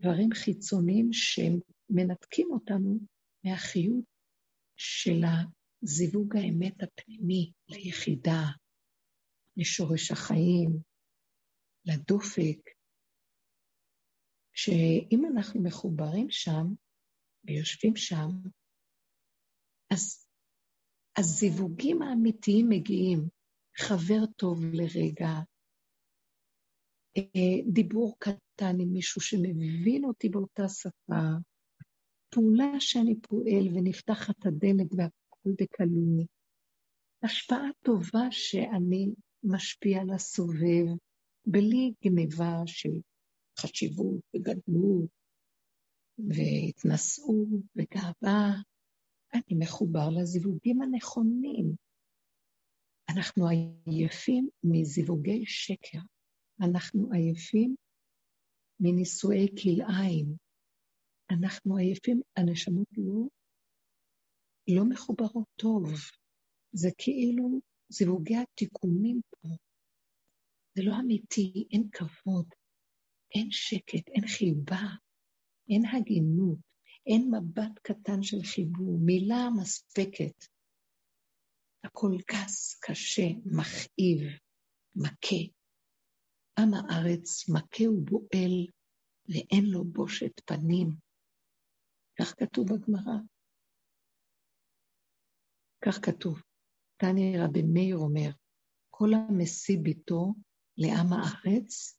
דברים 0.00 0.28
חיצוניים 0.34 1.08
שמנתקים 1.12 2.48
אותנו 2.50 2.98
מהחיות 3.44 4.04
של 4.76 5.20
הזיווג 5.24 6.36
האמת 6.36 6.82
הפנימי 6.82 7.52
ליחידה, 7.68 8.42
לשורש 9.56 10.10
החיים, 10.10 10.70
לדופק, 11.84 12.70
שאם 14.54 15.22
אנחנו 15.32 15.62
מחוברים 15.62 16.30
שם 16.30 16.64
ויושבים 17.44 17.96
שם, 17.96 18.28
אז 19.90 20.26
הזיווגים 21.18 22.02
האמיתיים 22.02 22.66
מגיעים. 22.68 23.28
חבר 23.78 24.26
טוב 24.36 24.64
לרגע, 24.64 25.28
אה, 27.16 27.72
דיבור 27.72 28.16
קטן 28.18 28.80
עם 28.80 28.88
מישהו 28.92 29.20
שמבין 29.20 30.04
אותי 30.04 30.28
באותה 30.28 30.68
שפה, 30.68 31.22
פעולה 32.30 32.80
שאני 32.80 33.20
פועל 33.20 33.68
ונפתחת 33.74 34.46
הדלת 34.46 34.92
והכול 34.96 35.52
בקלות, 35.60 36.26
השפעה 37.22 37.68
טובה 37.84 38.30
שאני 38.30 39.10
משפיע 39.44 40.00
על 40.00 40.10
הסובב, 40.10 40.86
בלי 41.46 41.92
גניבה 42.04 42.62
של 42.66 43.00
חשיבות 43.60 44.20
וגדלות 44.36 45.08
והתנשאות 46.18 47.62
וגאווה. 47.76 48.50
אני 49.34 49.58
מחובר 49.58 50.08
לזיווגים 50.10 50.82
הנכונים. 50.82 51.74
אנחנו 53.10 53.48
עייפים 53.48 54.48
מזיווגי 54.64 55.46
שקר. 55.46 55.98
אנחנו 56.60 57.12
עייפים 57.12 57.74
מנישואי 58.80 59.48
כלאיים. 59.62 60.36
אנחנו 61.30 61.76
עייפים, 61.76 62.20
הנשמות 62.36 62.88
לא, 62.96 63.28
לא 64.68 64.84
מחוברות 64.88 65.46
טוב. 65.56 65.84
זה 66.72 66.88
כאילו 66.98 67.60
זיווגי 67.88 68.36
התיקונים 68.36 69.20
פה. 69.30 69.48
זה 70.76 70.82
לא 70.82 70.92
אמיתי, 71.00 71.66
אין 71.72 71.88
כבוד, 71.92 72.46
אין 73.34 73.50
שקט, 73.50 74.08
אין 74.08 74.26
חיבה, 74.26 74.86
אין 75.68 75.82
הגינות, 75.86 76.58
אין 77.06 77.30
מבט 77.34 77.78
קטן 77.82 78.22
של 78.22 78.42
חיבור, 78.42 78.98
מילה 79.00 79.48
מספקת. 79.60 80.53
הכל 81.84 82.10
גס, 82.30 82.78
קשה, 82.80 83.28
מכאיב, 83.44 84.20
מכה. 84.96 85.42
עם 86.58 86.74
הארץ 86.74 87.48
מכה 87.48 87.90
ובועל, 87.90 88.66
ואין 89.28 89.64
לו 89.72 89.84
בושת 89.84 90.40
פנים. 90.46 90.88
כך 92.18 92.34
כתוב 92.38 92.66
בגמרא. 92.68 93.18
כך 95.84 95.98
כתוב. 96.02 96.42
תני 96.96 97.38
רבי 97.38 97.62
מאיר 97.62 97.96
אומר, 97.96 98.30
כל 98.90 99.08
המשיא 99.14 99.78
ביתו 99.82 100.34
לעם 100.78 101.12
הארץ, 101.12 101.98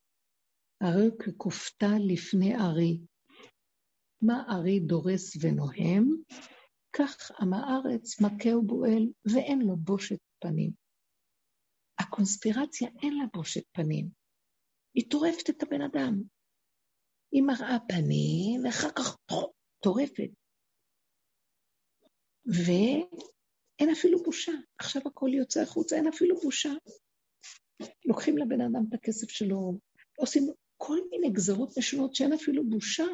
הרי 0.82 1.10
ככופתה 1.20 1.92
לפני 2.08 2.56
ארי. 2.56 3.02
מה 4.22 4.44
ארי 4.50 4.80
דורס 4.80 5.38
ונוהם, 5.42 6.06
כך 6.98 7.32
עם 7.42 7.54
הארץ 7.54 8.22
מכה 8.22 8.58
ובועל 8.58 9.04
ואין 9.34 9.62
לו 9.62 9.76
בושת 9.76 10.20
פנים. 10.40 10.72
הקונספירציה 12.00 12.90
אין 13.04 13.14
לה 13.18 13.26
בושת 13.34 13.64
פנים. 13.72 14.10
היא 14.94 15.10
טורפת 15.10 15.50
את 15.50 15.64
הבן 15.64 15.82
אדם. 15.82 16.22
היא 17.32 17.44
מראה 17.44 17.78
פנים, 17.88 18.66
ואחר 18.66 18.90
כך 18.98 19.18
טורפת. 19.84 20.30
ואין 22.46 23.90
אפילו 23.92 24.24
בושה. 24.24 24.52
עכשיו 24.80 25.02
הכל 25.06 25.30
יוצא 25.34 25.62
החוצה, 25.62 25.96
אין 25.96 26.08
אפילו 26.08 26.36
בושה. 26.42 26.74
לוקחים 28.06 28.38
לבן 28.38 28.62
אדם 28.62 28.86
את 28.90 28.94
הכסף 28.94 29.30
שלו, 29.30 29.80
עושים 30.18 30.44
כל 30.78 30.98
מיני 31.10 31.30
גזרות 31.34 31.78
משונות 31.78 32.16
שאין 32.16 32.34
אפילו 32.34 32.70
בושה. 32.70 33.08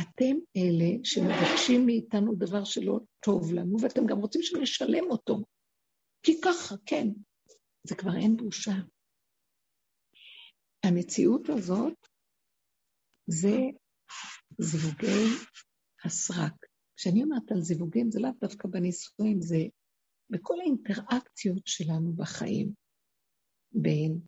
אתם 0.00 0.36
אלה 0.56 1.04
שמבקשים 1.04 1.86
מאיתנו 1.86 2.34
דבר 2.34 2.64
שלא 2.64 3.00
טוב 3.24 3.52
לנו, 3.52 3.76
ואתם 3.82 4.06
גם 4.06 4.18
רוצים 4.18 4.42
שנשלם 4.42 5.10
אותו. 5.10 5.42
כי 6.22 6.40
ככה, 6.44 6.74
כן. 6.86 7.08
זה 7.88 7.94
כבר 7.94 8.16
אין 8.22 8.36
בושה. 8.36 8.72
המציאות 10.84 11.48
הזאת 11.48 12.06
זה 13.26 13.56
זיווגי 14.58 15.46
הסרק. 16.04 16.66
כשאני 16.96 17.22
אומרת 17.22 17.50
על 17.50 17.60
זיווגים, 17.60 18.10
זה 18.10 18.20
לאו 18.20 18.30
דווקא 18.40 18.68
בנישואים, 18.68 19.40
זה 19.40 19.58
בכל 20.30 20.54
האינטראקציות 20.60 21.66
שלנו 21.66 22.12
בחיים, 22.12 22.72
בין 23.72 24.20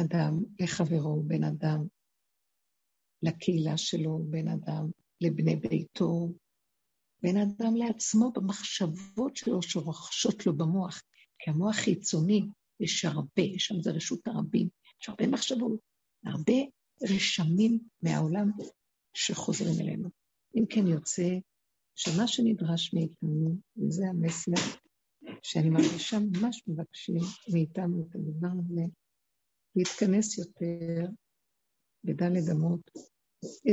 אדם 0.00 0.32
לחברו, 0.60 1.22
בין 1.22 1.44
אדם 1.44 1.86
לקהילה 3.22 3.76
שלו, 3.76 4.18
בין 4.30 4.48
אדם 4.48 4.90
לבני 5.20 5.56
ביתו, 5.56 6.32
בין 7.22 7.36
אדם 7.36 7.76
לעצמו 7.76 8.32
במחשבות 8.32 9.36
שלו 9.36 9.62
שרוכשות 9.62 10.46
לו 10.46 10.56
במוח. 10.56 11.02
כי 11.38 11.50
המוח 11.50 11.76
חיצוני, 11.76 12.42
יש 12.80 13.04
הרבה, 13.04 13.42
יש 13.42 13.66
שם 13.66 13.82
זה 13.82 13.90
רשות 13.90 14.20
הרבים, 14.26 14.68
יש 15.02 15.08
הרבה 15.08 15.26
מחשבות, 15.26 15.80
הרבה 16.26 16.52
רשמים 17.02 17.78
מהעולם 18.02 18.50
שחוזרים 19.14 19.80
אלינו. 19.80 20.08
אם 20.56 20.66
כן 20.70 20.86
יוצא 20.86 21.28
שמה 21.94 22.28
שנדרש 22.28 22.94
מאיתנו, 22.94 23.56
וזה 23.76 24.04
המסר 24.08 24.78
שאני 25.42 25.70
מרגישה 25.70 26.18
ממש 26.18 26.62
מבקשים 26.68 27.20
מאיתנו 27.52 28.06
את 28.06 28.14
הדבר 28.14 28.48
הזה, 28.66 28.82
להתכנס 29.76 30.38
יותר 30.38 31.06
בדלת 32.04 32.44
אמות. 32.52 32.90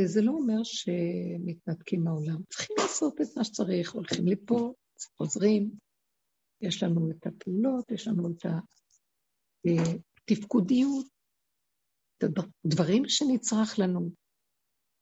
זה 0.05 0.21
לא 0.21 0.31
אומר 0.31 0.63
שמתנתקים 0.63 2.03
מהעולם. 2.03 2.43
צריכים 2.49 2.75
לעשות 2.79 3.21
את 3.21 3.27
מה 3.37 3.43
שצריך, 3.43 3.91
הולכים 3.91 4.27
לפה, 4.27 4.73
חוזרים, 5.17 5.71
יש 6.61 6.83
לנו 6.83 7.11
את 7.11 7.27
הפעולות, 7.27 7.91
יש 7.91 8.07
לנו 8.07 8.29
את 8.31 8.45
התפקודיות, 9.65 11.05
את 12.17 12.23
הדברים 12.65 13.03
שנצרך 13.07 13.79
לנו. 13.79 14.09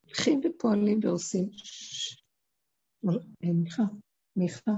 הולכים 0.05 0.41
ופועלים 0.43 0.99
ועושים. 1.03 1.49
מיכה, 3.43 3.83
מיכה. 4.35 4.71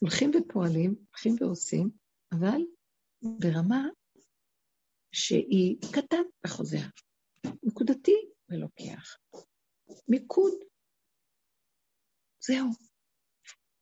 הולכים 0.00 0.30
ופועלים, 0.30 0.94
הולכים 1.10 1.34
ועושים, 1.40 1.90
אבל 2.32 2.60
ברמה 3.22 3.88
שהיא 5.12 5.76
קטן 5.94 6.22
וחוזר. 6.46 6.86
נקודתי 7.62 8.16
ולוקח. 8.48 9.16
מיקוד. 10.08 10.52
זהו. 12.40 12.66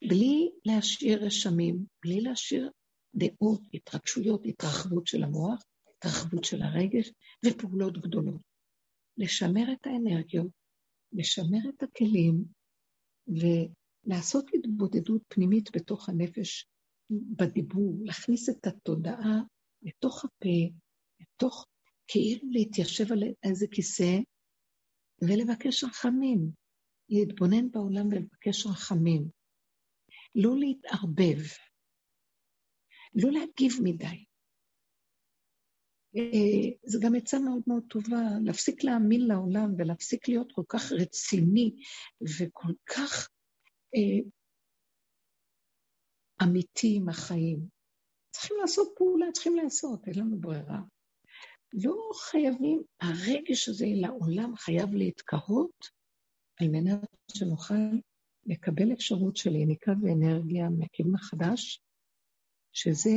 בלי 0.09 0.51
להשאיר 0.64 1.25
רשמים, 1.25 1.85
בלי 2.03 2.21
להשאיר 2.21 2.71
דעות, 3.14 3.61
התרגשויות, 3.75 4.41
התרחבות 4.45 5.07
של 5.07 5.23
המוח, 5.23 5.62
התרחבות 5.97 6.45
של 6.45 6.62
הרגש 6.62 7.12
ופעולות 7.47 7.99
גדולות. 7.99 8.41
לשמר 9.17 9.73
את 9.73 9.87
האנרגיות, 9.87 10.51
לשמר 11.12 11.69
את 11.69 11.83
הכלים 11.83 12.45
ולעשות 13.27 14.51
התבודדות 14.55 15.23
פנימית 15.29 15.77
בתוך 15.77 16.09
הנפש 16.09 16.67
בדיבור, 17.11 17.95
להכניס 18.05 18.49
את 18.49 18.67
התודעה 18.67 19.41
לתוך 19.83 20.25
הפה, 20.25 20.75
לתוך, 21.21 21.67
כאילו 22.09 22.50
להתיישב 22.50 23.12
על 23.12 23.22
איזה 23.42 23.66
כיסא 23.70 24.18
ולבקש 25.22 25.84
רחמים, 25.84 26.50
להתבונן 27.09 27.70
בעולם 27.70 28.07
ולבקש 28.07 28.66
רחמים. 28.66 29.28
לא 30.34 30.50
להתערבב, 30.59 31.42
לא 33.14 33.30
להגיב 33.30 33.72
מדי. 33.82 34.24
אה, 36.16 36.76
זו 36.84 36.98
גם 37.02 37.14
עצה 37.14 37.38
מאוד 37.38 37.62
מאוד 37.66 37.84
טובה, 37.88 38.22
להפסיק 38.44 38.84
להאמין 38.84 39.20
לעולם 39.26 39.74
ולהפסיק 39.78 40.28
להיות 40.28 40.52
כל 40.52 40.62
כך 40.68 40.92
רציני 40.92 41.76
וכל 42.38 42.72
כך 42.86 43.28
אה, 43.94 44.30
אמיתי 46.42 46.96
עם 46.96 47.09
החיים. 47.09 47.68
צריכים 48.30 48.57
לעשות 48.61 48.88
פעולה, 48.96 49.26
צריכים 49.32 49.57
לעשות, 49.57 50.07
אין 50.07 50.18
לנו 50.18 50.40
ברירה. 50.40 50.80
לא 51.73 52.11
חייבים, 52.31 52.83
הרגש 53.01 53.69
הזה 53.69 53.87
לעולם 53.89 54.57
חייב 54.57 54.95
להתקהות 54.95 55.91
על 56.61 56.69
מנת 56.69 57.09
שנוכל 57.37 57.75
לקבל 58.47 58.93
אפשרות 58.93 59.37
של 59.37 59.57
יניקה 59.57 59.93
ואנרגיה 60.03 60.69
מהכיוון 60.69 61.14
החדש, 61.14 61.83
שזה 62.73 63.11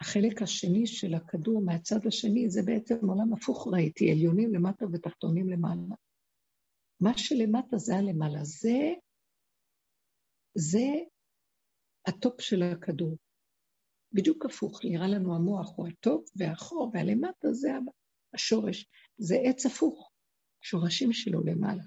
החלק 0.00 0.42
השני 0.42 0.86
של 0.86 1.14
הכדור 1.14 1.62
מהצד 1.62 2.06
השני, 2.06 2.50
זה 2.50 2.60
בעצם 2.66 3.08
עולם 3.08 3.32
הפוך 3.32 3.68
ראיתי, 3.72 4.10
עליונים 4.10 4.54
למטה 4.54 4.84
ותחתונים 4.92 5.48
למעלה. 5.48 5.94
מה 7.00 7.18
שלמטה 7.18 7.76
זה 7.76 7.96
הלמעלה, 7.96 8.44
זה, 8.44 8.94
זה 10.54 10.86
ה 12.06 12.14
top 12.14 12.40
של 12.40 12.62
הכדור. 12.62 13.16
בדיוק 14.12 14.46
הפוך, 14.46 14.80
נראה 14.84 15.08
לנו 15.08 15.36
המוח 15.36 15.72
הוא 15.76 15.88
ה 15.88 15.98
top 15.98 16.30
והחור, 16.36 16.90
והלמטה 16.94 17.52
זה 17.52 17.68
השורש. 18.34 18.86
זה 19.18 19.36
עץ 19.44 19.66
הפוך, 19.66 20.10
שורשים 20.62 21.12
שלו 21.12 21.40
למעלה. 21.44 21.82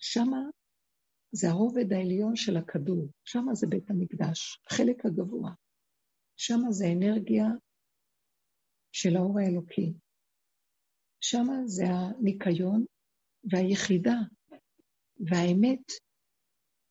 שמה 0.00 0.40
זה 1.32 1.48
הרובד 1.50 1.92
העליון 1.92 2.36
של 2.36 2.56
הכדור, 2.56 3.08
שמה 3.24 3.54
זה 3.54 3.66
בית 3.66 3.90
המקדש, 3.90 4.60
החלק 4.66 5.06
הגבוה. 5.06 5.50
שמה 6.36 6.70
זה 6.70 6.84
אנרגיה 6.96 7.46
של 8.92 9.16
האור 9.16 9.38
האלוקי. 9.38 9.92
שמה 11.20 11.54
זה 11.66 11.84
הניקיון 11.88 12.84
והיחידה 13.44 14.16
והאמת 15.20 15.86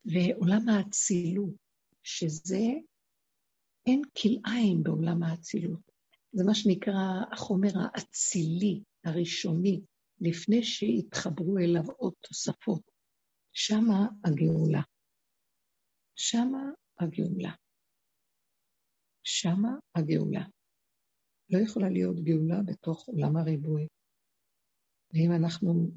ועולם 0.06 0.70
האצילות, 0.70 1.56
שזה 2.04 2.66
אין 3.86 4.02
כלאיים 4.22 4.84
בעולם 4.84 5.24
האצילות. 5.24 5.92
זה 6.32 6.44
מה 6.44 6.56
שנקרא 6.56 7.34
החומר 7.34 7.70
האצילי, 7.76 8.84
הראשוני, 9.06 9.82
לפני 10.22 10.64
שהתחברו 10.64 11.58
אליו 11.58 11.92
עוד 11.98 12.14
תוספות. 12.22 12.82
שמה 13.54 14.08
הגאולה. 14.26 14.82
שמה 16.16 16.64
הגאולה. 17.00 17.52
שמה 19.24 19.70
הגאולה. 19.96 20.44
לא 21.50 21.60
יכולה 21.60 21.90
להיות 21.90 22.20
גאולה 22.24 22.62
בתוך 22.66 23.08
עולם 23.08 23.38
הריבוי. 23.38 23.88
ואם 25.14 25.32
אנחנו, 25.42 25.92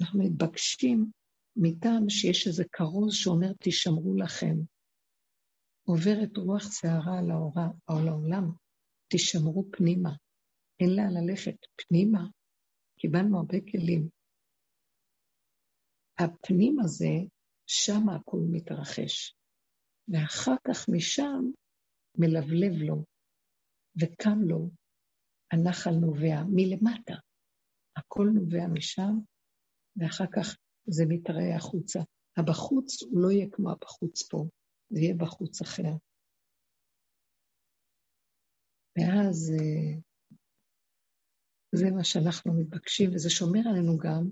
אנחנו 0.00 0.24
מתבקשים 0.24 1.10
מטעם 1.56 2.08
שיש 2.08 2.46
איזה 2.46 2.64
כרוז 2.72 3.14
שאומר, 3.14 3.52
תשמרו 3.60 4.16
לכם. 4.16 4.73
עוברת 5.86 6.36
רוח 6.36 6.62
שערה 6.72 7.18
על, 7.18 7.30
על 7.86 8.08
העולם, 8.08 8.44
תשמרו 9.12 9.64
פנימה. 9.72 10.10
אין 10.80 10.90
לאן 10.96 11.10
ללכת 11.12 11.56
פנימה. 11.76 12.26
קיבלנו 13.00 13.38
הרבה 13.38 13.58
כלים. 13.72 14.08
הפנים 16.18 16.80
הזה, 16.80 17.14
שם 17.66 18.08
הכול 18.08 18.40
מתרחש. 18.50 19.34
ואחר 20.08 20.54
כך 20.66 20.88
משם 20.88 21.50
מלבלב 22.18 22.72
לו, 22.72 23.04
וקם 24.00 24.38
לו 24.42 24.70
הנחל 25.52 25.90
נובע 25.90 26.42
מלמטה. 26.48 27.14
הכל 27.96 28.26
נובע 28.34 28.66
משם, 28.72 29.18
ואחר 29.96 30.24
כך 30.36 30.56
זה 30.86 31.04
מתראה 31.08 31.56
החוצה. 31.56 32.00
הבחוץ 32.36 33.02
הוא 33.02 33.20
לא 33.22 33.30
יהיה 33.30 33.46
כמו 33.52 33.70
הבחוץ 33.70 34.28
פה, 34.30 34.44
זה 34.94 35.00
יהיה 35.00 35.14
בחוץ 35.14 35.60
אחר. 35.60 35.92
ואז 38.96 39.52
אה, 39.58 40.00
זה 41.72 41.90
מה 41.90 42.04
שאנחנו 42.04 42.60
מתבקשים, 42.60 43.10
וזה 43.14 43.30
שומר 43.30 43.60
עלינו 43.70 43.98
גם 43.98 44.30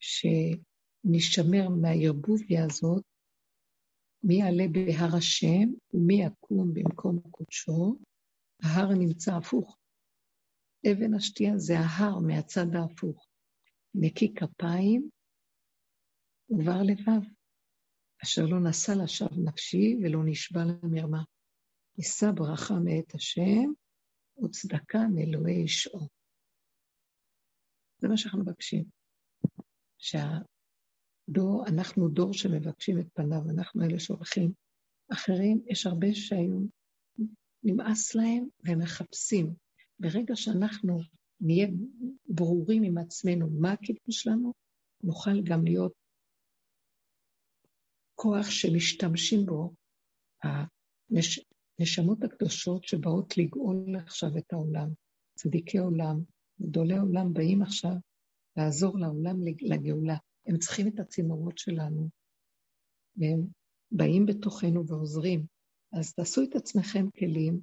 שנשמר 0.00 1.68
מהערבוביה 1.68 2.64
הזאת 2.64 3.04
מי 4.22 4.34
יעלה 4.34 4.64
בהר 4.72 5.16
השם 5.18 5.66
ומי 5.94 6.14
יקום 6.14 6.74
במקום 6.74 7.20
קודשו. 7.30 7.98
ההר 8.62 8.88
נמצא 8.98 9.32
הפוך. 9.36 9.78
אבן 10.86 11.14
השתייה 11.14 11.58
זה 11.58 11.74
ההר 11.78 12.18
מהצד 12.18 12.66
ההפוך. 12.74 13.26
נקי 13.94 14.34
כפיים 14.34 15.08
ובר 16.50 16.82
לבב, 16.82 17.28
אשר 18.22 18.46
לא 18.46 18.60
נשא 18.60 18.92
לשווא 18.92 19.38
נפשי 19.44 19.96
ולא 20.02 20.20
נשבע 20.24 20.60
למרמה. 20.64 21.22
יישא 21.98 22.30
ברכה 22.30 22.74
מאת 22.74 23.14
השם 23.14 23.72
וצדקה 24.44 24.98
מאלוהי 25.14 25.54
ישעו. 25.64 26.08
זה 27.98 28.08
מה 28.08 28.16
שאנחנו 28.16 28.40
מבקשים. 28.40 28.84
שה... 29.98 30.38
דור, 31.28 31.66
אנחנו 31.66 32.08
דור 32.08 32.32
שמבקשים 32.32 33.00
את 33.00 33.06
פניו, 33.14 33.50
אנחנו 33.50 33.84
אלה 33.84 34.00
שהולכים. 34.00 34.52
אחרים, 35.12 35.62
יש 35.66 35.86
הרבה 35.86 36.06
שהיו, 36.14 36.60
נמאס 37.62 38.14
להם 38.14 38.48
והם 38.64 38.78
מחפשים. 38.78 39.54
ברגע 39.98 40.36
שאנחנו 40.36 41.00
נהיה 41.40 41.68
ברורים 42.28 42.82
עם 42.82 42.98
עצמנו 42.98 43.50
מה 43.50 43.72
הכיוון 43.72 44.10
שלנו, 44.10 44.52
נוכל 45.02 45.42
גם 45.42 45.64
להיות 45.64 45.92
כוח 48.14 48.50
שמשתמשים 48.50 49.46
בו, 49.46 49.74
הנשמות 51.80 52.24
הקדושות 52.24 52.84
שבאות 52.84 53.38
לגאול 53.38 53.96
עכשיו 53.96 54.38
את 54.38 54.52
העולם, 54.52 54.88
צדיקי 55.38 55.78
עולם, 55.78 56.20
גדולי 56.62 56.98
עולם 56.98 57.32
באים 57.32 57.62
עכשיו 57.62 57.94
לעזור 58.56 58.98
לעולם 58.98 59.36
לגאולה. 59.60 60.16
הם 60.46 60.58
צריכים 60.58 60.88
את 60.88 61.00
הצינורות 61.00 61.58
שלנו, 61.58 62.08
והם 63.16 63.46
באים 63.90 64.26
בתוכנו 64.26 64.86
ועוזרים. 64.86 65.46
אז 65.92 66.14
תעשו 66.14 66.42
את 66.42 66.56
עצמכם 66.56 67.10
כלים, 67.18 67.60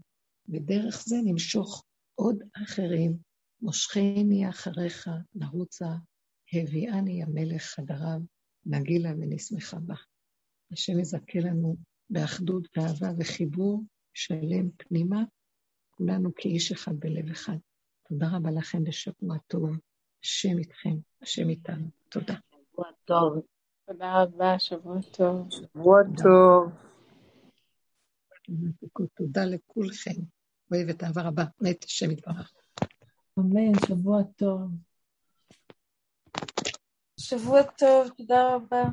ודרך 0.49 1.03
זה 1.05 1.15
נמשוך 1.25 1.83
עוד 2.15 2.43
אחרים, 2.63 3.17
מושכני 3.61 4.49
אחריך, 4.49 5.09
נרוצה, 5.35 5.87
הביאני 6.53 7.23
המלך 7.23 7.63
חדריו, 7.63 8.19
נגילה 8.65 9.09
ונשמחה 9.11 9.79
בה. 9.79 9.95
השם 10.71 10.99
יזכה 10.99 11.39
לנו 11.39 11.75
באחדות, 12.09 12.67
באהבה 12.75 13.07
וחיבור 13.19 13.83
שלם 14.13 14.69
פנימה, 14.77 15.23
כולנו 15.91 16.35
כאיש 16.35 16.71
אחד 16.71 16.99
בלב 16.99 17.29
אחד. 17.31 17.57
תודה 18.09 18.27
רבה 18.33 18.51
לכם 18.51 18.83
בשבוע 18.83 19.37
טוב. 19.47 19.69
השם 20.23 20.57
איתכם, 20.57 20.95
השם 21.21 21.49
איתנו. 21.49 21.87
תודה. 22.09 22.35
שבוע 22.51 22.85
טוב. 23.05 23.41
תודה 23.87 24.23
רבה, 24.23 24.59
שבוע 24.59 25.01
טוב. 25.17 25.49
שבוע 25.51 26.01
טוב. 26.23 26.71
תודה 29.17 29.45
לכולכם. 29.45 30.21
אוהבת 30.71 31.03
אהבה 31.03 31.21
רבה, 31.21 31.43
מת 31.61 31.83
השם 31.83 32.11
יתברך. 32.11 32.53
אמן, 33.39 33.71
שבוע 33.87 34.23
טוב. 34.23 34.61
שבוע 37.19 37.63
טוב, 37.63 38.09
תודה 38.17 38.55
רבה. 38.55 38.83